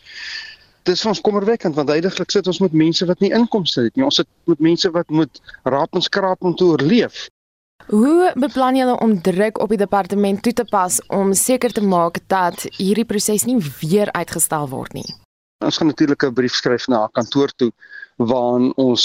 Dit 0.83 0.95
is 0.95 1.05
ons 1.05 1.21
kommerwekkend 1.21 1.75
want 1.75 1.89
heidaglik 1.89 2.31
sit 2.31 2.47
ons 2.47 2.59
met 2.59 2.73
mense 2.73 3.05
wat 3.05 3.19
nie 3.19 3.31
inkomste 3.31 3.81
het 3.81 3.95
nie. 3.95 4.05
Ons 4.05 4.15
sit 4.15 4.27
met 4.45 4.59
mense 4.59 4.91
wat 4.91 5.09
moet 5.09 5.41
raap 5.63 5.93
en 5.93 6.01
skraap 6.01 6.43
om 6.43 6.55
te 6.55 6.63
oorleef. 6.63 7.27
Hoe 7.87 8.31
beplan 8.35 8.75
julle 8.75 8.99
om 8.99 9.21
druk 9.21 9.59
op 9.59 9.69
die 9.69 9.77
departement 9.77 10.43
toe 10.43 10.53
te 10.53 10.65
pas 10.65 11.01
om 11.07 11.33
seker 11.33 11.71
te 11.71 11.81
maak 11.81 12.19
dat 12.27 12.65
hierdie 12.77 13.05
proses 13.05 13.45
nie 13.45 13.59
weer 13.81 14.11
uitgestel 14.11 14.69
word 14.69 14.93
nie? 14.93 15.07
Ons 15.61 15.77
gaan 15.77 15.87
natuurlik 15.87 16.23
'n 16.23 16.33
brief 16.33 16.53
skryf 16.53 16.87
na 16.87 16.97
haar 16.97 17.11
kantoor 17.11 17.51
toe 17.55 17.71
waarin 18.29 18.71
ons 18.75 19.03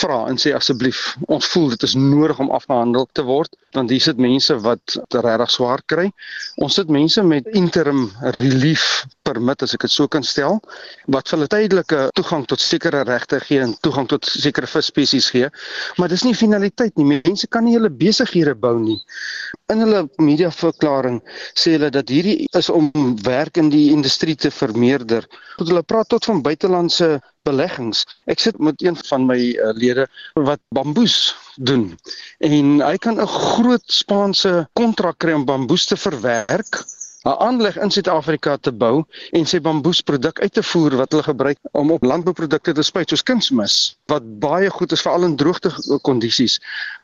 vra 0.00 0.26
en 0.30 0.38
sê 0.40 0.52
asseblief 0.56 1.16
ons 1.26 1.46
voel 1.52 1.72
dit 1.74 1.86
is 1.88 1.94
nodig 1.98 2.38
om 2.38 2.50
afgehandel 2.50 3.08
te 3.12 3.24
word 3.26 3.56
want 3.76 3.90
hier 3.90 4.02
sit 4.04 4.18
mense 4.18 4.54
wat 4.64 4.96
regtig 5.12 5.50
swaar 5.52 5.82
kry. 5.86 6.08
Ons 6.64 6.78
sit 6.80 6.88
mense 6.88 7.22
met 7.22 7.46
interim 7.58 8.08
relief 8.40 9.04
permit 9.28 9.62
as 9.64 9.74
ek 9.76 9.86
dit 9.86 9.94
so 9.94 10.08
kan 10.10 10.24
stel 10.26 10.58
wat 11.14 11.28
vir 11.28 11.36
hulle 11.36 11.50
tydelike 11.52 12.00
toegang 12.18 12.46
tot 12.50 12.64
sekere 12.64 13.04
regte 13.08 13.40
gee 13.44 13.62
en 13.64 13.74
toegang 13.86 14.08
tot 14.10 14.28
sekere 14.28 14.68
visspesies 14.70 15.30
gee. 15.34 15.50
Maar 15.98 16.12
dis 16.12 16.24
nie 16.26 16.34
finaliteit 16.36 16.96
nie. 16.96 17.18
Mense 17.18 17.48
kan 17.52 17.66
nie 17.66 17.76
hulle 17.76 17.92
besighede 18.02 18.54
bou 18.58 18.76
nie. 18.80 18.98
In 19.72 19.84
hulle 19.84 20.06
mediaverklaring 20.22 21.20
sê 21.54 21.76
hulle 21.76 21.92
dat 21.94 22.12
hierdie 22.12 22.48
is 22.58 22.70
om 22.72 22.90
werk 23.26 23.60
in 23.60 23.72
die 23.74 23.88
industrie 23.94 24.36
te 24.36 24.52
vermeerder. 24.54 25.26
Hulle 25.58 25.82
praat 25.82 26.10
tot 26.12 26.28
van 26.28 26.44
buitelandse 26.44 27.18
beleggings. 27.48 28.04
Ek 28.30 28.42
sit 28.42 28.58
met 28.62 28.80
een 28.84 28.96
van 29.08 29.26
my 29.28 29.38
uh, 29.38 29.72
lede 29.76 30.06
wat 30.48 30.60
bamboes 30.74 31.34
doen 31.58 31.90
en 32.44 32.80
hy 32.84 32.96
kan 33.02 33.18
'n 33.20 33.26
groot 33.26 33.84
Spaanse 33.86 34.68
kontrak 34.78 35.18
kry 35.18 35.32
om 35.32 35.44
bamboes 35.44 35.86
te 35.86 35.96
verwerk 35.96 36.84
'n 37.26 37.34
aanleg 37.42 37.76
in 37.76 37.90
Suid-Afrika 37.90 38.56
te 38.56 38.70
bou 38.72 39.02
en 39.34 39.46
sy 39.50 39.58
bamboesproduk 39.60 40.38
uit 40.38 40.52
te 40.54 40.62
voer 40.62 40.94
wat 41.00 41.10
hulle 41.10 41.24
gebruik 41.26 41.58
om 41.80 41.90
op 41.90 42.04
landbouprodukte 42.06 42.72
te 42.72 42.84
spuit 42.86 43.10
soos 43.10 43.24
kunsmis 43.26 43.74
wat 44.12 44.28
baie 44.44 44.70
goed 44.70 44.94
is 44.94 45.02
veral 45.02 45.26
in 45.26 45.34
droogte 45.40 45.72
kondisies. 46.06 46.60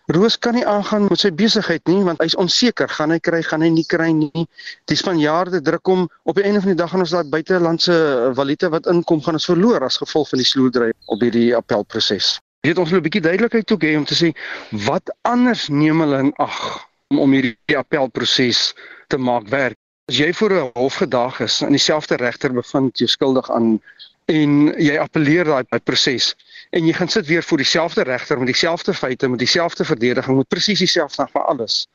Roos 0.06 0.38
kan 0.38 0.54
nie 0.54 0.66
aangaan 0.66 1.08
met 1.10 1.18
sy 1.18 1.32
besigheid 1.34 1.82
nie 1.90 2.04
want 2.06 2.22
hy's 2.22 2.38
onseker, 2.38 2.88
gaan 2.88 3.10
hy 3.10 3.18
kry, 3.18 3.42
gaan 3.42 3.66
hy 3.66 3.72
nie 3.74 3.86
kry 3.90 4.12
nie. 4.14 4.46
Die 4.86 4.96
Spanjaarde 4.96 5.60
druk 5.66 5.90
hom 5.90 6.06
op 6.22 6.38
die 6.38 6.46
einde 6.46 6.62
van 6.62 6.76
die 6.76 6.78
dag 6.78 6.94
gaan 6.94 7.02
ons 7.02 7.14
daai 7.16 7.26
buitelandse 7.34 8.00
valuta 8.38 8.70
wat 8.70 8.86
inkom 8.86 9.22
gaan 9.24 9.42
ons 9.42 9.50
verloor 9.50 9.82
as 9.82 9.98
gevolg 9.98 10.30
van 10.30 10.44
die 10.44 10.50
sloerdry 10.54 10.92
op 11.10 11.26
hierdie 11.26 11.50
appelproses. 11.58 12.36
Jy 12.62 12.70
het 12.70 12.78
ons 12.78 12.92
'n 12.92 13.02
bietjie 13.02 13.26
duidelikheid 13.26 13.66
toe 13.66 13.82
gee 13.82 13.98
om 13.98 14.06
te 14.06 14.14
sê 14.14 14.30
wat 14.86 15.10
anders 15.22 15.68
neem 15.68 16.00
hulle 16.00 16.18
in 16.18 16.34
ag 16.38 16.86
om 17.10 17.32
hierdie 17.32 17.76
appelproses 17.76 18.74
te 19.08 19.18
maak 19.18 19.48
werk. 19.48 19.76
As 20.04 20.18
jy 20.20 20.34
voor 20.36 20.52
'n 20.52 20.70
hof 20.74 20.94
gedag 20.94 21.40
is 21.40 21.60
en 21.60 21.70
dieselfde 21.70 22.16
regter 22.16 22.52
bevind 22.52 22.98
jou 22.98 23.08
skuldig 23.08 23.50
aan 23.50 23.80
en 24.24 24.50
jy 24.76 24.98
appeleer 25.00 25.44
daai 25.44 25.80
proses 25.80 26.34
en 26.70 26.84
jy 26.84 26.92
gaan 26.92 27.08
sit 27.08 27.26
weer 27.26 27.42
voor 27.42 27.56
dieselfde 27.56 28.02
regter 28.02 28.38
met 28.38 28.46
dieselfde 28.46 28.94
feite 28.94 29.28
met 29.28 29.38
dieselfde 29.38 29.84
verdediging 29.84 30.36
met 30.36 30.48
presies 30.48 30.78
dieselfde 30.78 31.26
vir 31.32 31.44
alles. 31.44 31.86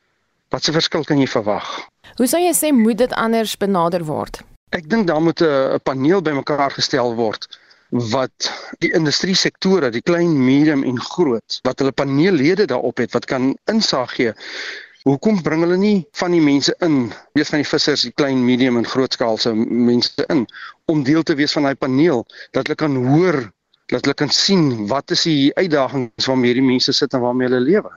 Wat 0.48 0.64
se 0.64 0.72
verskil 0.72 1.04
kan 1.04 1.18
jy 1.18 1.26
verwag? 1.26 1.86
Hoe 2.16 2.26
sou 2.26 2.42
jy 2.42 2.52
sê 2.52 2.72
moet 2.74 2.98
dit 2.98 3.12
anders 3.12 3.56
benader 3.56 4.04
word? 4.04 4.42
Ek 4.70 4.90
dink 4.90 5.06
daar 5.06 5.22
moet 5.22 5.40
'n 5.40 5.78
paneel 5.82 6.22
bymekaar 6.22 6.70
gestel 6.70 7.14
word 7.14 7.46
wat 7.90 8.50
die 8.78 8.92
industrie 8.92 9.34
sektore, 9.34 9.90
die 9.90 10.02
klein, 10.02 10.44
medium 10.44 10.82
en 10.82 11.00
groot, 11.00 11.60
wat 11.62 11.78
hulle 11.78 11.92
paneellede 11.92 12.66
daarop 12.66 12.96
het 12.98 13.12
wat 13.12 13.24
kan 13.24 13.56
insaag 13.66 14.14
gee 14.14 14.34
Hoekom 15.08 15.38
bring 15.40 15.62
hulle 15.64 15.78
nie 15.80 16.02
van 16.20 16.34
die 16.34 16.42
mense 16.44 16.74
in, 16.84 17.06
weet 17.32 17.48
van 17.48 17.62
die 17.62 17.68
vissers, 17.68 18.02
die 18.04 18.12
klein, 18.12 18.42
medium 18.44 18.76
en 18.76 18.84
grootskaalse 18.84 19.54
mense 19.56 20.26
in 20.28 20.44
om 20.92 21.00
deel 21.06 21.24
te 21.24 21.36
wees 21.38 21.54
van 21.56 21.64
daai 21.68 21.78
paneel 21.80 22.26
dat 22.52 22.66
hulle 22.66 22.76
kan 22.76 22.98
hoor, 23.06 23.38
dat 23.88 24.04
hulle 24.04 24.16
kan 24.18 24.32
sien 24.34 24.86
wat 24.90 25.14
is 25.16 25.24
die 25.24 25.48
uitdagings 25.56 26.28
waarmee 26.28 26.52
hierdie 26.52 26.66
mense 26.68 26.92
sit 26.92 27.16
en 27.16 27.24
waarmee 27.24 27.48
hulle 27.48 27.62
lewe. 27.64 27.94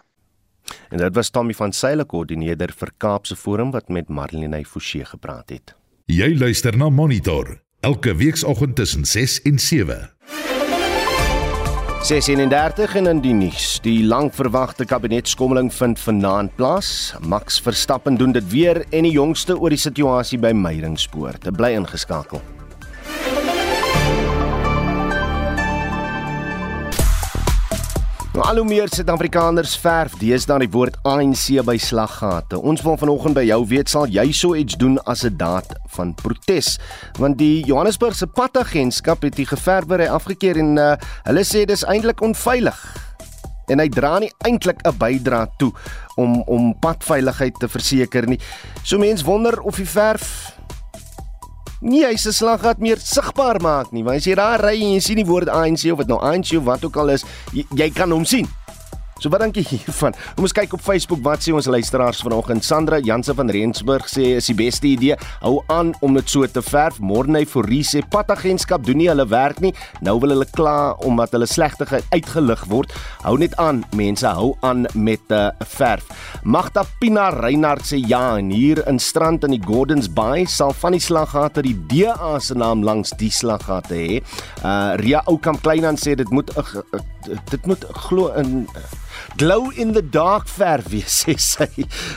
En 0.96 1.04
dit 1.04 1.16
was 1.16 1.30
Tommy 1.30 1.54
van 1.54 1.76
Saile 1.76 2.06
koördineerder 2.08 2.72
vir 2.72 2.94
Kaapse 2.98 3.36
Forum 3.36 3.76
wat 3.76 3.92
met 3.92 4.08
Marlene 4.08 4.64
Forsie 4.66 5.04
gepraat 5.06 5.52
het. 5.52 5.76
Jy 6.08 6.32
luister 6.40 6.78
na 6.78 6.90
Monitor 6.90 7.58
elke 7.84 8.16
weekoggend 8.16 8.76
tussen 8.76 9.06
6 9.06 9.42
en 9.42 9.60
7. 9.60 10.10
36 12.04 12.96
en 13.00 13.06
in 13.08 13.20
die 13.24 13.32
nuus. 13.32 13.78
Die 13.80 14.02
lankverwagte 14.04 14.84
kabinetskommeling 14.84 15.70
vind 15.72 16.02
vanaand 16.04 16.52
plaas. 16.60 17.14
Max 17.24 17.62
Verstappen 17.64 18.18
doen 18.20 18.36
dit 18.36 18.50
weer 18.52 18.82
en 18.90 19.08
die 19.08 19.14
jongste 19.16 19.56
oor 19.56 19.72
die 19.72 19.80
situasie 19.80 20.36
by 20.36 20.52
Meiringspoort. 20.52 21.48
Bly 21.56 21.78
ingeskakel. 21.80 22.44
Nou 28.34 28.42
al 28.50 28.58
hoe 28.58 28.66
meer 28.66 28.90
Suid-Afrikaners 28.90 29.76
verf 29.78 30.16
deesdae 30.18 30.64
die 30.64 30.70
woord 30.74 30.96
ANC 31.06 31.52
by 31.68 31.76
slaggate. 31.78 32.58
Ons 32.58 32.82
wil 32.82 32.96
vanoggend 32.98 33.38
by 33.38 33.44
jou 33.46 33.60
weet 33.70 33.92
sal 33.94 34.08
jy 34.10 34.24
so 34.34 34.58
iets 34.58 34.74
doen 34.82 34.96
as 35.06 35.22
'n 35.22 35.38
daad 35.38 35.70
van 35.94 36.16
protes? 36.18 36.80
Want 37.20 37.38
die 37.38 37.62
Johannesburgse 37.62 38.26
padagentskap 38.26 39.22
het 39.22 39.36
die 39.36 39.46
geverwery 39.46 40.08
afgekeur 40.10 40.58
en 40.58 40.78
uh, 40.78 40.96
hulle 41.30 41.44
sê 41.46 41.66
dis 41.66 41.86
eintlik 41.86 42.22
onveilig. 42.26 42.80
En 43.70 43.78
hy 43.80 43.90
dra 43.90 44.18
nie 44.18 44.34
eintlik 44.42 44.82
'n 44.82 44.98
bydra 44.98 45.46
toe 45.60 45.72
om 46.16 46.42
om 46.42 46.74
padveiligheid 46.80 47.60
te 47.60 47.68
verseker 47.68 48.26
nie. 48.26 48.40
So 48.84 48.98
mense 48.98 49.26
wonder 49.26 49.62
of 49.62 49.76
die 49.76 49.86
verf 49.86 50.58
nie 51.84 52.04
hy 52.08 52.16
se 52.20 52.34
slaggat 52.36 52.82
meer 52.84 53.02
sigbaar 53.04 53.60
maak 53.64 53.92
nie. 53.92 54.04
Want 54.06 54.24
as 54.24 54.28
jy 54.28 54.38
daar 54.40 54.64
ry 54.64 54.76
en 54.80 54.96
jy 54.96 55.04
sien 55.04 55.20
die 55.20 55.28
woord 55.28 55.52
ANC 55.52 55.86
of 55.92 56.04
dit 56.04 56.12
nou 56.12 56.20
ANC 56.24 56.56
of 56.58 56.68
wat 56.68 56.86
ook 56.88 57.00
al 57.04 57.16
is, 57.18 57.28
jy, 57.54 57.68
jy 57.78 57.90
kan 57.96 58.12
hom 58.16 58.26
sien. 58.28 58.50
So 59.22 59.30
wat 59.32 59.44
dink 59.44 59.58
jy 59.60 59.64
hiervan? 59.78 60.16
Kom 60.36 60.48
ons 60.48 60.56
kyk 60.56 60.74
op 60.76 60.82
Facebook 60.84 61.22
wat 61.26 61.44
sê 61.46 61.54
ons 61.56 61.70
luisteraars 61.70 62.24
vanoggend. 62.26 62.66
Sandra 62.66 63.00
Jansen 63.04 63.38
van 63.38 63.52
Rensburg 63.54 64.08
sê 64.12 64.34
is 64.40 64.50
die 64.50 64.58
beste 64.58 64.90
idee. 64.90 65.18
Hou 65.44 65.62
aan 65.72 65.94
om 66.04 66.18
dit 66.18 66.30
so 66.30 66.48
te 66.50 66.64
verf. 66.66 67.00
Morney 67.00 67.46
Forrie 67.50 67.84
sê 67.88 68.02
padagentskap 68.04 68.86
doen 68.88 69.00
nie 69.00 69.10
hulle 69.12 69.28
werk 69.30 69.62
nie. 69.64 69.74
Nou 70.04 70.18
wil 70.24 70.36
hulle 70.36 70.48
kla 70.58 70.94
omdat 71.06 71.36
hulle 71.38 71.48
slegtigheid 71.50 72.08
uitgelig 72.12 72.66
word. 72.72 72.94
Hou 73.24 73.38
net 73.40 73.56
aan, 73.62 73.84
mense, 73.96 74.28
hou 74.28 74.54
aan 74.66 74.88
met 74.94 75.22
'n 75.30 75.34
uh, 75.34 75.52
verf. 75.62 76.10
Magda 76.44 76.84
Pina 77.00 77.30
Reinhardt 77.30 77.86
sê 77.86 77.98
ja, 77.98 78.38
en 78.38 78.50
hier 78.50 78.84
in 78.88 79.00
strand 79.00 79.44
in 79.44 79.52
die 79.52 79.64
Gordons 79.64 80.10
Bay 80.10 80.46
sal 80.46 80.74
van 80.74 80.92
die 80.92 81.00
slaggate 81.00 81.62
die 81.62 81.78
DA 81.88 82.40
se 82.40 82.56
naam 82.56 82.84
langs 82.84 83.14
die 83.18 83.32
slaggate 83.32 83.96
hê. 83.96 84.22
Uh 84.64 84.96
Ria 85.00 85.22
Oukamp 85.26 85.62
Kleinan 85.62 85.96
sê 85.96 86.16
dit 86.16 86.30
moet 86.30 86.50
uh, 86.58 86.84
dit 87.26 87.66
moet 87.66 87.86
glo 88.08 88.28
in 88.40 88.68
uh, 88.76 88.82
glow 89.38 89.72
in 89.78 89.94
the 89.94 90.02
dark 90.02 90.48
verf 90.48 90.90
wees 90.92 91.14
sê 91.24 91.36
sy. 91.40 91.68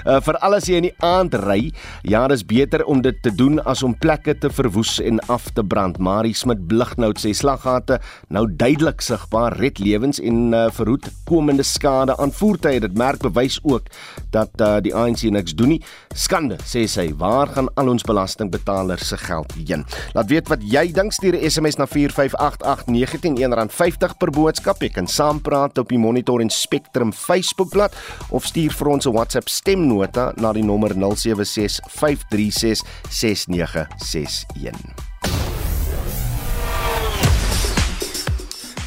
Uh, 0.04 0.18
vir 0.24 0.38
alles 0.44 0.68
jy 0.68 0.80
in 0.80 0.88
die 0.88 0.94
aand 1.04 1.36
ry, 1.42 1.70
ja, 2.06 2.24
dis 2.30 2.44
beter 2.46 2.84
om 2.88 3.02
dit 3.04 3.16
te 3.24 3.32
doen 3.34 3.60
as 3.68 3.82
om 3.86 3.94
plekke 3.96 4.36
te 4.40 4.50
verwoes 4.52 4.96
en 5.00 5.20
af 5.32 5.48
te 5.56 5.64
brand. 5.64 5.98
Marie 6.02 6.34
Smit 6.36 6.66
Blignout 6.68 7.20
sê 7.22 7.32
slaggate 7.36 8.00
nou 8.34 8.46
duidelik 8.48 9.04
sigbaar 9.04 9.56
red 9.60 9.80
lewens 9.82 10.20
en 10.20 10.52
uh, 10.56 10.66
verhoed 10.74 11.08
komende 11.28 11.64
skade 11.66 12.16
aan 12.20 12.34
voertuie. 12.34 12.82
Dit 12.84 12.96
merk 12.98 13.22
bewys 13.24 13.58
ook 13.64 13.90
dat 14.34 14.52
uh, 14.60 14.76
die 14.84 14.94
ANC 14.94 15.26
niks 15.32 15.56
doen 15.56 15.76
nie. 15.76 15.80
Skande 16.16 16.58
sê 16.66 16.86
sy, 16.90 17.08
waar 17.20 17.52
gaan 17.54 17.70
al 17.80 17.92
ons 17.92 18.04
belastingbetalers 18.06 19.12
se 19.12 19.20
geld 19.20 19.54
heen? 19.58 19.84
Laat 20.16 20.30
weet 20.32 20.50
wat 20.52 20.64
jy 20.64 20.88
dink 20.94 21.14
stuur 21.16 21.36
'n 21.36 21.50
SMS 21.50 21.80
na 21.80 21.86
4588919 21.86 23.70
R50 23.70 24.16
per 24.18 24.30
boodskap. 24.30 24.82
Jy 24.82 24.92
kan 24.96 25.06
saampraat 25.06 25.78
op 25.78 25.88
die 25.92 25.98
Monitor 26.00 26.40
en 26.40 26.50
Spectrum 26.50 27.12
Facebookblad 27.12 27.92
of 28.32 28.44
stuur 28.48 28.72
vir 28.72 28.88
ons 28.88 29.06
'n 29.06 29.12
WhatsApp 29.12 29.48
stemnota 29.48 30.32
na 30.36 30.52
die 30.52 30.64
nommer 30.64 30.94
0765366961. 30.94 31.06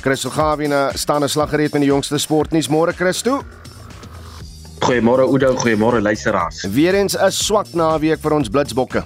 Christo 0.02 0.30
Gavina 0.30 0.92
staan 0.96 1.24
'n 1.24 1.30
slaggereed 1.30 1.72
met 1.74 1.82
die 1.82 1.90
jongste 1.90 2.18
sportnuus. 2.18 2.68
Môre 2.68 2.94
Christo. 2.94 3.44
Goeiemôre 4.80 5.24
Oudo, 5.28 5.56
goeiemôre 5.56 6.02
luisteraars. 6.02 6.68
Weerens 6.72 7.16
'n 7.16 7.32
swak 7.32 7.74
naweek 7.74 8.20
vir 8.22 8.34
ons 8.34 8.50
Blitsbokke. 8.50 9.04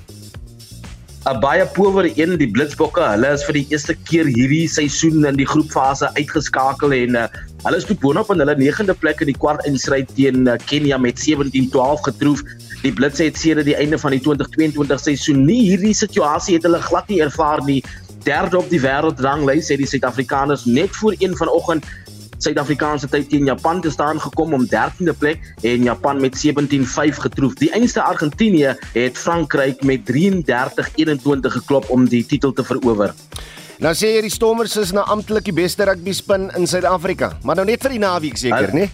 'n 1.24 1.40
baie 1.40 1.64
power 1.72 2.04
een 2.20 2.36
die 2.36 2.50
Blitsbokke. 2.52 3.00
Hulle 3.14 3.30
is 3.32 3.46
vir 3.48 3.56
die 3.56 3.68
eerste 3.72 3.94
keer 4.10 4.28
hierdie 4.28 4.66
seisoen 4.68 5.24
in 5.24 5.38
die 5.40 5.48
groepfase 5.48 6.10
uitgeskakel 6.18 6.92
en 6.98 7.16
uh, 7.16 7.22
hulle 7.64 7.80
is 7.80 7.88
boonop 7.88 8.34
in 8.34 8.44
hulle 8.44 8.56
9de 8.60 8.96
plek 9.00 9.24
in 9.24 9.32
die 9.32 9.38
kwart 9.40 9.64
instryd 9.70 10.12
teen 10.18 10.50
uh, 10.52 10.58
Kenia 10.68 10.98
met 11.00 11.24
17-12 11.24 12.04
getroof. 12.10 12.44
Die 12.82 12.92
Blitse 12.92 13.30
het 13.30 13.40
sedert 13.40 13.70
die 13.70 13.78
einde 13.80 14.02
van 14.02 14.12
die 14.12 14.20
2022 14.20 15.00
seisoen 15.00 15.46
nie 15.48 15.62
hierdie 15.70 15.96
situasie 15.96 16.58
het 16.58 16.68
hulle 16.68 16.84
glad 16.84 17.08
nie 17.08 17.22
ervaar 17.24 17.64
nie. 17.64 17.80
Derde 18.28 18.60
op 18.60 18.68
die 18.68 18.84
wêreldranglys 18.84 19.72
het 19.72 19.80
die 19.80 19.88
Suid-Afrikaners 19.88 20.68
net 20.68 20.92
voor 21.00 21.16
1 21.24 21.40
vanoggend 21.40 21.88
Suid-Afrikaanse 22.44 23.08
tyd 23.12 23.30
teen 23.32 23.48
Japan 23.48 23.82
te 23.82 23.92
staan 23.94 24.20
gekom 24.22 24.54
om 24.58 24.66
13de 24.68 25.16
plek 25.20 25.44
en 25.62 25.88
Japan 25.88 26.20
met 26.22 26.36
17-5 26.40 27.22
getroof. 27.26 27.56
Die 27.62 27.72
einste 27.72 28.04
Argentinië 28.04 28.76
het 28.94 29.18
Frankryk 29.18 29.84
met 29.84 30.06
33-21 30.12 31.58
geklop 31.58 31.90
om 31.90 32.08
die 32.10 32.26
titel 32.26 32.54
te 32.54 32.66
verower. 32.68 33.16
Nou 33.84 33.94
sê 33.98 34.14
jy 34.14 34.22
die 34.24 34.32
Stormers 34.32 34.76
is 34.80 34.94
nou 34.96 35.04
amptelik 35.12 35.48
die 35.50 35.56
beste 35.56 35.88
rugby 35.90 36.14
span 36.16 36.52
in 36.58 36.68
Suid-Afrika, 36.70 37.34
maar 37.44 37.58
nou 37.60 37.66
net 37.68 37.82
vir 37.84 37.98
die 37.98 38.04
naweek 38.04 38.38
seker, 38.40 38.72
né? 38.76 38.90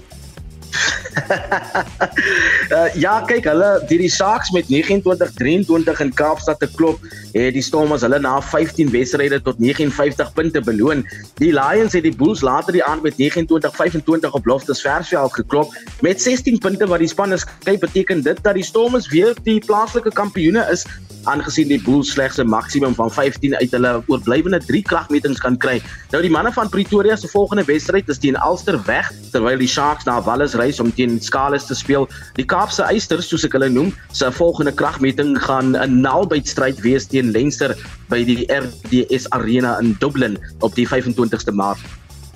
uh, 1.29 2.87
ja, 2.95 3.19
kyk, 3.27 3.47
hulle 3.49 3.69
die 3.89 3.99
die 4.03 4.11
Sharks 4.11 4.51
met 4.55 4.69
29-23 4.71 6.03
in 6.05 6.13
Kaapstad 6.15 6.61
te 6.61 6.69
klop, 6.77 7.03
het 7.33 7.53
die 7.53 7.63
Stormers 7.65 8.01
hulle 8.01 8.19
na 8.19 8.37
15 8.41 8.91
wedstryde 8.91 9.41
tot 9.41 9.59
59 9.59 10.33
punte 10.33 10.61
beloon. 10.61 11.05
Die 11.41 11.51
Lions 11.53 11.93
het 11.93 12.03
die 12.03 12.15
Bulls 12.15 12.41
later 12.41 12.73
die 12.73 12.83
aand 12.83 13.03
met 13.03 13.19
29-25 13.19 14.31
op 14.31 14.45
Loftus 14.45 14.81
Versveld 14.81 15.33
geklop 15.33 15.75
met 16.01 16.21
16 16.21 16.57
punte 16.57 16.87
wat 16.87 16.99
die 16.99 17.11
span 17.11 17.33
is. 17.33 17.45
Kyk, 17.63 17.79
beteken 17.79 18.23
dit 18.23 18.43
dat 18.43 18.53
die 18.53 18.63
Stormers 18.63 19.09
weer 19.09 19.35
die 19.43 19.59
plaaslike 19.65 20.13
kampioene 20.13 20.65
is 20.71 20.85
aangesien 21.27 21.67
die 21.67 21.79
Bulls 21.83 22.11
slegs 22.13 22.39
'n 22.39 22.47
maksimum 22.47 22.95
van 22.95 23.11
15 23.11 23.55
uit 23.55 23.71
hulle 23.71 24.03
oorblywende 24.07 24.59
3 24.65 24.81
kragmetings 24.81 25.39
kan 25.39 25.57
kry. 25.57 25.81
Nou 26.11 26.21
die 26.21 26.31
manne 26.31 26.51
van 26.53 26.69
Pretoria 26.69 27.15
se 27.15 27.27
volgende 27.27 27.63
wedstryd 27.63 28.09
is 28.09 28.17
teen 28.17 28.37
Ulster 28.45 28.79
weg 28.85 29.11
terwyl 29.31 29.57
die 29.57 29.67
Sharks 29.67 30.05
na 30.05 30.21
Wallis 30.21 30.53
reis 30.53 30.79
om 30.79 30.93
teen 30.93 31.19
Scarlets 31.21 31.65
te 31.65 31.75
speel. 31.75 32.07
Die 32.35 32.45
Kaapse 32.45 32.83
Eisters, 32.83 33.27
soos 33.27 33.43
ek 33.43 33.53
hulle 33.53 33.69
noem, 33.69 33.93
se 34.11 34.31
volgende 34.31 34.71
kragmeting 34.71 35.37
gaan 35.43 35.75
'n 35.75 36.01
naalbytstryd 36.01 36.79
wees 36.81 37.05
teen 37.05 37.18
Leinster 37.23 37.75
by 38.09 38.23
die 38.23 38.47
RDS 38.47 39.29
Arena 39.29 39.77
in 39.79 39.95
Dublin 39.99 40.37
op 40.59 40.75
die 40.75 40.87
25ste 40.87 41.51
Maart. 41.53 41.79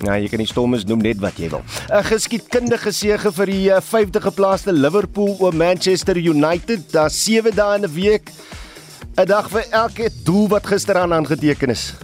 Ja, 0.04 0.16
jy 0.18 0.28
kan 0.28 0.42
die 0.42 0.48
Stormers 0.48 0.84
noem 0.84 1.00
net 1.00 1.20
wat 1.22 1.38
jy 1.38 1.48
wil. 1.50 1.62
'n 1.88 2.04
Geskiedkundige 2.04 2.92
sege 2.92 3.32
vir 3.32 3.46
die 3.46 3.70
5de 3.70 4.20
geplaaste 4.20 4.72
Liverpool 4.72 5.36
oor 5.40 5.54
Manchester 5.54 6.16
United. 6.16 6.92
Daar 6.92 7.10
7 7.10 7.54
dae 7.54 7.76
in 7.76 7.84
'n 7.84 7.94
week 7.94 8.30
'n 9.16 9.26
dag 9.26 9.48
vir 9.48 9.64
elke 9.70 10.10
doel 10.24 10.48
wat 10.48 10.66
gisteraan 10.66 11.12
aangeteken 11.12 11.70
is. 11.70 11.94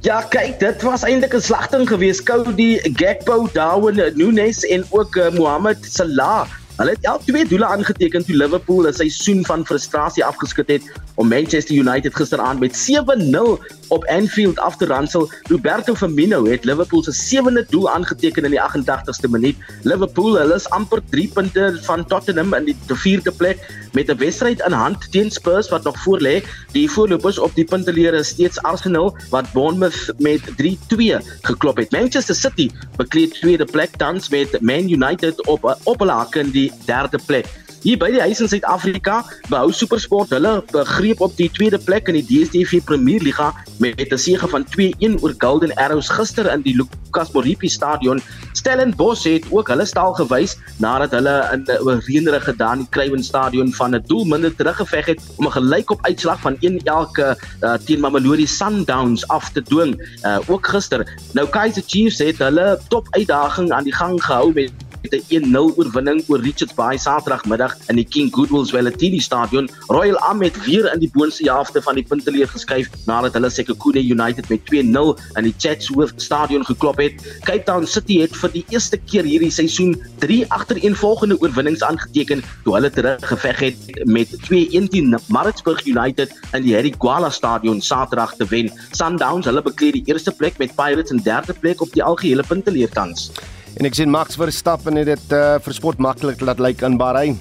Ja, 0.00 0.22
kyk, 0.22 0.58
dit 0.60 0.82
was 0.82 1.02
eintlik 1.02 1.34
'n 1.34 1.40
slagting 1.40 1.88
geweest. 1.88 2.22
Cody 2.22 2.78
Gakpo, 2.94 3.48
Darwin 3.52 4.00
Nunes 4.14 4.64
en 4.64 4.84
ook 4.90 5.16
uh, 5.16 5.30
Mohamed 5.30 5.78
Salah. 5.84 6.48
Hulle 6.78 6.92
het 6.94 7.06
al 7.10 7.18
twee 7.26 7.42
doele 7.42 7.66
aangeteken 7.66 8.24
toe 8.24 8.36
Liverpool 8.36 8.86
'n 8.86 8.92
seisoen 8.94 9.44
van 9.46 9.66
frustrasie 9.66 10.24
afgeskit 10.24 10.68
het 10.68 10.84
om 11.14 11.28
Manchester 11.28 11.74
United 11.74 12.14
gisteraand 12.14 12.60
met 12.60 12.76
7-0 12.76 13.58
op 13.88 14.04
Anfield 14.04 14.58
af 14.58 14.76
te 14.76 14.86
ransel. 14.86 15.30
Roberto 15.42 15.94
Firmino 15.94 16.44
het 16.46 16.64
Liverpool 16.64 17.02
se 17.02 17.12
sewende 17.12 17.66
doel 17.68 17.90
aangeteken 17.90 18.44
in 18.44 18.50
die 18.50 18.60
88ste 18.60 19.30
minuut. 19.30 19.56
Liverpool, 19.82 20.38
hulle 20.38 20.54
is 20.54 20.70
amper 20.70 21.02
3 21.10 21.28
punte 21.28 21.78
van 21.82 22.06
Tottenham 22.06 22.54
in 22.54 22.64
die 22.64 22.76
vierde 22.86 23.32
plek 23.32 23.87
met 23.92 24.08
'n 24.08 24.16
wedstryd 24.16 24.60
in 24.66 24.72
hand 24.72 25.12
teen 25.12 25.30
Spurs 25.30 25.68
wat 25.68 25.84
nog 25.84 25.98
voor 26.02 26.20
lê. 26.20 26.44
Die 26.72 26.90
voorlopers 26.90 27.38
op 27.38 27.54
die 27.54 27.64
punteleer 27.64 28.14
is 28.14 28.28
steeds 28.28 28.62
Arsenal 28.62 29.16
wat 29.30 29.52
Bournemouth 29.52 30.12
met 30.18 30.40
3-2 30.56 31.20
geklop 31.40 31.76
het. 31.76 31.90
Manchester 31.90 32.34
City 32.34 32.70
bekleed 32.96 33.34
tweede 33.34 33.64
plek 33.64 33.90
tans 33.96 34.28
met 34.28 34.60
Man 34.60 34.88
United 34.88 35.46
op 35.46 35.78
op 35.82 35.98
hulle 35.98 36.12
hak 36.12 36.34
in 36.34 36.50
die 36.50 36.72
derde 36.84 37.18
plek. 37.26 37.46
Hier 37.78 37.94
by 37.94 38.08
die 38.10 38.18
huis 38.18 38.40
in 38.42 38.48
Suid-Afrika 38.50 39.20
behou 39.46 39.68
SuperSport 39.70 40.32
hulle 40.34 40.56
begreep 40.72 41.20
op 41.22 41.36
die 41.38 41.46
tweede 41.54 41.78
plek 41.78 42.08
in 42.10 42.16
die 42.18 42.24
DStv 42.26 42.80
Premier 42.88 43.22
Liga 43.22 43.52
met 43.78 44.00
'n 44.02 44.18
sege 44.18 44.48
van 44.50 44.64
2-1 44.74 45.14
oor 45.22 45.34
Golden 45.38 45.74
Arrows 45.78 46.08
gister 46.10 46.50
in 46.50 46.62
die 46.62 46.74
Lucas 46.74 47.30
Moripi 47.30 47.68
Stadion. 47.68 48.20
Stellenbosch 48.52 49.24
het 49.24 49.46
ook 49.50 49.68
hulle 49.68 49.84
staal 49.84 50.12
gewys 50.14 50.56
nadat 50.78 51.10
hulle 51.10 51.36
in 51.52 51.62
'n 51.66 52.02
reënerige 52.06 52.50
gedaan 52.50 52.78
die 52.78 52.88
Craven 52.90 53.22
Stadion 53.22 53.72
van 53.72 53.94
'n 53.94 54.02
doel 54.06 54.24
minder 54.24 54.54
teruggeveg 54.54 55.06
het 55.06 55.20
om 55.36 55.46
'n 55.46 55.52
gelykop 55.52 55.98
uitslag 56.02 56.40
van 56.40 56.56
1 56.60 56.82
elke 56.84 57.38
uh, 57.62 57.74
teen 57.84 58.00
Mamelodi 58.00 58.46
Sundowns 58.46 59.28
af 59.28 59.50
te 59.50 59.62
dwing. 59.62 59.94
Uh, 60.22 60.38
ook 60.46 60.66
gister. 60.66 61.06
Nou 61.32 61.48
Kaizer 61.48 61.82
Chiefs 61.86 62.18
het 62.18 62.38
hulle 62.38 62.78
top 62.88 63.06
uitdaging 63.10 63.70
aan 63.70 63.84
die 63.84 63.94
gang 63.94 64.24
gehou 64.24 64.52
met 64.52 64.72
met 65.02 65.12
'n 65.12 65.24
1-0 65.28 65.74
oorwinning 65.76 66.22
oor 66.26 66.40
Richards 66.40 66.74
Bay 66.74 66.96
Saterdagmiddag 66.98 67.76
in 67.86 67.96
die 67.96 68.04
King 68.04 68.34
Goodwills 68.34 68.70
Wellatini 68.70 69.20
Stadion. 69.20 69.68
Royal 69.86 70.18
het 70.38 70.64
weer 70.64 70.92
in 70.92 71.00
die 71.00 71.10
boonste 71.12 71.44
helfte 71.44 71.82
van 71.82 71.94
die 71.94 72.04
punteleer 72.04 72.48
geskuif 72.48 72.88
nadat 73.06 73.32
hulle 73.32 73.50
Sekhukhune 73.50 74.02
United 74.02 74.48
met 74.48 74.60
2-0 74.64 75.16
in 75.34 75.44
die 75.44 75.54
Chatsworth 75.58 76.22
Stadion 76.22 76.64
geklop 76.64 76.98
het. 76.98 77.38
Cape 77.42 77.62
Town 77.62 77.86
City 77.86 78.20
het 78.20 78.36
vir 78.36 78.50
die 78.52 78.64
eerste 78.68 78.96
keer 78.96 79.24
hierdie 79.24 79.50
seisoen 79.50 79.96
3 80.18 80.44
agtereenvolgende 80.48 81.40
oorwinnings 81.40 81.82
aangeteken 81.82 82.42
toe 82.64 82.74
hulle 82.74 82.90
teruggeveg 82.90 83.58
het 83.58 83.76
met 84.04 84.34
2-1 84.50 84.88
teen 84.88 85.18
Maritzburg 85.26 85.86
United 85.86 86.32
in 86.52 86.62
die 86.62 86.74
Harry 86.74 86.94
Gwala 86.98 87.30
Stadion 87.30 87.80
Saterdag 87.80 88.34
te 88.36 88.46
wen. 88.48 88.72
Sundowns 88.90 89.46
hulle 89.46 89.62
bekleed 89.62 89.92
die 89.92 90.06
eerste 90.06 90.32
plek 90.32 90.58
met 90.58 90.74
Pirates 90.74 91.10
in 91.10 91.22
derde 91.22 91.54
plek 91.54 91.80
op 91.80 91.92
die 91.92 92.02
algehele 92.02 92.42
punteleer 92.42 92.90
tans. 92.90 93.30
En 93.76 93.86
ek 93.86 93.94
sien 93.94 94.10
Max 94.10 94.38
Verstappen 94.40 94.96
het 94.96 95.06
dit 95.06 95.36
uh, 95.36 95.58
vir 95.62 95.74
sport 95.76 96.00
maklik 96.02 96.40
laat 96.40 96.60
lyk 96.62 96.82
in 96.86 96.96
Bahrein. 96.98 97.38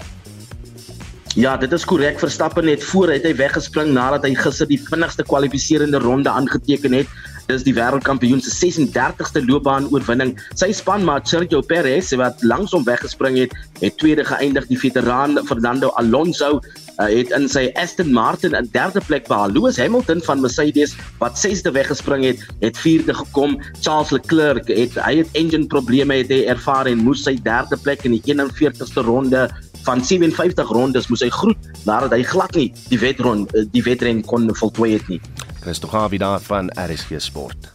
Ja, 1.38 1.54
dit 1.58 1.72
is 1.72 1.86
korrek. 1.86 2.20
Verstappen 2.20 2.68
het 2.68 2.84
voor 2.84 3.14
hy 3.14 3.34
weggespring 3.38 3.92
nadat 3.94 4.26
hy 4.26 4.34
gister 4.36 4.68
die 4.70 4.80
vinnigste 4.82 5.24
kwalifiserende 5.24 6.02
ronde 6.02 6.30
aangeteken 6.34 6.96
het. 6.98 7.12
Dis 7.48 7.64
die 7.64 7.76
wêreldkampioen 7.78 8.42
se 8.44 8.52
36ste 8.52 9.46
loopbaan 9.48 9.88
oorwinning. 9.94 10.34
Sy 10.60 10.74
spanmaat 10.76 11.30
Sergio 11.32 11.62
Perez 11.64 12.10
wat 12.20 12.42
langsom 12.44 12.84
weggespring 12.84 13.38
het, 13.40 13.54
het 13.80 13.96
tweede 14.02 14.26
geëindig. 14.28 14.68
Die 14.68 14.80
veteraan 14.80 15.40
Fernando 15.48 15.94
Alonso 16.02 16.58
uh, 16.60 17.08
het 17.08 17.32
in 17.32 17.48
sy 17.48 17.70
Aston 17.80 18.12
Martin 18.12 18.58
in 18.58 18.68
derde 18.74 19.00
plek 19.08 19.30
behaal. 19.32 19.56
Lewis 19.56 19.80
Hamilton 19.80 20.20
van 20.28 20.44
Mercedes 20.44 20.98
wat 21.22 21.40
sesde 21.40 21.72
weggespring 21.72 22.26
het, 22.28 22.44
het 22.60 22.78
vierde 22.84 23.16
gekom. 23.16 23.56
Charles 23.80 24.12
Leclerc 24.12 24.68
het 24.68 25.00
hy 25.06 25.22
het 25.22 25.40
engine 25.40 25.72
probleme 25.72 26.20
het 26.20 26.34
hy 26.34 26.44
ervaar 26.52 26.92
en 26.92 27.06
moes 27.06 27.24
sy 27.24 27.38
derde 27.48 27.80
plek 27.80 28.04
in 28.04 28.18
die 28.18 28.24
41ste 28.28 29.08
ronde 29.08 29.48
van 29.88 30.04
57 30.04 30.68
rondes 30.76 31.08
moes 31.08 31.24
hy 31.24 31.30
groet 31.32 31.68
nadat 31.88 32.12
hy 32.12 32.24
glad 32.28 32.56
nie 32.60 32.68
die 32.92 33.00
wedren 33.00 33.46
eh, 33.56 33.64
die 33.72 33.84
wedren 33.86 34.20
kon 34.28 34.50
voltooi 34.52 34.98
het 34.98 35.08
nie. 35.08 35.22
Christo 35.68 35.88
Gawie 35.88 36.20
daar 36.20 36.40
van 36.40 36.70
RSG 36.70 37.20
Sport. 37.20 37.72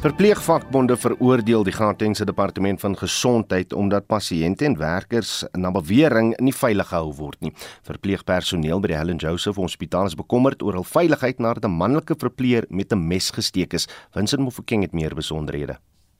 Verpleegvakbonde 0.00 0.96
veroordeel 0.96 1.62
die 1.62 1.72
Gautengse 1.72 2.24
Departement 2.24 2.80
van 2.80 2.96
Gesondheid 2.96 3.72
omdat 3.72 4.06
pasiënte 4.08 4.64
en 4.64 4.78
werkers 4.80 5.44
na 5.52 5.68
bewering 5.70 6.32
nie 6.40 6.54
veilig 6.56 6.88
gehou 6.88 7.12
word 7.18 7.44
nie. 7.44 7.52
Verpleegpersoneel 7.84 8.80
by 8.80 8.94
die 8.94 8.96
Helen 8.96 9.20
Joseph 9.20 9.60
Hospitaal 9.60 10.08
is 10.08 10.16
bekommerd 10.16 10.64
oor 10.64 10.80
hul 10.80 10.88
veiligheid 10.94 11.36
nadat 11.36 11.68
'n 11.68 11.76
manlike 11.76 12.16
verpleeër 12.16 12.64
met 12.68 12.92
'n 12.92 13.06
mes 13.08 13.30
gesteek 13.30 13.74
is. 13.74 13.88
Vincent 14.16 14.40
Mofokeng 14.40 14.80
het 14.80 14.92
meer 14.92 15.14
besonderhede. 15.14 15.76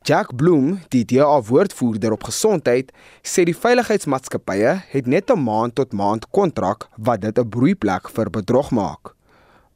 Jack 0.07 0.37
Bloom, 0.37 0.79
die 0.95 1.03
DA 1.05 1.41
woordvoerder 1.43 2.13
op 2.15 2.29
gesondheid, 2.29 2.93
sê 3.27 3.43
die 3.43 3.57
veiligheidsmaatskappye 3.59 4.75
het 4.93 5.07
net 5.11 5.33
'n 5.35 5.43
maand 5.43 5.75
tot 5.75 5.93
maand 5.93 6.29
kontrak 6.31 6.87
wat 7.07 7.21
dit 7.27 7.39
'n 7.39 7.49
broeiplek 7.49 8.05
vir 8.17 8.31
bedrog 8.31 8.71
maak. 8.71 9.15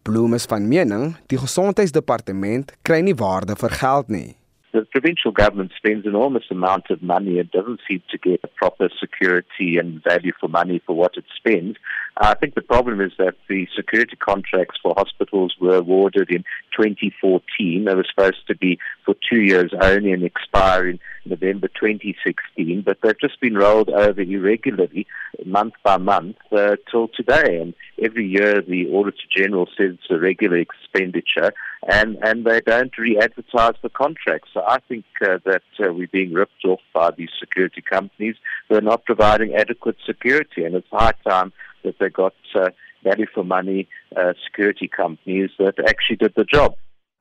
Bloem 0.02 0.34
is 0.34 0.46
van 0.46 0.68
mening 0.68 1.16
die 1.26 1.38
gesondheidsdepartement 1.38 2.72
kry 2.82 3.00
nie 3.00 3.14
waarde 3.14 3.56
vir 3.56 3.70
geld 3.70 4.08
nie. 4.08 4.36
The 4.70 4.86
provincial 4.90 5.32
government 5.32 5.72
spends 5.72 6.06
enormous 6.06 6.50
amount 6.50 6.90
of 6.90 7.00
money 7.00 7.40
and 7.40 7.50
doesn't 7.50 7.80
seem 7.88 8.02
to 8.06 8.16
get 8.20 8.54
proper 8.54 8.88
security 8.88 9.78
and 9.80 10.00
value 10.02 10.32
for 10.38 10.48
money 10.48 10.80
for 10.86 10.94
what 10.94 11.16
it 11.16 11.24
spends. 11.26 11.76
I 12.16 12.34
think 12.34 12.54
the 12.54 12.62
problem 12.62 13.00
is 13.00 13.12
that 13.18 13.34
the 13.48 13.66
security 13.74 14.16
contracts 14.16 14.78
for 14.82 14.94
hospitals 14.96 15.54
were 15.60 15.76
awarded 15.76 16.30
in 16.30 16.44
2014. 16.76 17.84
They 17.84 17.94
were 17.94 18.04
supposed 18.08 18.46
to 18.48 18.56
be 18.56 18.78
for 19.04 19.14
two 19.28 19.40
years 19.40 19.72
only 19.80 20.12
and 20.12 20.22
expire 20.22 20.88
in 20.88 20.98
November 21.24 21.68
2016, 21.68 22.82
but 22.82 22.98
they've 23.02 23.20
just 23.20 23.40
been 23.40 23.54
rolled 23.54 23.90
over 23.90 24.20
irregularly, 24.20 25.06
month 25.44 25.74
by 25.82 25.96
month, 25.98 26.36
uh, 26.52 26.76
till 26.90 27.08
today. 27.08 27.60
And 27.60 27.74
every 28.02 28.26
year 28.26 28.60
the 28.60 28.88
Auditor 28.88 29.16
General 29.34 29.66
says 29.76 29.94
it's 29.94 30.10
a 30.10 30.18
regular 30.18 30.58
expenditure, 30.58 31.52
and, 31.88 32.16
and 32.22 32.44
they 32.44 32.60
don't 32.60 32.96
re-advertise 32.98 33.74
the 33.82 33.90
contracts. 33.90 34.50
So 34.52 34.62
I 34.66 34.78
think 34.88 35.04
uh, 35.22 35.38
that 35.44 35.62
uh, 35.78 35.92
we're 35.92 36.08
being 36.08 36.32
ripped 36.32 36.64
off 36.64 36.80
by 36.92 37.10
these 37.12 37.30
security 37.38 37.82
companies 37.82 38.36
who 38.68 38.76
are 38.76 38.82
not 38.82 39.04
providing 39.04 39.54
adequate 39.54 39.96
security, 40.04 40.64
and 40.64 40.74
it's 40.74 40.88
high 40.90 41.14
time 41.26 41.52
that 41.82 41.98
they 41.98 42.10
got 42.10 42.34
uh, 42.54 42.70
value 43.02 43.26
for 43.34 43.44
money 43.44 43.88
uh, 44.16 44.32
security 44.46 44.88
companies 44.88 45.50
that 45.58 45.78
actually 45.88 46.16
did 46.16 46.34
the 46.34 46.44
job. 46.44 46.76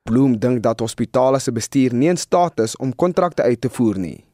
Bloem 0.09 0.39
dink 0.39 0.63
dat 0.63 0.79
hospitale 0.79 1.39
se 1.39 1.51
bestuur 1.51 1.93
nie 1.93 2.09
in 2.09 2.17
staat 2.17 2.59
is 2.59 2.77
om 2.77 2.95
kontrakte 2.95 3.43
uit 3.43 3.61
te 3.61 3.69
voer 3.69 3.99
nie. 3.99 4.25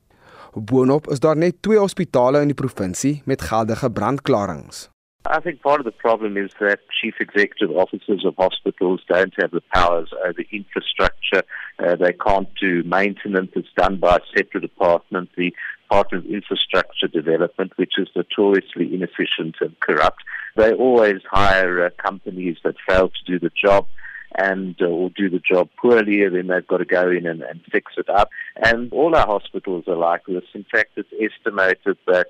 Boonop 0.56 1.08
is 1.12 1.20
daar 1.20 1.36
net 1.38 1.62
twee 1.62 1.78
hospitale 1.78 2.42
in 2.42 2.54
die 2.54 2.62
provinsie 2.64 3.22
met 3.26 3.42
geldige 3.42 3.92
brandklarings. 3.92 4.90
I 5.28 5.40
think 5.40 5.62
part 5.62 5.80
of 5.80 5.86
the 5.86 5.92
problem 5.92 6.38
is 6.38 6.52
that 6.60 6.80
chief 7.02 7.16
executive 7.20 7.72
officers 7.72 8.24
of 8.24 8.36
hospitals 8.38 9.04
don't 9.08 9.34
have 9.42 9.52
the 9.52 9.64
powers 9.74 10.14
over 10.24 10.44
infrastructure. 10.52 11.44
Uh, 11.80 11.96
they 11.96 12.14
can't 12.14 12.50
do 12.62 12.84
maintenance. 12.84 13.52
It's 13.56 13.74
done 13.76 13.98
by 13.98 14.18
a 14.18 14.38
separate 14.38 14.62
department, 14.62 15.30
the 15.36 15.52
Department 15.86 16.26
of 16.26 16.32
Infrastructure 16.32 17.08
Development, 17.08 17.72
which 17.78 17.94
is 17.98 18.08
notoriously 18.16 18.94
inefficient 18.94 19.56
and 19.62 19.80
corrupt. 19.80 20.24
They 20.56 20.74
always 20.74 21.22
hire 21.30 21.86
uh, 21.86 21.90
companies 22.02 22.58
that 22.64 22.76
fail 22.88 23.10
to 23.10 23.32
do 23.32 23.40
the 23.40 23.52
job 23.56 23.88
and 24.38 24.76
uh, 24.82 24.86
or 24.86 25.10
do 25.10 25.30
the 25.30 25.40
job 25.40 25.70
poorly, 25.82 26.24
and 26.24 26.36
then 26.36 26.48
they've 26.48 26.68
got 26.68 26.78
to 26.78 26.86
go 26.86 27.10
in 27.10 27.26
and, 27.26 27.42
and 27.42 27.62
fix 27.72 27.94
it 27.98 28.10
up. 28.10 28.30
And 28.56 28.92
all 28.92 29.16
our 29.16 29.28
hospitals 29.28 29.86
are 29.88 29.96
like 29.96 30.26
this. 30.26 30.44
In 30.54 30.66
fact, 30.70 30.98
it's 30.98 31.10
estimated 31.14 31.98
that 32.08 32.28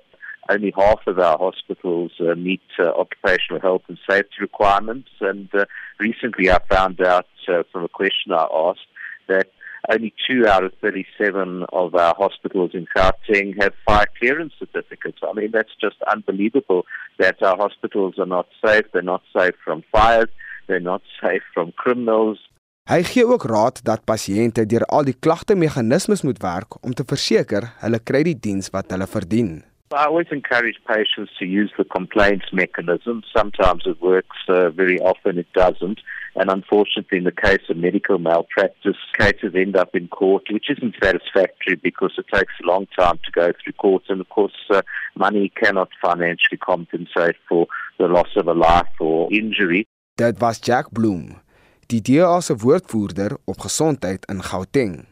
only 0.48 0.72
half 0.76 1.00
of 1.06 1.18
our 1.18 1.38
hospitals 1.38 2.12
uh, 2.20 2.34
meet 2.34 2.62
uh, 2.78 2.90
occupational 2.90 3.60
health 3.60 3.82
and 3.88 3.98
safety 4.08 4.36
requirements. 4.40 5.08
And 5.20 5.48
uh, 5.54 5.64
recently 5.98 6.50
I 6.50 6.58
found 6.70 7.00
out 7.00 7.26
uh, 7.48 7.62
from 7.72 7.84
a 7.84 7.88
question 7.88 8.32
I 8.32 8.46
asked 8.52 8.86
that 9.28 9.50
only 9.92 10.12
two 10.26 10.46
out 10.46 10.64
of 10.64 10.72
37 10.80 11.64
of 11.72 11.94
our 11.94 12.14
hospitals 12.16 12.72
in 12.74 12.86
Gauteng 12.96 13.60
have 13.62 13.72
fire 13.84 14.06
clearance 14.18 14.54
certificates. 14.58 15.18
I 15.22 15.32
mean, 15.32 15.50
that's 15.52 15.74
just 15.80 15.96
unbelievable 16.12 16.84
that 17.18 17.42
our 17.42 17.56
hospitals 17.56 18.14
are 18.18 18.26
not 18.26 18.46
safe. 18.64 18.84
They're 18.92 19.02
not 19.02 19.22
safe 19.36 19.54
from 19.64 19.84
fires. 19.92 20.30
They're 20.66 20.80
not 20.80 21.02
safe 21.22 21.42
from 21.54 21.72
criminals. 21.76 22.38
Hy 22.86 23.02
gee 23.02 23.24
ook 23.26 23.42
raad 23.50 23.80
dat 23.82 24.04
pasiënte 24.06 24.62
deur 24.70 24.84
al 24.94 25.08
die 25.08 25.16
klagte 25.18 25.56
meganismes 25.58 26.22
moet 26.22 26.38
werk 26.38 26.76
om 26.86 26.92
te 26.94 27.02
verseker 27.02 27.72
hulle 27.80 27.98
kry 27.98 28.20
die 28.28 28.36
diens 28.38 28.70
wat 28.70 28.94
hulle 28.94 29.08
verdien. 29.10 29.56
I 29.92 30.06
always 30.06 30.26
encourage 30.32 30.78
patients 30.86 31.30
to 31.38 31.46
use 31.46 31.70
the 31.78 31.84
complaints 31.84 32.46
mechanism. 32.52 33.22
Sometimes 33.34 33.84
it 33.86 34.02
works, 34.02 34.36
uh, 34.48 34.70
very 34.70 34.98
often 34.98 35.38
it 35.38 35.46
doesn't. 35.54 36.00
And 36.34 36.50
unfortunately, 36.50 37.18
in 37.18 37.24
the 37.24 37.30
case 37.30 37.62
of 37.70 37.76
medical 37.76 38.18
malpractice, 38.18 38.96
cases 39.16 39.54
end 39.54 39.76
up 39.76 39.94
in 39.94 40.08
court, 40.08 40.42
which 40.50 40.70
isn't 40.70 40.96
satisfactory 41.00 41.76
because 41.76 42.12
it 42.18 42.26
takes 42.32 42.52
a 42.62 42.66
long 42.66 42.88
time 42.98 43.18
to 43.24 43.30
go 43.30 43.52
through 43.52 43.74
courts. 43.74 44.06
And 44.08 44.20
of 44.20 44.28
course, 44.28 44.56
uh, 44.70 44.82
money 45.14 45.52
cannot 45.54 45.90
financially 46.02 46.58
compensate 46.58 47.36
for 47.48 47.68
the 47.98 48.08
loss 48.08 48.34
of 48.36 48.48
a 48.48 48.54
life 48.54 48.90
or 48.98 49.32
injury. 49.32 49.86
Dit 50.16 50.40
was 50.40 50.58
Jack 50.58 50.90
Bloom, 50.90 51.42
die 51.86 52.00
DA 52.00 52.40
se 52.40 52.56
woordvoerder 52.56 53.36
op 53.44 53.60
gesondheid 53.60 54.24
in 54.32 54.42
Gauteng. 54.42 55.06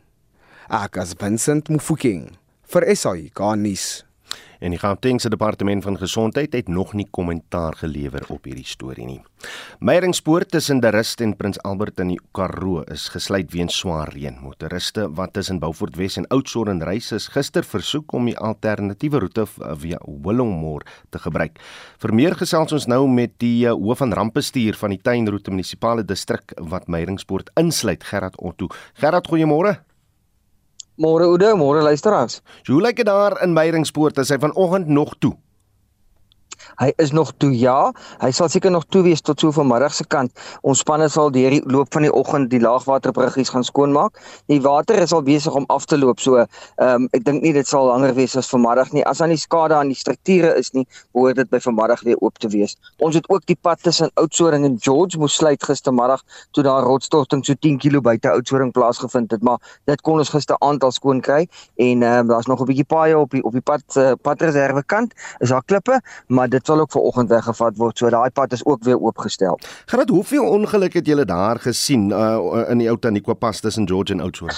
Ek 0.68 0.96
as 0.96 1.14
Vincent 1.20 1.68
Mufokeng 1.68 2.34
vir 2.72 2.88
SAI 2.96 3.30
Garnis. 3.36 4.02
En 4.60 4.72
die 4.72 4.80
Gautengse 4.80 5.28
departement 5.28 5.82
van 5.84 5.98
gesondheid 6.00 6.52
het 6.52 6.68
nog 6.68 6.94
nie 6.94 7.06
kommentaar 7.10 7.76
gelewer 7.76 8.24
op 8.28 8.44
hierdie 8.48 8.66
storie 8.66 9.06
nie. 9.06 9.20
Meyringspoort 9.84 10.50
tussen 10.54 10.80
die 10.80 10.90
Rust 10.94 11.20
en 11.20 11.34
Prins 11.36 11.60
Albert 11.62 12.00
in 12.00 12.14
die 12.14 12.20
Karoo 12.32 12.82
is 12.92 13.08
gesluit 13.12 13.52
weens 13.52 13.76
swaar 13.76 14.12
reën. 14.14 14.38
Motoriste 14.40 15.08
wat 15.18 15.34
tussen 15.36 15.60
Beaufort 15.60 15.98
Wes 16.00 16.16
en 16.20 16.28
Oudtshoorn 16.32 16.82
reis 16.82 17.12
is 17.12 17.28
gister 17.34 17.64
versoek 17.64 18.12
om 18.16 18.30
die 18.30 18.36
alternatiewe 18.38 19.20
roete 19.24 19.46
via 19.46 20.00
Willowmore 20.06 20.86
te 21.10 21.20
gebruik. 21.20 21.60
Vir 22.00 22.14
meer 22.14 22.38
gesels 22.40 22.72
ons 22.72 22.88
nou 22.90 23.04
met 23.10 23.36
die 23.42 23.66
eh, 23.66 23.74
hoof 23.74 24.00
van 24.02 24.14
rampbestuur 24.16 24.78
van 24.80 24.94
die 24.94 25.02
Tuinroete 25.02 25.52
munisipale 25.52 26.04
distrik 26.04 26.56
wat 26.72 26.88
Meyringspoort 26.88 27.52
insluit, 27.60 28.04
Gerard 28.04 28.38
Otto. 28.40 28.70
Gerard, 29.00 29.28
goeiemôre. 29.28 29.78
Môre 30.94 31.26
Oude, 31.26 31.48
môre 31.58 31.80
luisteraars. 31.82 32.38
Hoe 32.68 32.78
lyk 32.78 33.00
dit 33.00 33.06
daar 33.06 33.34
in 33.42 33.52
Meyringspoort? 33.52 34.18
Is 34.22 34.30
hy 34.30 34.38
vanoggend 34.38 34.86
nog 34.86 35.16
toe? 35.18 35.32
Hy 36.80 36.92
is 37.02 37.12
nog 37.12 37.32
toe 37.38 37.52
ja, 37.58 37.92
hy 38.20 38.30
sal 38.34 38.48
seker 38.48 38.72
nog 38.74 38.84
toe 38.90 39.02
wees 39.06 39.22
tot 39.24 39.40
so 39.40 39.52
vanmiddag 39.54 39.94
se 39.94 40.04
kant. 40.04 40.32
Ons 40.62 40.82
spanne 40.82 41.08
sal 41.12 41.30
deur 41.34 41.54
die 41.54 41.62
loop 41.70 41.92
van 41.94 42.06
die 42.06 42.12
oggend 42.12 42.50
die 42.50 42.60
laagwaterbruggies 42.62 43.52
gaan 43.54 43.64
skoonmaak. 43.66 44.18
Die 44.50 44.60
water 44.64 44.98
is 45.02 45.12
al 45.12 45.22
besig 45.26 45.54
om 45.54 45.66
af 45.72 45.86
te 45.86 45.98
loop, 45.98 46.20
so 46.20 46.40
ehm 46.40 46.48
um, 47.04 47.08
ek 47.14 47.24
dink 47.26 47.42
nie 47.44 47.52
dit 47.54 47.68
sal 47.68 47.86
langer 47.90 48.14
wees 48.16 48.36
as 48.36 48.50
vanmiddag 48.50 48.92
nie. 48.92 49.04
As 49.06 49.22
aan 49.22 49.32
die 49.34 49.40
skade 49.40 49.76
aan 49.76 49.92
die 49.92 49.98
strukture 49.98 50.54
is 50.58 50.72
nie, 50.74 50.86
behoort 51.14 51.38
dit 51.42 51.50
by 51.50 51.60
vanmiddag 51.62 52.02
weer 52.06 52.18
oop 52.20 52.38
te 52.42 52.50
wees. 52.52 52.76
Ons 52.98 53.18
het 53.18 53.28
ook 53.30 53.46
die 53.46 53.58
pad 53.60 53.82
tussen 53.82 54.10
Oudtshoorn 54.20 54.64
en 54.66 54.78
George 54.80 55.18
moes 55.18 55.36
sluit 55.38 55.62
gistermiddag 55.62 56.22
toe 56.52 56.64
daar 56.66 56.82
rotsstorting 56.82 57.44
so 57.46 57.54
10 57.54 57.78
km 57.78 58.02
buite 58.04 58.30
Oudtshoorn 58.30 58.72
plaasgevind 58.74 59.30
het, 59.30 59.42
maar 59.42 59.58
dit 59.90 60.00
kon 60.02 60.18
ons 60.18 60.32
gister 60.34 60.58
aantal 60.60 60.92
skoon 60.92 61.20
kry 61.20 61.44
en 61.76 62.02
ehm 62.02 62.24
um, 62.24 62.32
daar's 62.32 62.46
nog 62.50 62.60
'n 62.60 62.68
bietjie 62.70 62.88
paaie 62.88 63.18
op 63.18 63.30
die 63.30 63.42
op 63.44 63.52
die 63.52 63.62
pad 63.62 63.82
uh, 63.96 64.12
padreserve 64.22 64.82
kant. 64.86 65.14
Is 65.38 65.48
daar 65.48 65.64
klippe, 65.64 66.00
maar 66.26 66.48
dit 66.48 66.63
sal 66.66 66.80
ook 66.80 66.90
vanoggend 66.90 67.28
weggevat 67.28 67.76
word. 67.76 67.98
So 67.98 68.10
daai 68.10 68.30
pad 68.30 68.52
is 68.52 68.64
ook 68.64 68.84
weer 68.84 69.00
oopgestel. 69.00 69.58
Gerard, 69.86 70.08
hoeveel 70.08 70.48
ongelukke 70.48 70.98
het 70.98 71.06
julle 71.06 71.24
daar 71.24 71.58
gesien 71.60 72.10
uh, 72.10 72.64
in 72.68 72.78
die 72.78 72.88
ou 72.88 72.98
Taniqua 72.98 73.34
pas 73.34 73.60
tussen 73.60 73.88
George 73.88 74.12
en 74.12 74.20
Oudtshoorn? 74.20 74.54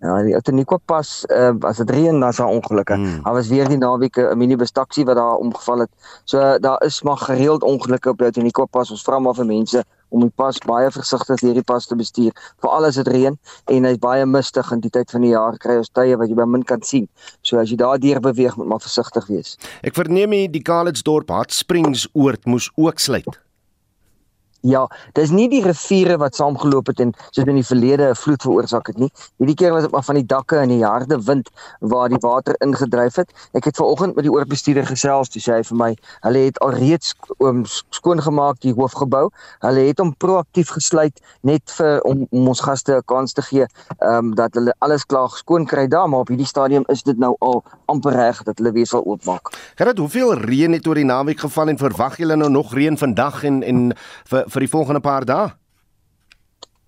Ja, 0.00 0.22
die 0.22 0.36
Taniqua 0.42 0.76
pas 0.84 1.24
uh, 1.32 1.54
as 1.60 1.76
dit 1.76 1.90
reën 1.90 2.20
dan 2.20 2.28
is 2.28 2.36
daar 2.36 2.52
ongelukke. 2.52 2.94
Hmm. 2.94 3.22
Daar 3.22 3.32
was 3.32 3.48
weer 3.48 3.68
die 3.68 3.78
naweek 3.78 4.16
'n 4.16 4.38
minibus 4.38 4.70
taxi 4.70 5.04
wat 5.04 5.16
daar 5.16 5.36
omgeval 5.36 5.78
het. 5.78 5.90
So 6.24 6.58
daar 6.58 6.82
is 6.84 7.02
maar 7.02 7.16
gereeld 7.16 7.62
ongelukke 7.62 8.08
op 8.08 8.18
die 8.18 8.30
Taniqua 8.30 8.64
pas. 8.64 8.90
Ons 8.90 9.02
vra 9.02 9.18
maar 9.18 9.34
vir 9.34 9.46
mense 9.46 9.84
om 10.10 10.24
die 10.24 10.32
pas 10.42 10.58
baie 10.66 10.90
versigtig 10.94 11.42
hierdie 11.44 11.64
pas 11.66 11.86
te 11.86 11.96
bestuur 11.98 12.34
veral 12.64 12.88
as 12.88 12.98
dit 13.00 13.08
reën 13.12 13.38
en 13.74 13.88
hy's 13.88 14.00
baie 14.02 14.26
mistig 14.26 14.70
in 14.72 14.84
die 14.84 14.92
tyd 14.92 15.10
van 15.14 15.26
die 15.26 15.32
jaar 15.34 15.58
kry 15.62 15.78
ons 15.80 15.92
tye 15.94 16.18
wat 16.18 16.30
jy 16.30 16.38
by 16.38 16.48
min 16.48 16.66
kan 16.66 16.82
sien. 16.82 17.08
So 17.42 17.60
as 17.62 17.72
jy 17.72 17.80
daardeur 17.80 18.20
beweeg 18.20 18.56
moet 18.56 18.70
maar 18.74 18.84
versigtig 18.84 19.26
wees. 19.32 19.56
Ek 19.86 19.96
verneem 19.98 20.36
die 20.52 20.62
Kaalitsdorp 20.62 21.30
Hot 21.30 21.54
Springs 21.54 22.06
oord 22.14 22.46
moes 22.46 22.70
ook 22.76 23.02
sluit. 23.02 23.45
Ja, 24.66 24.86
dis 25.14 25.30
nie 25.30 25.46
die 25.46 25.60
riviere 25.62 26.16
wat 26.18 26.34
saamgeloop 26.34 26.88
het 26.90 27.00
en 27.04 27.12
soos 27.28 27.44
in 27.46 27.58
die 27.58 27.66
verlede 27.66 28.08
'n 28.10 28.18
vloed 28.18 28.42
veroorsaak 28.42 28.86
het 28.90 28.98
nie. 28.98 29.10
Hierdie 29.38 29.54
keer 29.54 29.72
was 29.72 29.82
dit 29.82 29.92
maar 29.92 30.02
van 30.02 30.14
die 30.18 30.26
dakke 30.26 30.56
en 30.58 30.68
die 30.68 30.84
harde 30.84 31.18
wind 31.22 31.50
waar 31.80 32.08
die 32.08 32.18
water 32.20 32.54
ingedryf 32.58 33.14
het. 33.16 33.30
Ek 33.54 33.64
het 33.64 33.76
vanoggend 33.76 34.16
met 34.16 34.24
die 34.24 34.32
oorbestuurder 34.32 34.86
gesels, 34.86 35.30
sê 35.30 35.52
hy 35.52 35.62
vir 35.62 35.76
my, 35.76 35.96
hulle 36.20 36.38
het 36.38 36.58
alreeds 36.58 37.14
skoongemaak 37.90 38.60
die 38.60 38.72
hoofgebou. 38.72 39.30
Hulle 39.60 39.86
het 39.86 39.98
hom 39.98 40.14
proaktief 40.16 40.68
gesluit 40.68 41.20
net 41.42 41.62
vir 41.78 42.00
om, 42.02 42.26
om 42.30 42.48
ons 42.48 42.60
gaste 42.60 42.96
'n 42.96 43.02
kans 43.04 43.32
te 43.32 43.42
gee, 43.42 43.66
ehm 44.00 44.18
um, 44.18 44.34
dat 44.34 44.54
hulle 44.54 44.74
alles 44.78 45.04
klaar 45.04 45.28
skoon 45.28 45.66
kry 45.66 45.86
daar, 45.86 46.08
maar 46.08 46.20
op 46.20 46.28
hierdie 46.28 46.46
stadium 46.46 46.84
is 46.88 47.02
dit 47.02 47.18
nou 47.18 47.36
al 47.38 47.62
amper 47.86 48.12
reg 48.12 48.42
dat 48.42 48.58
hulle 48.58 48.72
weer 48.72 48.86
sal 48.86 49.04
oopmaak. 49.04 49.52
Gerard, 49.76 49.98
hoeveel 49.98 50.34
reën 50.34 50.72
het 50.72 50.86
oor 50.86 50.94
die 50.94 51.04
naweek 51.04 51.38
geval 51.38 51.68
en 51.68 51.78
verwag 51.78 52.16
julle 52.16 52.36
nou 52.36 52.50
nog 52.50 52.74
reën 52.74 52.98
vandag 52.98 53.44
en 53.44 53.62
en 53.62 53.92
vir 54.24 54.55
vir 54.56 54.64
die 54.64 54.72
volgende 54.72 55.04
paar 55.04 55.28
dae? 55.28 55.52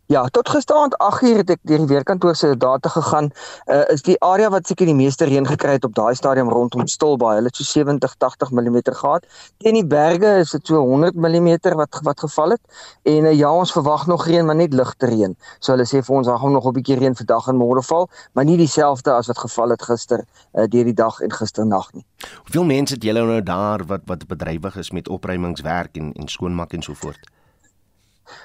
Ja, 0.09 0.22
tot 0.33 0.48
gisteraand 0.48 0.94
8uur 0.96 1.42
het 1.42 1.51
ek 1.53 1.59
deur 1.68 1.82
die 1.82 1.90
weerkantoor 1.90 2.36
se 2.36 2.55
data 2.57 2.88
gegaan. 2.88 3.26
Uh 3.68 3.82
is 3.92 4.01
die 4.07 4.14
area 4.24 4.49
wat 4.49 4.70
seker 4.70 4.88
die 4.88 4.97
meeste 4.97 5.28
reën 5.28 5.45
gekry 5.45 5.74
het 5.76 5.84
op 5.84 5.92
daai 5.99 6.14
stadium 6.16 6.49
rondom 6.49 6.86
Stilbaai. 6.88 7.34
Hulle 7.36 7.53
het 7.53 7.61
so 7.61 7.68
70 7.68 8.14
80 8.16 8.55
mm 8.57 8.78
gehad. 8.86 9.28
Teen 9.61 9.76
die 9.76 9.84
berge 9.84 10.30
is 10.40 10.57
dit 10.57 10.72
so 10.72 10.80
100 10.80 11.12
mm 11.12 11.76
wat 11.82 12.01
wat 12.09 12.24
geval 12.24 12.57
het. 12.57 12.80
En 13.05 13.28
uh, 13.28 13.34
ja, 13.36 13.53
ons 13.53 13.72
verwag 13.76 14.07
nog 14.07 14.24
reën, 14.26 14.47
maar 14.47 14.57
net 14.57 14.72
ligte 14.72 15.12
reën. 15.12 15.36
So 15.61 15.76
hulle 15.76 15.84
sê 15.84 16.01
vir 16.01 16.16
ons 16.16 16.32
daar 16.32 16.40
gaan 16.40 16.57
nog 16.57 16.72
'n 16.72 16.76
bietjie 16.80 16.97
reën 17.05 17.20
vandag 17.20 17.53
en 17.53 17.61
môre 17.61 17.84
val, 17.92 18.09
maar 18.32 18.45
nie 18.45 18.57
dieselfde 18.57 19.12
as 19.12 19.26
wat 19.28 19.45
geval 19.45 19.76
het 19.76 19.82
gister 19.82 20.24
uh 20.57 20.64
deur 20.64 20.84
die 20.84 20.97
dag 21.05 21.20
en 21.20 21.32
gisternag 21.32 21.92
nie. 21.92 22.07
Hoeveel 22.49 22.64
mense 22.64 22.95
het 22.95 23.05
julle 23.05 23.28
nou 23.28 23.42
daar 23.42 23.84
wat 23.84 24.01
wat 24.07 24.26
bedrywig 24.26 24.76
is 24.76 24.90
met 24.90 25.09
opruimingswerk 25.09 25.97
en 25.97 26.12
en 26.16 26.28
skoonmaak 26.28 26.72
en 26.72 26.82
so 26.82 26.95
voort? 26.95 27.36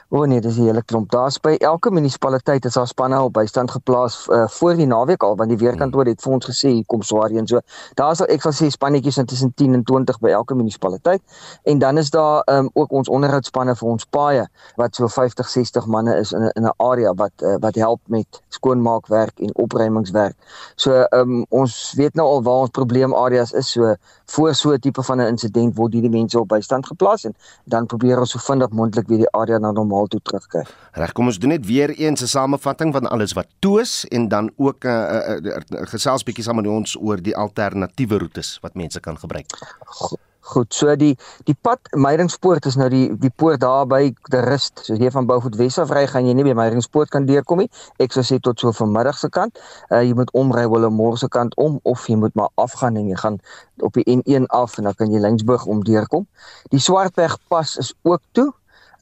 O 0.09 0.17
oh 0.21 0.27
nee, 0.27 0.41
dis 0.41 0.57
'n 0.57 0.65
hele 0.65 0.83
klomp. 0.83 1.11
Daar's 1.11 1.39
by 1.39 1.55
elke 1.59 1.91
munisipaliteit 1.91 2.65
is 2.65 2.73
daar 2.73 2.87
spanne 2.87 3.21
op 3.21 3.33
bystand 3.33 3.71
geplaas 3.71 4.27
uh, 4.29 4.47
voor 4.47 4.75
die 4.75 4.85
naweek 4.85 5.23
al 5.23 5.35
want 5.35 5.49
die 5.49 5.57
weerkantoor 5.57 6.05
het 6.05 6.21
vir 6.21 6.33
ons 6.33 6.45
gesê 6.45 6.69
hier 6.69 6.85
kom 6.85 7.01
swaar 7.01 7.31
een 7.31 7.47
so. 7.47 7.59
Daar's 7.93 8.21
al 8.21 8.27
ek 8.27 8.41
sal 8.41 8.51
sê 8.51 8.69
spannetjies 8.69 9.19
tussen 9.25 9.53
10 9.55 9.73
en 9.73 9.83
20 9.83 10.19
by 10.19 10.29
elke 10.29 10.55
munisipaliteit. 10.55 11.21
En 11.63 11.79
dan 11.79 11.97
is 11.97 12.09
daar 12.09 12.43
um, 12.45 12.69
ook 12.73 12.91
ons 12.91 13.09
onderhoudspanne 13.09 13.75
vir 13.75 13.89
ons 13.89 14.05
paaie 14.05 14.47
wat 14.75 14.95
so 14.95 15.07
50, 15.07 15.49
60 15.49 15.85
manne 15.85 16.15
is 16.15 16.31
in 16.31 16.43
'n 16.43 16.51
in 16.55 16.65
'n 16.65 16.73
area 16.77 17.13
wat 17.13 17.31
uh, 17.41 17.55
wat 17.59 17.75
help 17.75 17.99
met 18.07 18.41
skoonmaakwerk 18.49 19.39
en 19.39 19.55
opruimingswerk. 19.55 20.35
So 20.75 21.05
um, 21.11 21.45
ons 21.49 21.93
weet 21.95 22.13
nou 22.13 22.27
al 22.27 22.43
waar 22.43 22.61
ons 22.67 22.69
probleemareas 22.69 23.51
is. 23.51 23.71
So 23.71 23.95
voor 24.25 24.55
so 24.55 24.71
'n 24.71 24.79
tipe 24.79 25.03
van 25.03 25.17
'n 25.17 25.27
insident 25.27 25.75
word 25.75 25.93
hierdie 25.93 26.09
mense 26.09 26.39
op 26.39 26.47
bystand 26.47 26.85
geplaas 26.85 27.23
en 27.23 27.35
dan 27.63 27.85
probeer 27.85 28.19
ons 28.19 28.29
so 28.29 28.39
vinnig 28.39 28.69
moontlik 28.69 29.07
weer 29.07 29.17
die 29.17 29.31
area 29.31 29.57
na 29.57 29.72
normaal 29.73 30.07
toe 30.07 30.19
terugkry. 30.23 30.63
Reg, 30.91 31.11
kom 31.11 31.31
ons 31.31 31.39
doen 31.39 31.53
net 31.55 31.65
weer 31.65 31.89
eens 31.89 32.21
'n 32.21 32.27
samevatting 32.27 32.93
van 32.93 33.07
alles 33.07 33.33
wat 33.33 33.47
toes 33.59 34.05
en 34.07 34.27
dan 34.27 34.51
ook 34.57 34.85
'n 34.85 34.87
uh, 34.87 34.93
uh, 34.93 35.37
uh, 35.43 35.55
uh, 35.55 35.87
gesels 35.93 36.23
bietjie 36.23 36.43
saam 36.43 36.55
met 36.55 36.67
ons 36.67 36.97
oor 37.01 37.21
die 37.21 37.35
alternatiewe 37.37 38.17
roetes 38.17 38.59
wat 38.61 38.75
mense 38.75 38.99
kan 38.99 39.17
gebruik. 39.17 39.49
Goed. 39.85 40.19
Goed, 40.43 40.73
so 40.75 40.91
die 40.99 41.13
die 41.47 41.55
pad 41.55 41.87
Meyringspoort 41.95 42.65
is 42.67 42.75
nou 42.75 42.89
die 42.91 43.05
die 43.15 43.31
poort 43.31 43.61
daar 43.63 43.85
by 43.87 44.01
die 44.11 44.41
rust. 44.43 44.81
So 44.83 44.97
jy 44.99 45.07
van 45.15 45.27
Beaufort 45.29 45.55
Wes 45.55 45.77
af 45.79 45.93
ry, 45.95 46.01
gaan 46.11 46.27
jy 46.27 46.33
nie 46.35 46.43
by 46.43 46.55
Meyringspoort 46.59 47.13
kan 47.13 47.23
deurkom 47.29 47.61
nie. 47.63 47.69
Ek 48.03 48.11
sou 48.11 48.25
sê 48.27 48.41
tot 48.43 48.59
so 48.59 48.73
vanmiddag 48.75 49.15
se 49.21 49.29
kant. 49.31 49.61
Uh 49.87 50.01
jy 50.03 50.11
moet 50.19 50.33
omry 50.35 50.65
wille 50.73 50.89
môre 50.91 51.21
se 51.21 51.29
kant 51.31 51.55
om 51.55 51.79
of 51.87 52.03
jy 52.11 52.17
moet 52.19 52.35
maar 52.35 52.51
afgaan 52.59 52.99
en 52.99 53.07
jy 53.07 53.21
gaan 53.23 53.39
op 53.87 53.95
die 53.95 54.03
N1 54.17 54.49
af 54.51 54.75
en 54.77 54.91
dan 54.91 54.99
kan 54.99 55.15
jy 55.15 55.23
Lyngsburg 55.23 55.63
om 55.63 55.85
deurkom. 55.87 56.27
Die 56.75 56.83
Swartberg 56.83 57.39
pas 57.47 57.77
is 57.79 57.93
ook 58.03 58.19
toe. 58.35 58.51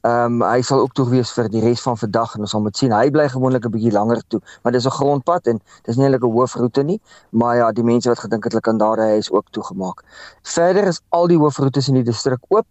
Ehm 0.02 0.42
um, 0.42 0.48
hy 0.50 0.62
sal 0.66 0.80
ook 0.82 0.94
toe 0.98 1.04
wees 1.10 1.30
vir 1.30 1.48
die 1.50 1.60
res 1.62 1.82
van 1.86 1.96
vandag 1.98 2.34
en 2.34 2.40
ons 2.46 2.50
sal 2.50 2.62
moet 2.62 2.76
sien. 2.76 2.90
Hy 2.90 3.10
bly 3.14 3.28
gewoonlik 3.30 3.66
'n 3.66 3.70
bietjie 3.70 3.92
langer 3.94 4.22
toe, 4.34 4.40
maar 4.62 4.72
dis 4.72 4.86
'n 4.86 4.96
grondpad 4.98 5.46
en 5.46 5.60
dis 5.86 5.96
nie 5.96 6.06
eintlik 6.06 6.24
'n 6.24 6.32
hoofroete 6.36 6.82
nie, 6.82 7.00
maar 7.30 7.56
ja, 7.56 7.72
die 7.72 7.84
mense 7.84 8.08
wat 8.08 8.18
gedink 8.18 8.44
het 8.44 8.52
hulle 8.52 8.66
kan 8.68 8.78
daar 8.78 8.98
ry 8.98 9.16
is 9.18 9.30
ook 9.30 9.46
toegemaak. 9.50 10.02
Verder 10.42 10.84
is 10.86 11.00
al 11.10 11.26
die 11.28 11.38
hoofroetes 11.38 11.88
in 11.88 11.94
die 11.94 12.02
distrik 12.02 12.40
oop 12.48 12.66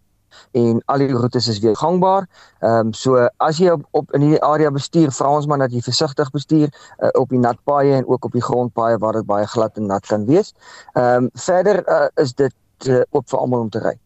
en 0.52 0.82
al 0.84 0.98
die 0.98 1.12
roetes 1.12 1.48
is 1.48 1.58
weer 1.58 1.76
gangbaar. 1.76 2.28
Ehm 2.60 2.86
um, 2.86 2.92
so 2.92 3.28
as 3.36 3.58
jy 3.58 3.70
op, 3.70 3.88
op 3.90 4.12
in 4.12 4.20
die 4.20 4.42
area 4.42 4.70
bestuur, 4.70 5.10
vra 5.10 5.34
ons 5.36 5.46
maar 5.46 5.58
dat 5.58 5.72
jy 5.72 5.80
versigtig 5.80 6.30
bestuur 6.30 6.68
uh, 6.68 7.08
op 7.12 7.28
die 7.28 7.38
nat 7.38 7.58
paaie 7.64 7.94
en 7.94 8.06
ook 8.06 8.24
op 8.24 8.32
die 8.32 8.42
grondpaaie 8.42 8.98
waar 8.98 9.12
dit 9.12 9.26
baie 9.26 9.46
glad 9.46 9.76
en 9.76 9.86
nat 9.86 10.06
kan 10.06 10.26
wees. 10.26 10.54
Ehm 10.92 11.24
um, 11.24 11.30
verder 11.34 11.84
uh, 11.88 12.06
is 12.14 12.34
dit 12.34 12.54
uh, 12.88 13.02
oop 13.10 13.28
vir 13.28 13.38
almal 13.38 13.60
om 13.60 13.70
te 13.70 13.78
ry. 13.78 13.98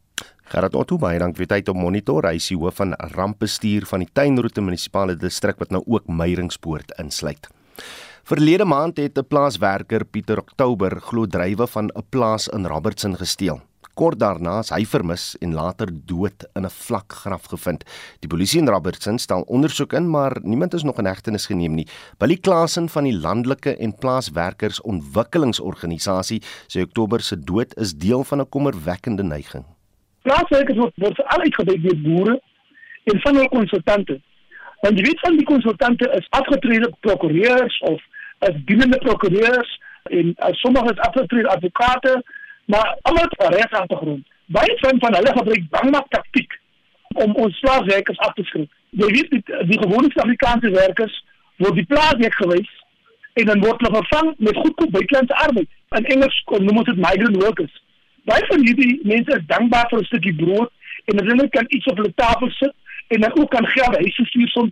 Gerard 0.47 0.77
Otto 0.79 0.95
baie 0.95 1.19
dank 1.19 1.35
vir 1.35 1.49
tyd 1.51 1.67
om 1.73 1.81
monitor. 1.83 2.29
Hy 2.29 2.39
is 2.39 2.47
die 2.53 2.57
hoof 2.59 2.77
van 2.79 2.95
rampbestuur 3.17 3.83
van 3.91 4.05
die 4.05 4.13
Tuinroete 4.15 4.63
munisipale 4.63 5.17
distrik 5.19 5.59
wat 5.59 5.73
nou 5.75 5.83
ook 5.91 6.07
Meyringspoort 6.07 6.95
insluit. 7.03 7.49
Verlede 8.27 8.65
maand 8.65 8.97
het 9.03 9.19
'n 9.19 9.27
plaaswerker 9.27 10.05
Pieter 10.05 10.39
Oktober 10.39 11.01
glo 11.01 11.27
drywe 11.27 11.67
van 11.67 11.91
'n 11.91 12.03
plaas 12.11 12.49
in 12.49 12.67
Robertson 12.67 13.17
gesteel. 13.17 13.61
Kort 13.95 14.19
daarna 14.19 14.59
is 14.61 14.71
hy 14.71 14.85
vermis 14.85 15.37
en 15.41 15.55
later 15.55 15.89
dood 15.91 16.47
in 16.55 16.65
'n 16.65 16.71
vlak 16.71 17.13
graf 17.13 17.47
gevind. 17.51 17.85
Die 18.21 18.29
polisie 18.29 18.61
in 18.61 18.69
Robertson 18.69 19.19
stel 19.19 19.43
ondersoek 19.49 19.93
in, 19.93 20.11
maar 20.11 20.39
niemand 20.43 20.75
is 20.75 20.83
nog 20.83 20.99
in 20.99 21.07
hegtenis 21.07 21.47
geneem 21.47 21.75
nie. 21.75 21.89
Billy 22.19 22.37
Klasen 22.37 22.89
van 22.89 23.05
die 23.05 23.19
Landelike 23.19 23.77
en 23.77 23.95
Plaaswerkers 23.95 24.81
Ontwikkelingsorganisasie 24.81 26.43
sê 26.69 26.83
Oktober 26.83 27.21
se 27.21 27.37
dood 27.37 27.77
is 27.77 27.95
deel 27.95 28.25
van 28.25 28.41
'n 28.41 28.49
kommerwekkende 28.49 29.23
neiging. 29.25 29.76
Plaaswerkers 30.27 30.79
word 30.79 30.93
word 31.03 31.19
veral 31.21 31.45
uitgebuit 31.47 31.83
deur 31.83 31.99
boere 32.03 32.41
en 33.13 33.21
van 33.25 33.37
hul 33.39 33.49
konsultante. 33.49 34.17
Want 34.81 34.99
jy 34.99 35.05
weet 35.07 35.21
van 35.25 35.37
die 35.39 35.47
konsultante 35.47 36.09
is 36.19 36.27
afgetrede 36.39 36.91
prokureurs 37.07 37.79
of 37.91 38.03
as 38.49 38.57
dienende 38.71 38.99
prokureurs 39.05 39.77
en 40.19 40.33
as 40.49 40.59
sommige 40.61 40.93
is 40.95 41.05
afgetrede 41.09 41.53
advokate, 41.55 42.17
maar 42.73 42.99
almal 43.03 43.29
het 43.29 43.39
'n 43.39 43.55
regsagtergrond. 43.55 44.27
Baie 44.47 44.75
van 44.83 45.01
van 45.05 45.15
hulle 45.15 45.37
gebruik 45.39 45.71
bangmak 45.71 46.09
taktiek 46.09 46.59
om 47.15 47.35
ons 47.35 47.61
plaaswerkers 47.61 48.19
af 48.19 48.33
te 48.33 48.45
skrik. 48.45 48.71
Jy 48.91 49.07
weet 49.07 49.31
die, 49.31 49.43
die 49.71 49.79
gewone 49.79 50.11
Suid-Afrikaanse 50.11 50.71
werkers 50.71 51.25
word 51.57 51.75
die 51.75 51.87
plaaswerk 51.87 52.35
gewys 52.35 52.71
en 53.33 53.45
dan 53.45 53.61
word 53.61 53.81
hulle 53.81 53.97
vervang 54.03 54.35
met 54.39 54.57
goedkoop 54.57 54.91
buitelandse 54.91 55.35
arbeid. 55.35 55.69
In 55.89 56.05
Engels 56.05 56.43
noem 56.47 56.77
ons 56.77 56.91
dit 56.91 56.97
migrant 56.97 57.43
workers 57.43 57.83
baie 58.27 58.47
van 58.51 58.67
hierdie 58.67 59.01
mense 59.03 59.39
is 59.39 59.47
dankbaar 59.53 59.89
vir 59.91 60.01
'n 60.01 60.11
stukkie 60.11 60.35
brood 60.43 60.71
en 61.11 61.27
hulle 61.27 61.49
kan 61.49 61.65
iets 61.69 61.87
op 61.87 61.97
hulle 61.97 62.13
tafel 62.15 62.51
sit 62.51 62.75
en 63.15 63.21
dan 63.21 63.39
ook 63.39 63.51
kan 63.51 63.67
geld 63.67 63.97
huis 63.97 64.21
stuur 64.29 64.49
soms 64.49 64.71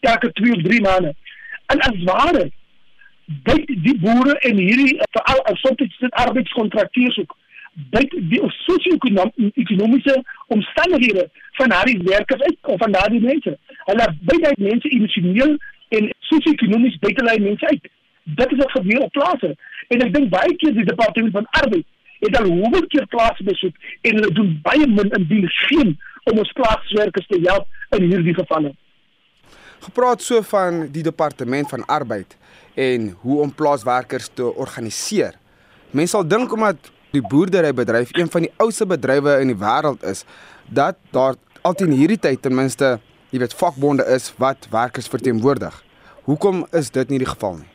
elke 0.00 0.32
2 0.32 0.52
of 0.56 0.62
3 0.62 0.80
maande. 0.80 1.14
En 1.66 1.78
as 1.80 2.02
ware 2.04 2.50
byt 3.24 3.66
die 3.66 3.98
boere 4.00 4.34
en 4.48 4.56
hierdie 4.56 4.98
veral 5.10 5.44
as 5.52 5.60
soms 5.60 5.76
dit 5.76 6.10
arbeidskontrakteurs 6.10 7.18
ook 7.18 7.36
byt 7.94 8.14
die 8.32 8.40
sosio-ekonomiese 8.66 10.16
omstandighede 10.46 11.30
van 11.52 11.72
hierdie 11.72 12.08
werkers 12.08 12.42
uit 12.42 12.58
of 12.62 12.78
van 12.78 12.92
daardie 12.92 13.20
mense. 13.20 13.58
Hulle 13.84 14.16
byt 14.20 14.46
uit 14.46 14.58
mense 14.58 14.88
emosioneel 14.88 15.56
en 15.88 16.12
sosio-ekonomies 16.18 16.98
byt 16.98 17.20
hulle 17.20 17.38
mense 17.40 17.66
uit. 17.66 17.88
Dit 18.24 18.52
is 18.52 18.58
wat 18.58 18.70
gebeur 18.70 19.00
op 19.00 19.12
plase. 19.12 19.54
En 19.88 20.04
ek 20.04 20.12
dink 20.14 20.28
baie 20.28 20.56
keer 20.56 20.74
die 20.74 20.84
departement 20.84 21.32
van 21.32 21.48
arbeid 21.62 21.86
het 22.20 22.38
al 22.38 22.48
hoeveel 22.48 22.86
keer 22.92 23.06
plase 23.06 23.44
besoek 23.44 23.74
en 24.00 24.14
hulle 24.18 24.32
doen 24.36 24.52
baie 24.62 24.86
min 24.86 25.10
indien 25.18 25.48
geen 25.66 25.96
om 26.30 26.38
ons 26.38 26.52
plaaswerkers 26.52 27.26
te 27.26 27.40
help 27.46 27.66
in 27.96 28.06
hierdie 28.10 28.36
gevalle. 28.36 28.72
Gepraat 29.80 30.22
so 30.22 30.42
van 30.44 30.86
die 30.92 31.02
departement 31.02 31.68
van 31.72 31.86
arbeid 31.88 32.36
en 32.76 33.10
hoe 33.22 33.40
om 33.40 33.54
plaaswerkers 33.54 34.28
te 34.34 34.46
organiseer. 34.54 35.36
Mense 35.90 36.16
sal 36.16 36.26
dink 36.28 36.52
omdat 36.52 36.92
die 37.14 37.22
boerderybedryf 37.22 38.12
een 38.14 38.30
van 38.30 38.46
die 38.46 38.52
ouste 38.62 38.86
bedrywe 38.86 39.40
in 39.42 39.50
die 39.50 39.58
wêreld 39.58 40.04
is, 40.06 40.24
dat 40.68 40.98
daar 41.10 41.34
altyd 41.66 41.88
in 41.88 41.98
hierdie 41.98 42.20
tyd 42.20 42.42
ten 42.44 42.54
minste, 42.54 42.98
jy 43.34 43.40
weet, 43.42 43.56
vakbonde 43.56 44.06
is 44.14 44.30
wat 44.38 44.68
werkers 44.70 45.10
verteenwoordig. 45.10 45.74
Hoekom 46.28 46.66
is 46.76 46.92
dit 46.94 47.10
nie 47.10 47.18
die 47.22 47.30
geval 47.30 47.62
nie? 47.62 47.70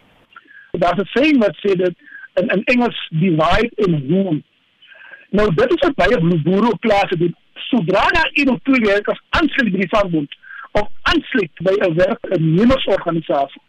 Daar's 0.80 1.00
'n 1.00 1.10
sê 1.16 1.26
wat 1.40 1.56
sê 1.64 1.76
dat 1.76 1.96
in 2.42 2.48
in 2.56 2.64
Engels 2.64 3.08
divide 3.10 3.72
and 3.86 4.10
rule. 4.10 4.42
Nou 5.30 5.54
dit 5.54 5.74
is 5.76 5.88
wat 5.88 5.96
baie 5.96 6.40
boere 6.44 6.72
op 6.72 6.80
plase 6.80 7.18
doen. 7.18 7.36
Sodra 7.54 8.08
daar 8.08 8.30
een 8.34 8.50
of 8.50 8.60
twee 8.64 8.82
werkers 8.86 9.22
aansluit 9.30 9.72
by 9.72 9.84
die 9.84 9.94
vakbond 9.94 10.36
of 10.72 10.88
aansluit 11.02 11.64
by 11.68 11.76
'n 11.88 11.96
werknemersorganisasie, 11.96 13.62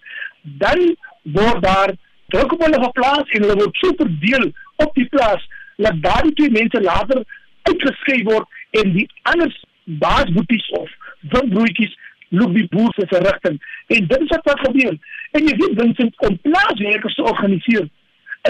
dan 0.42 0.96
word 1.22 1.62
daar 1.62 1.94
druk 2.26 2.52
op 2.52 2.62
hulle 2.62 2.82
geplaas 2.84 3.28
en 3.28 3.42
hulle 3.42 3.60
word 3.62 3.76
so 3.76 3.92
verdeel 3.96 4.52
op 4.76 4.94
die 4.94 5.08
plaas 5.08 5.48
dat 5.76 6.02
daardie 6.02 6.32
twee 6.32 6.50
mense 6.50 6.80
later 6.80 7.22
uitgeskei 7.62 8.22
word 8.22 8.48
en 8.70 8.92
die 8.92 9.08
ander 9.22 9.52
baasboeties 9.84 10.68
of 10.68 10.90
windbroodjies 11.20 11.96
loop 12.28 12.54
die 12.54 12.66
boer 12.70 12.92
se 12.94 13.06
verrigting. 13.06 13.60
En 13.86 14.06
dit 14.06 14.20
is 14.20 14.28
wat 14.28 14.48
wat 14.50 14.66
gebeur. 14.66 14.96
En 15.30 15.46
jy 15.46 15.56
weet 15.56 15.80
Vincent 15.80 16.26
om 16.28 16.38
plaaswerkers 16.42 17.14
te 17.14 17.22
organiseer 17.22 17.88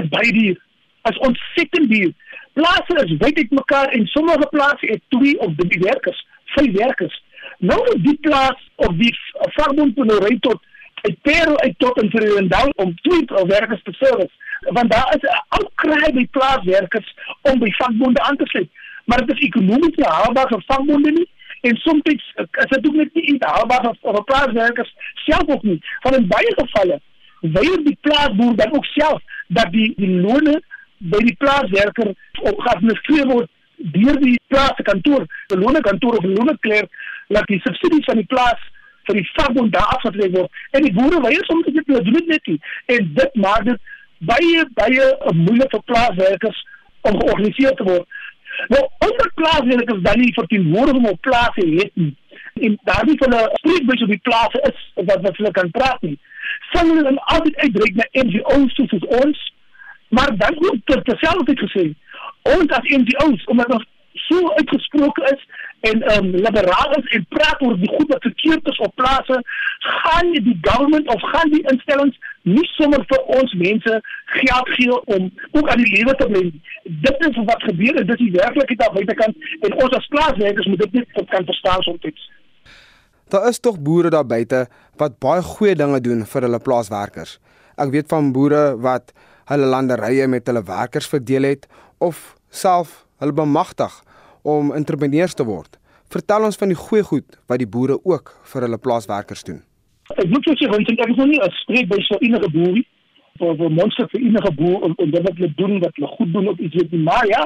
is 0.03 0.09
baie 0.09 0.33
duur. 0.33 0.63
Is 1.11 1.19
ontsettend 1.19 1.91
duur. 1.91 2.13
Plase 2.53 3.05
is 3.05 3.17
wyd 3.19 3.39
uit 3.39 3.51
mekaar 3.51 3.89
en 3.89 4.07
sommige 4.07 4.47
plase 4.51 4.87
het 4.87 5.03
twee 5.09 5.39
of 5.39 5.53
drie 5.57 5.81
werkers, 5.81 6.27
vyf 6.45 6.73
werkers. 6.73 7.23
Nou 7.59 7.79
moet 7.85 8.05
die 8.05 8.19
plaas 8.21 8.71
of 8.75 8.97
die 8.97 9.13
vakbond 9.59 9.97
moet 9.97 10.07
nou 10.07 10.19
ry 10.25 10.39
tot 10.41 10.63
uit 11.07 11.21
Parel 11.23 11.59
uit 11.61 11.75
tot 11.79 12.03
in 12.03 12.11
Vredendal 12.11 12.73
om 12.77 12.95
twee 13.03 13.45
werkers 13.47 13.83
te 13.83 13.93
service. 13.93 14.33
Want 14.61 14.91
daar 14.91 15.15
is 15.17 15.23
'n 15.23 15.43
ou 15.59 15.69
kry 15.75 16.13
by 16.13 16.27
plaaswerkers 16.31 17.15
om 17.43 17.59
by 17.59 17.71
vakbonde 17.71 18.21
aan 18.21 18.37
te 18.37 18.47
sluit. 18.47 18.71
Maar 19.05 19.27
dit 19.27 19.37
is 19.37 19.47
ekonomies 19.47 19.97
nie 19.97 20.09
haalbaar 20.09 20.49
vir 20.49 20.63
vakbonde 20.67 21.11
nie 21.11 21.29
en 21.61 21.77
soms 21.77 22.01
is 22.03 22.33
dit 22.69 22.87
ook 22.87 22.95
net 22.95 23.15
nie 23.15 23.37
haalbaar 23.39 23.95
vir 24.01 24.25
plaaswerkers 24.25 24.95
self 25.15 25.49
ook 25.49 25.63
nie. 25.63 25.81
Van 26.01 26.15
in 26.15 26.27
baie 26.27 26.53
gevalle 26.57 27.01
weier 27.41 27.85
die 27.85 27.99
plaasboer 28.01 28.57
dan 28.57 28.75
ook 28.75 28.85
self 28.85 29.23
dat 29.49 29.73
die 29.73 29.93
die 29.97 30.15
lone 30.21 30.61
by 30.99 31.21
die 31.25 31.37
plaaswerker 31.39 32.15
geadministreer 32.41 33.29
word 33.29 33.51
deur 33.77 34.17
die 34.23 34.39
plaaskantoor, 34.49 35.27
die 35.53 35.59
lone 35.61 35.81
kantoor 35.85 36.17
of 36.17 36.25
lone 36.25 36.57
klerk, 36.65 36.89
laat 37.29 37.47
die 37.53 37.61
subsidies 37.61 38.07
van 38.09 38.23
die 38.23 38.29
plaas 38.31 38.63
vir 39.07 39.21
die 39.21 39.27
vakbond 39.35 39.75
daar 39.75 39.93
afgetrek 39.97 40.33
word 40.35 40.63
en 40.77 40.87
die 40.87 40.95
boere 40.97 41.21
weier 41.23 41.45
soms 41.47 41.69
dit 41.69 41.93
hulle 41.93 42.03
doen 42.07 42.31
net 42.33 42.51
nie 42.51 42.59
en 42.97 43.11
dit 43.19 43.39
maak 43.43 43.67
dit 43.69 43.93
baie 44.31 44.65
baie 44.81 45.09
moeilik 45.35 45.75
vir 45.75 45.85
plaaswerkers 45.91 46.63
om 47.07 47.19
georganiseer 47.21 47.75
te 47.79 47.85
word. 47.87 48.07
Nou 48.73 48.83
onder 49.07 49.33
plaaswerkers 49.41 50.03
dan 50.03 50.21
nie 50.21 50.33
verteenwoordiging 50.35 51.09
op 51.11 51.21
plase 51.21 51.67
het 51.77 51.93
nie. 51.95 52.15
En 52.67 52.79
daarby 52.89 53.17
van 53.23 53.35
'n 53.35 53.51
spreekbuis 53.61 54.03
op 54.03 54.09
die 54.15 54.25
plase 54.29 54.61
is 54.71 54.79
wat 54.95 55.21
wat 55.23 55.37
hulle 55.37 55.51
kan 55.51 55.71
praat 55.71 56.03
nie. 56.03 56.19
Sal 56.77 56.89
hulle 56.93 57.03
dan 57.03 57.19
altyd 57.33 57.57
uitreik 57.57 57.95
na 57.97 58.07
NGO's 58.23 58.75
soos 58.77 59.05
ons, 59.23 59.53
maar 60.09 60.37
dan 60.37 60.57
ook 60.69 60.97
terselfdertyd 61.05 61.63
gesê 61.65 61.85
ons 62.47 62.73
as 62.79 62.91
NGO's 63.01 63.47
omdat 63.53 63.73
ons 63.77 63.87
so 64.27 64.53
uitgesproke 64.59 65.23
is 65.33 65.41
en 65.91 66.03
ehm 66.03 66.25
um, 66.25 66.31
liberaal 66.31 66.93
is 66.99 67.09
en 67.17 67.27
praat 67.29 67.63
oor 67.63 67.79
die 67.81 67.89
goed 67.89 68.13
wat 68.13 68.29
verkeerd 68.29 68.69
is 68.73 68.79
op 68.87 68.95
plase, 68.95 69.41
gaan 69.79 70.31
die 70.33 70.59
government 70.61 71.09
of 71.15 71.27
gaan 71.33 71.51
die 71.51 71.65
instellings 71.73 72.17
nie 72.43 72.69
sommer 72.77 73.05
vir 73.13 73.25
ons 73.41 73.53
mense 73.65 74.01
geld 74.37 74.71
gee 74.79 75.01
om 75.17 75.33
ook 75.51 75.69
aan 75.69 75.83
die 75.85 75.93
lewe 75.97 76.15
te 76.21 76.29
bly. 76.33 76.45
Dit 77.09 77.29
is 77.29 77.43
wat 77.51 77.69
gebeur 77.71 78.01
en 78.01 78.07
dit 78.07 78.19
is 78.19 78.25
die 78.25 78.39
werklikheid 78.39 78.79
daar 78.85 78.97
buitekant 79.01 79.37
en 79.61 79.77
ons 79.83 80.01
as 80.01 80.11
plaaswerkers 80.15 80.67
moet 80.73 80.85
dit 80.87 80.99
net 81.01 81.29
kan 81.35 81.53
verstaan 81.53 81.83
soms. 81.83 82.31
Daar 83.29 83.49
is 83.49 83.59
tog 83.59 83.81
boere 83.83 84.11
daar 84.11 84.27
buite 84.27 84.67
wat 84.97 85.19
baie 85.19 85.43
goeie 85.43 85.75
dinge 85.75 85.99
doen 86.01 86.23
vir 86.31 86.45
hulle 86.47 86.61
plaaswerkers. 86.63 87.39
Ek 87.75 87.91
weet 87.91 88.07
van 88.13 88.29
boere 88.33 88.77
wat 88.79 89.11
hulle 89.51 89.67
landerye 89.67 90.29
met 90.31 90.47
hulle 90.47 90.63
werkers 90.63 91.09
verdeel 91.11 91.49
het 91.49 91.67
of 91.99 92.37
self 92.51 93.01
hulle 93.19 93.35
bemagtig 93.35 93.97
om 94.47 94.71
entrepreneurs 94.75 95.35
te 95.35 95.45
word. 95.45 95.75
Vertel 96.15 96.47
ons 96.47 96.59
van 96.61 96.71
die 96.71 96.79
goeie 96.79 97.03
goed 97.03 97.39
wat 97.51 97.59
die 97.59 97.67
boere 97.67 97.97
ook 98.05 98.31
vir 98.53 98.67
hulle 98.69 98.79
plaaswerkers 98.79 99.43
doen. 99.49 99.59
Ek 100.15 100.29
moet 100.31 100.47
sê 100.47 100.69
want 100.71 100.93
ek 100.95 101.11
is 101.11 101.19
nie 101.19 101.41
'n 101.43 101.51
spreek 101.63 101.89
by 101.91 101.99
so 102.07 102.19
enige 102.21 102.51
boer 102.55 102.73
nie. 102.79 102.87
Vir 103.41 103.57
vir 103.57 103.71
monster 103.71 104.07
vir 104.13 104.21
enige 104.21 104.53
boer 104.55 104.87
om 104.87 104.95
om 104.97 105.11
dit 105.11 105.23
wat 105.27 105.35
hulle 105.35 105.53
doen 105.57 105.81
wat 105.81 105.97
hulle 105.97 106.13
goed 106.15 106.33
doen 106.33 106.49
op 106.49 106.61
iets 106.61 106.75
weet 106.75 106.93
nie. 106.93 107.03
Maar 107.03 107.27
ja, 107.27 107.43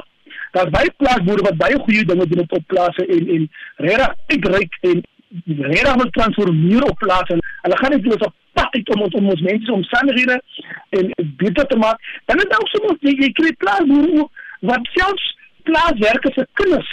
daar's 0.52 0.70
baie 0.76 0.92
plaasboere 0.96 1.42
wat 1.48 1.56
baie 1.56 1.78
goeie 1.78 2.04
dinge 2.04 2.26
doen 2.26 2.44
op 2.44 2.66
plase 2.66 3.06
en 3.06 3.28
en 3.36 3.48
regtig 3.76 4.14
uitreik 4.28 4.76
en 4.80 5.02
regtig 5.46 5.96
moet 5.96 6.12
transformeer 6.12 6.82
op 6.82 6.98
plase. 6.98 7.38
Hulle 7.62 7.76
gaan 7.76 7.90
net 7.90 8.02
dus 8.02 8.26
op 8.26 8.34
pad 8.52 8.74
uit 8.74 8.94
om 8.94 9.02
ons 9.02 9.14
om 9.14 9.28
ons 9.28 9.40
mense 9.40 9.72
omstandighede 9.72 10.42
en 10.88 11.12
beter 11.36 11.66
te 11.66 11.76
maak. 11.76 11.98
En 12.24 12.36
dit 12.36 12.56
ook 12.60 12.68
soms 12.68 12.98
jy, 13.00 13.14
jy 13.24 13.32
kry 13.32 13.52
plaasboere 13.58 14.26
wat 14.60 14.88
selfs 14.92 15.36
plaaswerkers 15.62 16.34
se 16.34 16.46
kinders 16.52 16.90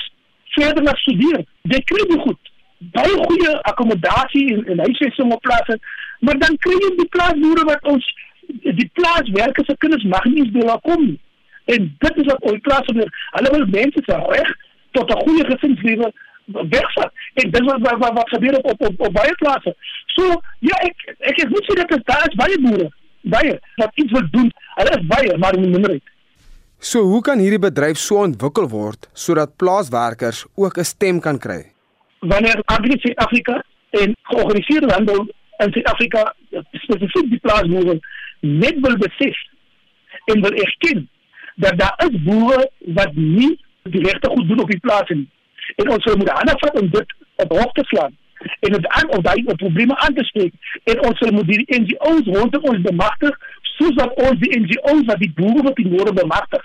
verder 0.57 0.83
na 0.83 0.93
studeer. 0.95 1.45
Dit 1.61 1.83
kry 1.89 2.03
jy 2.09 2.19
goed. 2.25 2.53
Baie 2.77 3.15
goeie 3.25 3.55
akkommodasie 3.71 4.45
en, 4.53 4.65
en 4.65 4.85
huisvesting 4.85 5.33
op 5.33 5.41
plase, 5.41 5.79
maar 6.19 6.37
dan 6.37 6.57
kry 6.65 6.77
jy 6.77 6.93
die 7.01 7.09
plaasboere 7.15 7.65
wat 7.71 7.89
ons 7.93 8.13
die 8.63 8.89
plaaswerkers 8.99 9.67
se 9.67 9.75
kinders 9.81 10.05
mag 10.13 10.29
nie 10.29 10.45
eens 10.45 10.53
daar 10.53 10.81
kom 10.85 11.03
nie. 11.05 11.19
En 11.73 11.89
dit 11.99 12.21
is 12.21 12.29
wat 12.29 12.45
ooit 12.47 12.61
plaas 12.61 12.87
onder. 12.93 13.09
Hulle 13.31 13.51
wil 13.55 13.65
mense 13.73 14.01
se 14.05 14.21
reg 14.29 14.55
tot 14.91 15.09
'n 15.11 15.23
goeie 15.25 15.45
gesinslewe 15.45 16.13
wegvat. 16.53 17.11
En 17.33 17.51
dit 17.51 17.63
wat 17.63 17.79
wat, 17.79 18.13
wat 18.13 18.29
gebeur 18.29 18.57
op 18.57 18.71
op, 18.71 18.81
op 18.87 19.07
op 19.07 19.13
baie 19.13 19.35
plase. 19.35 19.75
So, 20.05 20.41
ja, 20.59 20.77
ek 20.89 21.15
ek 21.19 21.41
ek 21.45 21.49
moet 21.49 21.65
sê 21.69 21.79
dat 21.81 22.05
daar 22.05 22.27
is 22.27 22.35
baie 22.35 22.59
boere, 22.61 22.91
baie 23.21 23.59
wat 23.75 23.91
iets 23.93 24.11
wil 24.11 24.29
doen. 24.31 24.51
Hulle 24.75 24.99
is 24.99 25.07
baie, 25.07 25.37
maar 25.37 25.55
in 25.55 25.69
minderheid. 25.69 26.03
So 26.79 27.01
hoe 27.09 27.21
kan 27.25 27.39
hierdie 27.41 27.59
bedryf 27.59 27.97
so 27.97 28.21
ontwikkel 28.21 28.67
word 28.69 29.07
sodat 29.13 29.55
plaaswerkers 29.57 30.45
ook 30.55 30.77
'n 30.77 30.85
stem 30.85 31.19
kan 31.19 31.39
kry? 31.39 31.71
Wanneer 32.19 32.61
Agri 32.65 33.13
Afrika 33.15 33.63
en 33.89 34.15
georganiseerde 34.23 34.93
handel 34.93 35.27
in 35.57 35.71
Suid-Afrika 35.71 36.33
spesifiek 36.71 37.29
die 37.29 37.39
plaasboere 37.39 37.99
net 38.41 38.75
wil 38.81 38.97
besef 38.97 39.37
en 40.25 40.41
wil 40.41 40.53
erken 40.53 41.09
dat 41.55 41.79
daar 41.79 41.95
is 42.05 42.21
boere 42.23 42.69
wat 42.93 43.15
nie 43.15 43.57
die 43.83 44.03
regte 44.03 44.29
goed 44.29 44.47
doen 44.47 44.59
op 44.59 44.69
die 44.69 44.79
plaas 44.79 45.09
nie. 45.09 45.29
En 45.75 45.89
ons 45.89 46.05
moet 46.15 46.29
aanvat 46.29 46.79
om 46.81 46.89
dit 46.89 47.13
op 47.35 47.51
hoog 47.51 47.71
te 47.71 47.83
slaan 47.85 48.15
en 48.59 48.71
dit 48.71 48.87
aan 48.87 49.09
of 49.09 49.21
daai 49.25 49.43
probleme 49.43 49.95
aan 49.97 50.13
te 50.13 50.23
spreek 50.23 50.53
en 50.83 50.99
ons 51.07 51.19
moet 51.19 51.47
die 51.47 51.79
NGO's 51.79 52.27
rondom 52.35 52.63
ons 52.71 52.81
bemagtig 52.81 53.37
soos 53.77 53.97
wat 53.99 54.15
ons 54.27 54.39
die 54.41 54.59
NGO's 54.61 55.05
wat 55.09 55.21
die 55.21 55.31
boere 55.37 55.63
wat 55.67 55.77
die 55.79 55.87
noorde 55.89 56.13
bemagtig, 56.17 56.63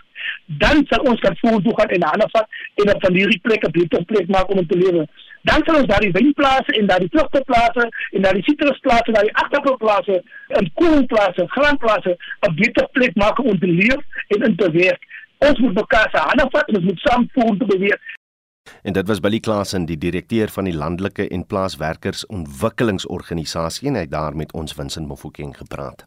dan 0.62 0.80
sal 0.90 1.04
ons 1.10 1.20
kan 1.24 1.36
vorentoe 1.40 1.74
gaan 1.78 1.92
en 1.96 2.06
aan 2.10 2.24
vat 2.34 2.62
en 2.82 2.94
op 2.94 3.04
van 3.04 3.18
hierdie 3.18 3.40
plekke 3.46 3.70
beter 3.76 4.04
plek 4.12 4.32
maak 4.32 4.50
om 4.54 4.64
te 4.66 4.78
lewe. 4.78 5.04
Dan 5.48 5.64
sal 5.66 5.80
ons 5.80 5.88
daar 5.90 6.04
die 6.04 6.12
wynplase 6.14 6.76
en 6.78 6.88
daar 6.90 7.02
die 7.02 7.10
vrugteplase 7.12 7.88
en 7.88 8.26
daar 8.26 8.38
die 8.38 8.44
sitrusplase, 8.46 9.14
daar 9.16 9.28
die 9.28 9.36
agterplase 9.44 10.20
en 10.58 10.70
koolplase, 10.80 11.48
graanplase 11.56 12.16
'n 12.48 12.54
beter 12.60 12.88
plek 12.96 13.16
maak 13.24 13.38
om 13.38 13.58
te 13.58 13.66
leef 13.66 14.00
en 14.28 14.48
in 14.48 14.56
te 14.56 14.70
werk. 14.70 15.02
Ons 15.38 15.58
moet 15.58 15.74
mekaar 15.74 16.08
se 16.10 16.20
hande 16.28 16.46
vat 16.50 16.68
en 16.68 16.76
ons 16.76 16.84
moet 16.84 17.00
saam 17.00 17.28
vorentoe 17.32 17.68
beweeg. 17.74 18.00
En 18.82 18.92
dit 18.92 19.06
was 19.06 19.20
Billy 19.20 19.38
Klasen, 19.40 19.84
die 19.86 19.98
direkteur 19.98 20.50
van 20.50 20.66
die 20.66 20.74
Landelike 20.74 21.28
en 21.30 21.44
Plaaswerkers 21.46 22.24
Ontwikkelingsorganisasie 22.26 23.86
en 23.88 23.94
hy 23.94 24.00
het 24.08 24.10
daar 24.10 24.34
met 24.34 24.50
ons 24.58 24.74
Winsin 24.74 25.06
Mofokeng 25.06 25.52
gepraat. 25.54 26.02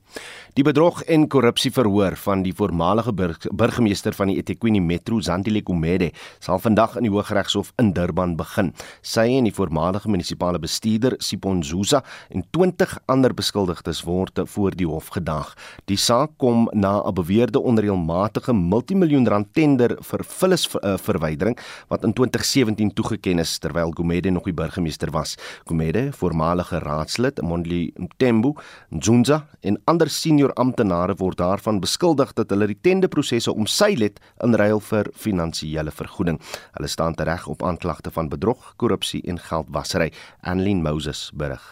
Die 0.60 0.64
bedrog 0.64 1.01
en 1.12 1.28
korrupsie 1.32 1.72
verhoor 1.72 2.18
van 2.20 2.43
die 2.43 2.51
voormalige 2.56 3.14
burgemeester 3.16 4.16
van 4.16 4.32
die 4.32 4.36
eThekwini 4.41 4.82
Metro, 4.84 5.22
Zandile 5.24 5.62
Kumede, 5.64 6.10
sal 6.43 6.60
vandag 6.60 6.97
in 6.99 7.08
die 7.08 7.12
Hooggeregshof 7.14 7.72
in 7.80 7.93
Durban 7.95 8.36
begin. 8.36 8.74
Sy 8.99 9.24
en 9.38 9.47
die 9.47 9.56
voormalige 9.56 10.12
munisipale 10.12 10.60
bestuurder, 10.60 11.16
Sipon 11.24 11.64
Zuza, 11.64 12.03
en 12.28 12.43
20 12.51 12.97
ander 13.12 13.36
beskuldigdes 13.36 14.03
word 14.03 14.43
voor 14.51 14.76
die 14.76 14.88
hof 14.88 15.14
gedag. 15.16 15.53
Die 15.88 15.99
saak 15.99 16.36
kom 16.43 16.68
na 16.74 16.99
'n 17.08 17.14
beweerde 17.14 17.60
onreëlmatige 17.60 18.53
multimiljoen 18.53 19.28
rand 19.28 19.53
tender 19.53 19.95
vir 20.01 20.24
vullisverwydering 20.24 21.58
wat 21.88 22.03
in 22.03 22.14
2017 22.46 22.93
toegeken 22.93 23.39
is 23.39 23.58
terwyl 23.58 23.91
Gumede 23.91 24.30
nog 24.30 24.46
die 24.46 24.54
burgemeester 24.54 25.12
was. 25.12 25.36
Gumede, 25.66 26.10
voormalige 26.14 26.80
raadslid 26.80 27.41
Mondli 27.41 27.91
Mtembu, 27.96 28.54
Nzunza 28.89 29.48
en 29.62 29.80
ander 29.86 30.10
senior 30.10 30.54
amptenare 30.54 31.16
word 31.18 31.38
daarvan 31.38 31.80
beskuldig 31.80 32.34
dat 32.34 32.50
hulle 32.54 32.68
die 32.70 32.80
tenderprosesse 32.82 33.54
omseil 33.54 34.06
het 34.06 34.20
in 34.46 34.56
ruil 34.56 34.80
vir 34.80 35.10
finansiële 35.14 35.91
vergoeding. 35.91 36.39
Hulle 36.78 36.88
staan 36.88 37.16
tereg 37.16 37.48
op 37.48 37.64
aanklagte 37.64 38.12
van 38.12 38.30
bedrog, 38.30 38.74
korrupsie 38.78 39.24
en 39.26 39.39
geldwasery. 39.39 40.12
Annelien 40.41 40.84
Moses 40.86 41.32
berig. 41.34 41.64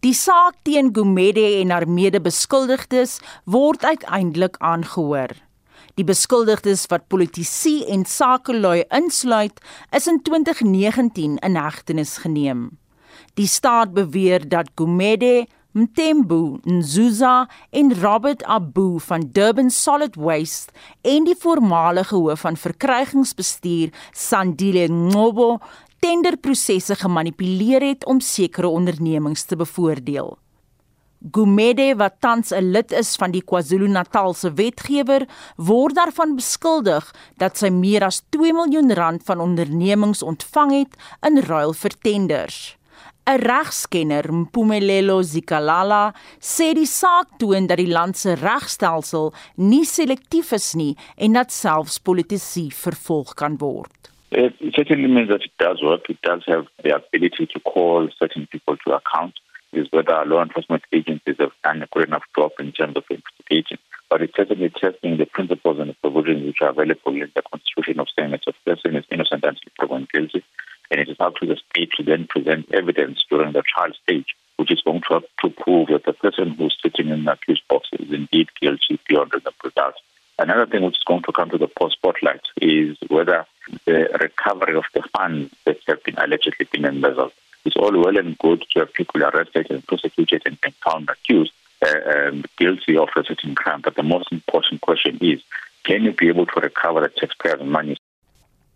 Die 0.00 0.14
saak 0.14 0.54
teen 0.62 0.92
Gumede 0.94 1.44
en 1.60 1.72
haar 1.74 1.88
mede-beskuldigdes 1.88 3.18
word 3.44 3.84
uiteindelik 3.84 4.56
aangehoor. 4.58 5.34
Die 5.96 6.04
beskuldigdes 6.04 6.82
wat 6.90 7.06
politici 7.08 7.78
en 7.88 8.02
sakelui 8.04 8.82
insluit, 8.92 9.62
is 9.96 10.04
in 10.10 10.18
2019 10.20 11.38
in 11.40 11.56
hegtenis 11.56 12.18
geneem. 12.20 12.66
Die 13.40 13.48
staat 13.48 13.94
beweer 13.96 14.44
dat 14.44 14.74
Gumede, 14.76 15.46
Mtembu, 15.72 16.58
Nzuza 16.68 17.48
en 17.72 17.94
Robert 18.02 18.44
Abu 18.44 19.00
van 19.00 19.28
Durban 19.32 19.70
Solid 19.70 20.20
Waste 20.20 20.72
en 21.00 21.24
die 21.24 21.36
voormalige 21.36 22.16
hoof 22.16 22.44
van 22.44 22.60
verkrygingsbestuur, 22.60 23.92
Sandile 24.12 24.88
Ngobo, 24.92 25.58
tenderprosesse 26.04 26.96
gemanipuleer 27.00 27.88
het 27.94 28.04
om 28.04 28.20
sekere 28.20 28.68
ondernemings 28.68 29.48
te 29.48 29.56
bevoordeel. 29.56 30.36
Gumede 31.32 31.96
wat 31.96 32.20
tans 32.20 32.52
'n 32.52 32.70
lid 32.70 32.92
is 32.92 33.16
van 33.16 33.30
die 33.30 33.42
KwaZulu-Natalse 33.42 34.52
wetgewer, 34.54 35.26
word 35.56 35.94
daarvan 35.94 36.36
beskuldig 36.36 37.14
dat 37.36 37.58
sy 37.58 37.68
meer 37.68 38.04
as 38.04 38.22
2 38.30 38.52
miljoen 38.52 38.92
rand 38.92 39.22
van 39.24 39.40
ondernemings 39.40 40.22
ontvang 40.22 40.72
het 40.72 40.92
in 41.26 41.38
ruil 41.38 41.72
vir 41.72 41.92
tenders. 42.02 42.76
'n 43.26 43.38
Regskenner, 43.42 44.32
Mpumelelo 44.32 45.22
Zikalala, 45.22 46.14
sê 46.38 46.74
die 46.74 46.86
saak 46.86 47.38
toon 47.38 47.66
dat 47.66 47.78
die 47.78 47.90
land 47.90 48.16
se 48.16 48.34
regstelsel 48.34 49.34
nie 49.56 49.84
selektief 49.84 50.52
is 50.52 50.74
nie 50.74 50.96
en 51.16 51.32
dat 51.32 51.50
selfs 51.52 51.98
politici 51.98 52.70
vervolg 52.70 53.34
kan 53.34 53.56
word. 53.58 54.10
It 54.30 54.54
certainly 54.74 55.08
means 55.08 55.28
that 55.28 55.42
it 55.42 55.52
does 55.56 55.82
work. 55.82 56.08
It 56.08 56.22
does 56.22 56.44
have 56.46 56.66
the 56.82 56.94
ability 56.94 57.46
to 57.46 57.60
call 57.60 58.08
certain 58.18 58.46
people 58.46 58.76
to 58.84 58.92
account. 58.92 59.34
Is 59.72 59.88
whether 59.90 60.24
law 60.24 60.42
enforcement 60.42 60.82
agencies 60.92 61.36
have 61.38 61.52
done 61.62 61.82
a 61.82 61.86
good 61.86 62.08
enough 62.08 62.24
job 62.36 62.52
in 62.58 62.72
terms 62.72 62.96
of 62.96 63.04
investigation. 63.10 63.78
But 64.08 64.22
it's 64.22 64.36
certainly 64.36 64.70
testing 64.70 65.16
the 65.16 65.26
principles 65.26 65.78
and 65.80 65.90
the 65.90 65.94
provisions 65.94 66.46
which 66.46 66.60
are 66.60 66.70
available 66.70 67.14
in 67.14 67.30
the 67.34 67.42
Constitution 67.42 68.00
of 68.00 68.06
saying 68.16 68.30
that 68.30 68.42
a 68.46 68.52
person 68.64 68.96
is 68.96 69.04
innocent 69.10 69.44
until 69.44 69.72
proven 69.78 70.06
guilty. 70.12 70.44
And 70.90 71.00
it 71.00 71.08
is 71.08 71.16
up 71.18 71.34
to 71.36 71.46
the 71.46 71.56
state 71.70 71.90
to 71.96 72.04
then 72.04 72.28
present 72.28 72.72
evidence 72.72 73.24
during 73.28 73.52
the 73.52 73.62
trial 73.62 73.92
stage, 74.04 74.36
which 74.56 74.70
is 74.70 74.80
going 74.82 75.02
to, 75.10 75.22
to 75.42 75.50
prove 75.50 75.88
that 75.88 76.04
the 76.04 76.12
person 76.12 76.50
who's 76.50 76.76
sitting 76.80 77.08
in 77.08 77.24
the 77.24 77.32
accused 77.32 77.66
box 77.68 77.88
is 77.98 78.12
indeed 78.12 78.48
guilty 78.60 79.00
beyond 79.08 79.32
the 79.32 79.52
result. 79.64 79.94
Another 80.38 80.66
thing 80.66 80.82
which 80.82 80.98
is 80.98 81.04
going 81.04 81.22
to 81.22 81.32
come 81.32 81.50
to 81.50 81.58
the 81.58 81.68
spotlight 81.90 82.42
is 82.60 82.96
whether 83.08 83.46
the 83.84 84.08
recovery 84.20 84.76
of 84.76 84.84
the 84.94 85.02
funds 85.16 85.52
that 85.64 85.78
have 85.88 86.04
been 86.04 86.16
allegedly 86.18 86.68
been 86.70 86.84
embezzled 86.84 87.32
It's 87.66 87.76
all 87.76 87.96
well 88.04 88.16
and 88.16 88.38
good 88.38 88.64
to 88.70 88.80
have 88.80 88.92
people 88.92 89.22
arrested 89.24 89.70
and 89.70 89.84
prosecuted 89.86 90.42
and, 90.46 90.56
and 90.62 90.74
found 90.84 91.10
accused 91.10 91.52
uh, 91.84 92.00
um, 92.14 92.44
guilty 92.56 92.96
of 92.96 93.08
a 93.16 93.24
certain 93.24 93.54
crime. 93.54 93.80
But 93.82 93.96
the 93.96 94.02
most 94.14 94.30
important 94.30 94.80
question 94.80 95.18
is, 95.20 95.40
can 95.84 96.04
you 96.04 96.12
be 96.12 96.28
able 96.28 96.46
to 96.46 96.60
recover 96.60 97.00
the 97.00 97.10
taxpayers' 97.20 97.66
money? 97.78 97.96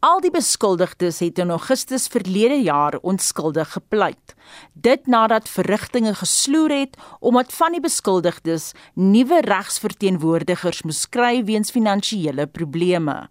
Al 0.01 0.23
die 0.25 0.31
beskuldigdes 0.33 1.19
het 1.21 1.39
in 1.43 1.51
Augustus 1.53 2.07
verlede 2.09 2.57
jaar 2.65 2.95
onskuldig 3.05 3.75
gepleit. 3.75 4.33
Dit 4.73 5.05
nadat 5.13 5.49
verrigtinge 5.53 6.15
gesloer 6.17 6.73
het 6.73 6.97
omdat 7.21 7.53
van 7.53 7.77
die 7.77 7.83
beskuldigdes 7.85 8.71
nuwe 8.95 9.43
regsverteenwoordigers 9.45 10.81
moes 10.89 11.05
kry 11.05 11.45
weens 11.45 11.75
finansiële 11.77 12.49
probleme. 12.49 13.27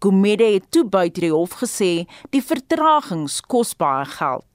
Gumede 0.00 0.48
het 0.56 0.70
toe 0.72 0.86
buite 0.88 1.20
die 1.26 1.34
hof 1.34 1.60
gesê 1.60 1.92
die 2.32 2.42
vertragings 2.42 3.42
kos 3.44 3.76
baie 3.76 4.08
geld. 4.16 4.53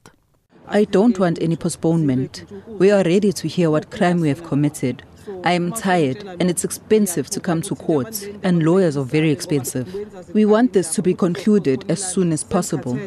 I 0.72 0.84
don't 0.84 1.18
want 1.18 1.42
any 1.42 1.56
postponement. 1.56 2.44
We 2.78 2.90
are 2.90 3.02
ready 3.02 3.32
to 3.32 3.48
hear 3.48 3.70
what 3.70 3.90
crime 3.90 4.20
we 4.20 4.28
have 4.28 4.44
committed. 4.44 5.02
I 5.44 5.52
am 5.52 5.72
tired 5.72 6.24
and 6.38 6.48
it's 6.50 6.64
expensive 6.64 7.28
to 7.30 7.40
come 7.40 7.62
to 7.62 7.74
court, 7.74 8.28
and 8.42 8.62
lawyers 8.62 8.96
are 8.96 9.04
very 9.04 9.30
expensive. 9.30 9.88
We 10.32 10.44
want 10.44 10.72
this 10.72 10.94
to 10.94 11.02
be 11.02 11.14
concluded 11.14 11.84
as 11.90 12.02
soon 12.12 12.32
as 12.32 12.44
possible. 12.44 12.98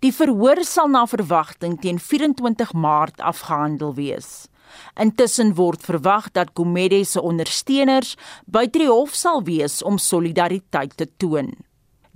Die 0.00 0.12
verhoor 0.12 0.62
sal 0.64 0.88
na 0.88 1.06
verwagting 1.06 1.76
teen 1.82 1.98
24 1.98 2.72
Maart 2.72 3.20
afgehandel 3.20 3.94
wees. 3.94 4.46
Intussen 4.94 5.54
word 5.58 5.82
verwag 5.82 6.30
dat 6.32 6.54
Gumede 6.54 7.04
se 7.04 7.20
ondersteuners 7.20 8.14
buite 8.46 8.78
die 8.78 8.88
hof 8.88 9.14
sal 9.14 9.42
wees 9.42 9.82
om 9.82 9.98
solidariteit 9.98 10.96
te 10.96 11.08
toon. 11.16 11.56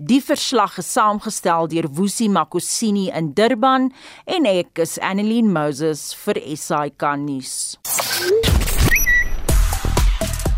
Die 0.05 0.21
verslag 0.21 0.79
is 0.81 0.89
saamgestel 0.97 1.69
deur 1.71 1.87
Woesie 1.95 2.29
Makosini 2.29 3.05
in 3.15 3.29
Durban 3.39 3.93
en 4.27 4.49
ek 4.51 4.83
is 4.83 4.97
Annelien 4.99 5.53
Moses 5.55 6.09
vir 6.25 6.43
SAK 6.59 7.07
nuus. 7.23 7.55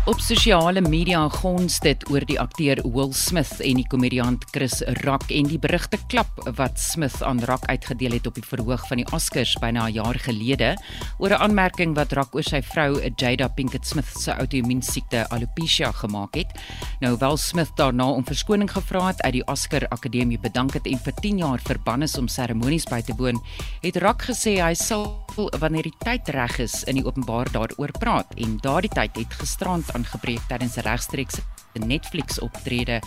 Op 0.05 0.19
sosiale 0.21 0.83
media 0.85 1.23
gons 1.33 1.79
dit 1.81 2.03
oor 2.13 2.21
die 2.29 2.35
akteur 2.37 2.77
Will 2.93 3.09
Smith 3.17 3.55
en 3.65 3.79
die 3.79 3.87
komediant 3.89 4.43
Chris 4.53 4.83
Rock 5.01 5.31
en 5.33 5.47
die 5.49 5.57
berigte 5.57 5.97
klap 6.11 6.43
wat 6.59 6.77
Smith 6.77 7.23
aan 7.25 7.41
Rock 7.49 7.65
uitgedeel 7.65 8.13
het 8.13 8.29
op 8.29 8.37
die 8.37 8.45
verhoog 8.45 8.83
van 8.85 9.01
die 9.01 9.07
Oscars 9.17 9.55
byna 9.57 9.87
'n 9.89 9.97
jaar 9.97 10.19
gelede 10.21 10.77
oor 11.17 11.33
'n 11.33 11.41
aanmerking 11.41 11.95
wat 11.95 12.13
Rock 12.13 12.35
oor 12.35 12.43
sy 12.43 12.61
vrou 12.61 13.01
Jada 13.17 13.47
Pinkett 13.47 13.87
Smith 13.87 14.13
se 14.21 14.35
outoimmuun 14.35 14.83
siekte 14.83 15.25
alopecia 15.29 15.91
gemaak 15.91 16.35
het. 16.35 16.53
Nou 16.99 17.17
wel 17.17 17.37
Smith 17.37 17.71
daarna 17.75 18.05
om 18.05 18.25
verskoning 18.25 18.71
gevra 18.71 19.07
het 19.07 19.21
uit 19.21 19.33
die 19.33 19.47
Oscar 19.47 19.87
Akademie 19.89 20.39
bedank 20.39 20.73
het 20.73 20.85
en 20.85 20.99
vir 20.99 21.13
10 21.13 21.37
jaar 21.37 21.59
verbann 21.59 22.03
is 22.03 22.17
om 22.17 22.27
seremonies 22.27 22.85
by 22.85 23.01
te 23.01 23.15
woon, 23.17 23.41
het 23.81 23.97
Rock 23.97 24.21
gesê 24.21 24.61
hy 24.61 24.73
sal 24.73 25.24
wanneer 25.35 25.83
die 25.83 25.97
tyd 26.03 26.29
reg 26.35 26.59
is 26.59 26.83
in 26.83 26.99
die 26.99 27.05
openbaar 27.05 27.51
daaroor 27.51 27.91
praat 27.99 28.31
en 28.37 28.57
daardie 28.63 28.91
tyd 28.93 29.17
het 29.19 29.33
gisterand 29.41 29.91
aangebreek 29.95 30.41
tydens 30.49 30.77
'n 30.77 30.87
regstreekse 30.87 31.41
Netflix 31.79 32.39
optrede 32.39 33.01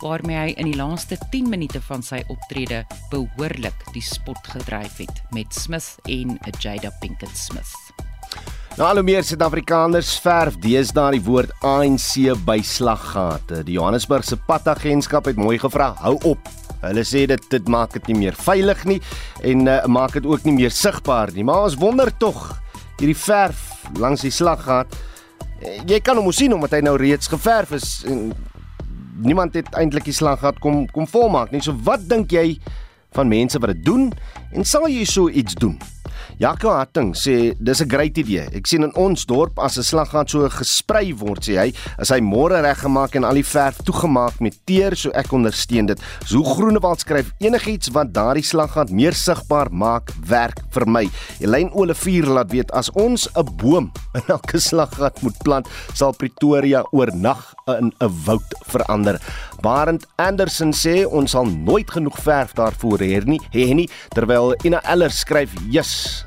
waarmee 0.00 0.36
hy 0.36 0.54
in 0.56 0.70
die 0.70 0.76
laaste 0.76 1.18
10 1.30 1.48
minute 1.48 1.80
van 1.80 2.02
sy 2.02 2.22
optrede 2.28 2.84
behoorlik 3.10 3.86
die 3.92 4.02
spot 4.04 4.40
gedryf 4.52 4.98
het 4.98 5.22
met 5.30 5.54
Smith 5.54 5.96
en 6.08 6.38
Jada 6.60 6.90
Pinkett 7.00 7.36
Smith. 7.36 7.72
Nou 8.76 8.88
al 8.88 8.98
hoe 8.98 9.06
meer 9.06 9.22
Suid-Afrikaners 9.22 10.16
verf 10.18 10.56
deesdae 10.58 11.12
die 11.14 11.22
woord 11.22 11.52
ANC 11.62 12.34
by 12.44 12.58
slaggate. 12.58 13.62
Die 13.62 13.76
Johannesburgse 13.78 14.36
padagentskap 14.48 15.30
het 15.30 15.38
mooi 15.38 15.58
gevra, 15.62 15.92
hou 16.02 16.18
op. 16.24 16.63
Hulle 16.90 17.04
sê 17.08 17.24
dit 17.30 17.48
dit 17.50 17.72
maak 17.72 17.96
dit 17.98 18.12
nie 18.12 18.18
meer 18.26 18.36
veilig 18.36 18.84
nie 18.84 19.00
en 19.42 19.66
uh, 19.68 19.80
maak 19.86 20.18
dit 20.18 20.26
ook 20.26 20.44
nie 20.44 20.56
meer 20.62 20.74
sigbaar 20.74 21.32
nie. 21.34 21.44
Maar 21.44 21.70
ons 21.70 21.78
wonder 21.80 22.12
tog 22.18 22.46
hierdie 22.98 23.18
verf 23.18 23.88
langs 23.98 24.22
die 24.22 24.32
slaggat 24.34 24.94
Eh, 25.64 25.80
jy 25.88 26.00
kan 26.04 26.18
hom 26.18 26.28
sien 26.34 26.52
omdat 26.52 26.76
hy 26.76 26.82
nou 26.84 26.96
reeds 27.00 27.30
geverf 27.30 27.72
is 27.76 27.88
en 28.10 28.32
niemand 29.24 29.54
het 29.56 29.70
eintlik 29.78 30.08
die 30.08 30.16
slag 30.16 30.42
gehad 30.42 30.58
kom 30.62 30.84
kom 30.92 31.06
volmaak 31.08 31.54
nie. 31.54 31.62
So 31.64 31.76
wat 31.86 32.04
dink 32.10 32.34
jy 32.34 32.58
van 33.14 33.30
mense 33.30 33.60
wat 33.62 33.72
dit 33.72 33.84
doen 33.86 34.10
en 34.52 34.66
sal 34.68 34.88
jy 34.90 35.06
so 35.08 35.30
iets 35.30 35.56
doen? 35.56 35.78
Jaco 36.38 36.70
Hatting 36.70 37.14
sê 37.14 37.54
dis 37.58 37.80
'n 37.80 37.88
great 37.88 38.18
idee. 38.18 38.48
Ek 38.54 38.66
sien 38.66 38.82
in 38.82 38.94
ons 38.96 39.24
dorp 39.26 39.58
as 39.58 39.78
'n 39.78 39.82
slaggat 39.82 40.30
so 40.30 40.48
gesprei 40.48 41.12
word, 41.12 41.42
sê 41.42 41.58
hy, 41.58 41.72
is 41.98 42.08
hy 42.10 42.20
môre 42.20 42.60
reggemaak 42.62 43.16
en 43.16 43.24
al 43.24 43.34
die 43.34 43.42
verf 43.42 43.78
toegemaak 43.84 44.40
met 44.40 44.54
teer, 44.66 44.96
so 44.96 45.10
ek 45.14 45.32
ondersteun 45.32 45.86
dit. 45.86 46.00
So 46.26 46.42
Groenewald 46.42 47.00
skryf 47.00 47.32
enigiets 47.40 47.88
wat 47.92 48.12
daardie 48.12 48.42
slaggat 48.42 48.90
meer 48.90 49.12
sigbaar 49.12 49.70
maak, 49.70 50.10
werk 50.28 50.60
vir 50.72 50.86
my. 50.86 51.10
Elyn 51.40 51.70
Olivier 51.74 52.26
laat 52.26 52.50
weet 52.50 52.70
as 52.72 52.90
ons 52.94 53.28
'n 53.36 53.44
boom 53.56 53.92
in 54.14 54.22
elke 54.28 54.58
slaggat 54.58 55.22
moet 55.22 55.38
plant, 55.44 55.68
sal 55.94 56.12
Pretoria 56.12 56.84
oornag 56.92 57.54
in 57.66 57.92
'n 58.00 58.12
woud 58.26 58.54
verander. 58.66 59.20
Barend 59.64 60.02
Anderson 60.20 60.74
sê 60.76 61.06
ons 61.08 61.32
sal 61.32 61.48
nooit 61.48 61.88
genoeg 61.88 62.18
verf 62.20 62.50
daarvoor 62.58 63.00
hê 63.00 63.22
nie, 63.24 63.38
hê 63.54 63.70
nie, 63.72 63.86
terwyl 64.12 64.52
Ina 64.60 64.82
Eller 64.84 65.08
skryf: 65.08 65.54
"Yes, 65.72 66.20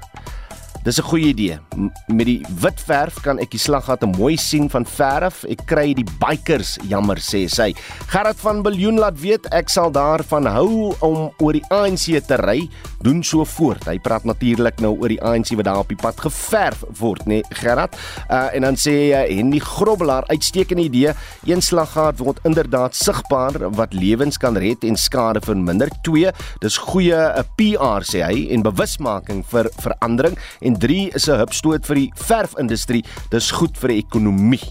Dis 0.88 1.02
'n 1.02 1.04
goeie 1.04 1.28
idee. 1.36 1.60
Met 2.08 2.26
die 2.26 2.46
wit 2.62 2.80
verf 2.80 3.20
kan 3.22 3.40
ek 3.44 3.52
die 3.52 3.60
slaggate 3.60 4.08
mooi 4.08 4.38
sien 4.38 4.70
van 4.70 4.86
verf. 4.86 5.44
Ek 5.44 5.66
kry 5.68 5.94
die 5.94 6.08
bikers 6.20 6.78
jammer 6.88 7.18
sê 7.20 7.50
sy. 7.52 7.74
Gerard 8.08 8.40
van 8.40 8.62
Biljoen 8.64 8.96
laat 8.96 9.20
weet 9.20 9.46
ek 9.52 9.68
sal 9.70 9.92
daarvan 9.92 10.46
hou 10.46 10.96
om 11.04 11.34
oor 11.44 11.54
die 11.54 11.66
ANC 11.70 12.24
te 12.28 12.38
ry. 12.40 12.70
Doen 13.04 13.20
so 13.24 13.44
voort. 13.44 13.84
Hy 13.86 14.00
praat 14.00 14.24
natuurlik 14.24 14.80
nou 14.80 14.96
oor 14.96 15.10
die 15.10 15.22
ANC 15.22 15.52
wat 15.58 15.66
daar 15.66 15.80
op 15.84 15.90
die 15.90 16.00
pad 16.00 16.20
geverf 16.20 16.86
word, 17.00 17.26
nê, 17.28 17.42
nee, 17.42 17.44
Gerard. 17.50 17.94
Uh 18.32 18.48
en 18.56 18.62
dan 18.62 18.76
sê 18.76 19.12
hy 19.12 19.36
uh, 19.36 19.40
en 19.40 19.52
die 19.52 19.60
grobbelaar 19.60 20.24
uitstekende 20.32 20.84
idee. 20.84 21.14
Een 21.44 21.62
slaggat 21.62 22.20
word 22.20 22.40
inderdaad 22.46 22.96
sigbaar 22.96 23.76
wat 23.76 23.94
lewens 23.94 24.38
kan 24.38 24.56
red 24.56 24.84
en 24.84 24.96
skade 24.96 25.42
verminder. 25.42 25.90
2. 26.04 26.32
Dis 26.62 26.78
goeie 26.78 27.12
uh, 27.12 27.44
PR 27.58 28.08
sê 28.08 28.24
hy 28.24 28.48
en 28.56 28.64
bewusmaking 28.64 29.44
vir 29.52 29.68
verandering 29.84 30.40
en 30.62 30.77
3 30.80 31.16
is 31.16 31.28
'n 31.28 31.40
hupstoot 31.40 31.86
vir 31.86 31.96
die 31.96 32.12
verfindustrie. 32.16 33.04
Dis 33.32 33.52
goed 33.52 33.78
vir 33.78 33.90
die 33.90 34.00
ekonomie. 34.04 34.64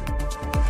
thank 0.00 0.54
you 0.54 0.69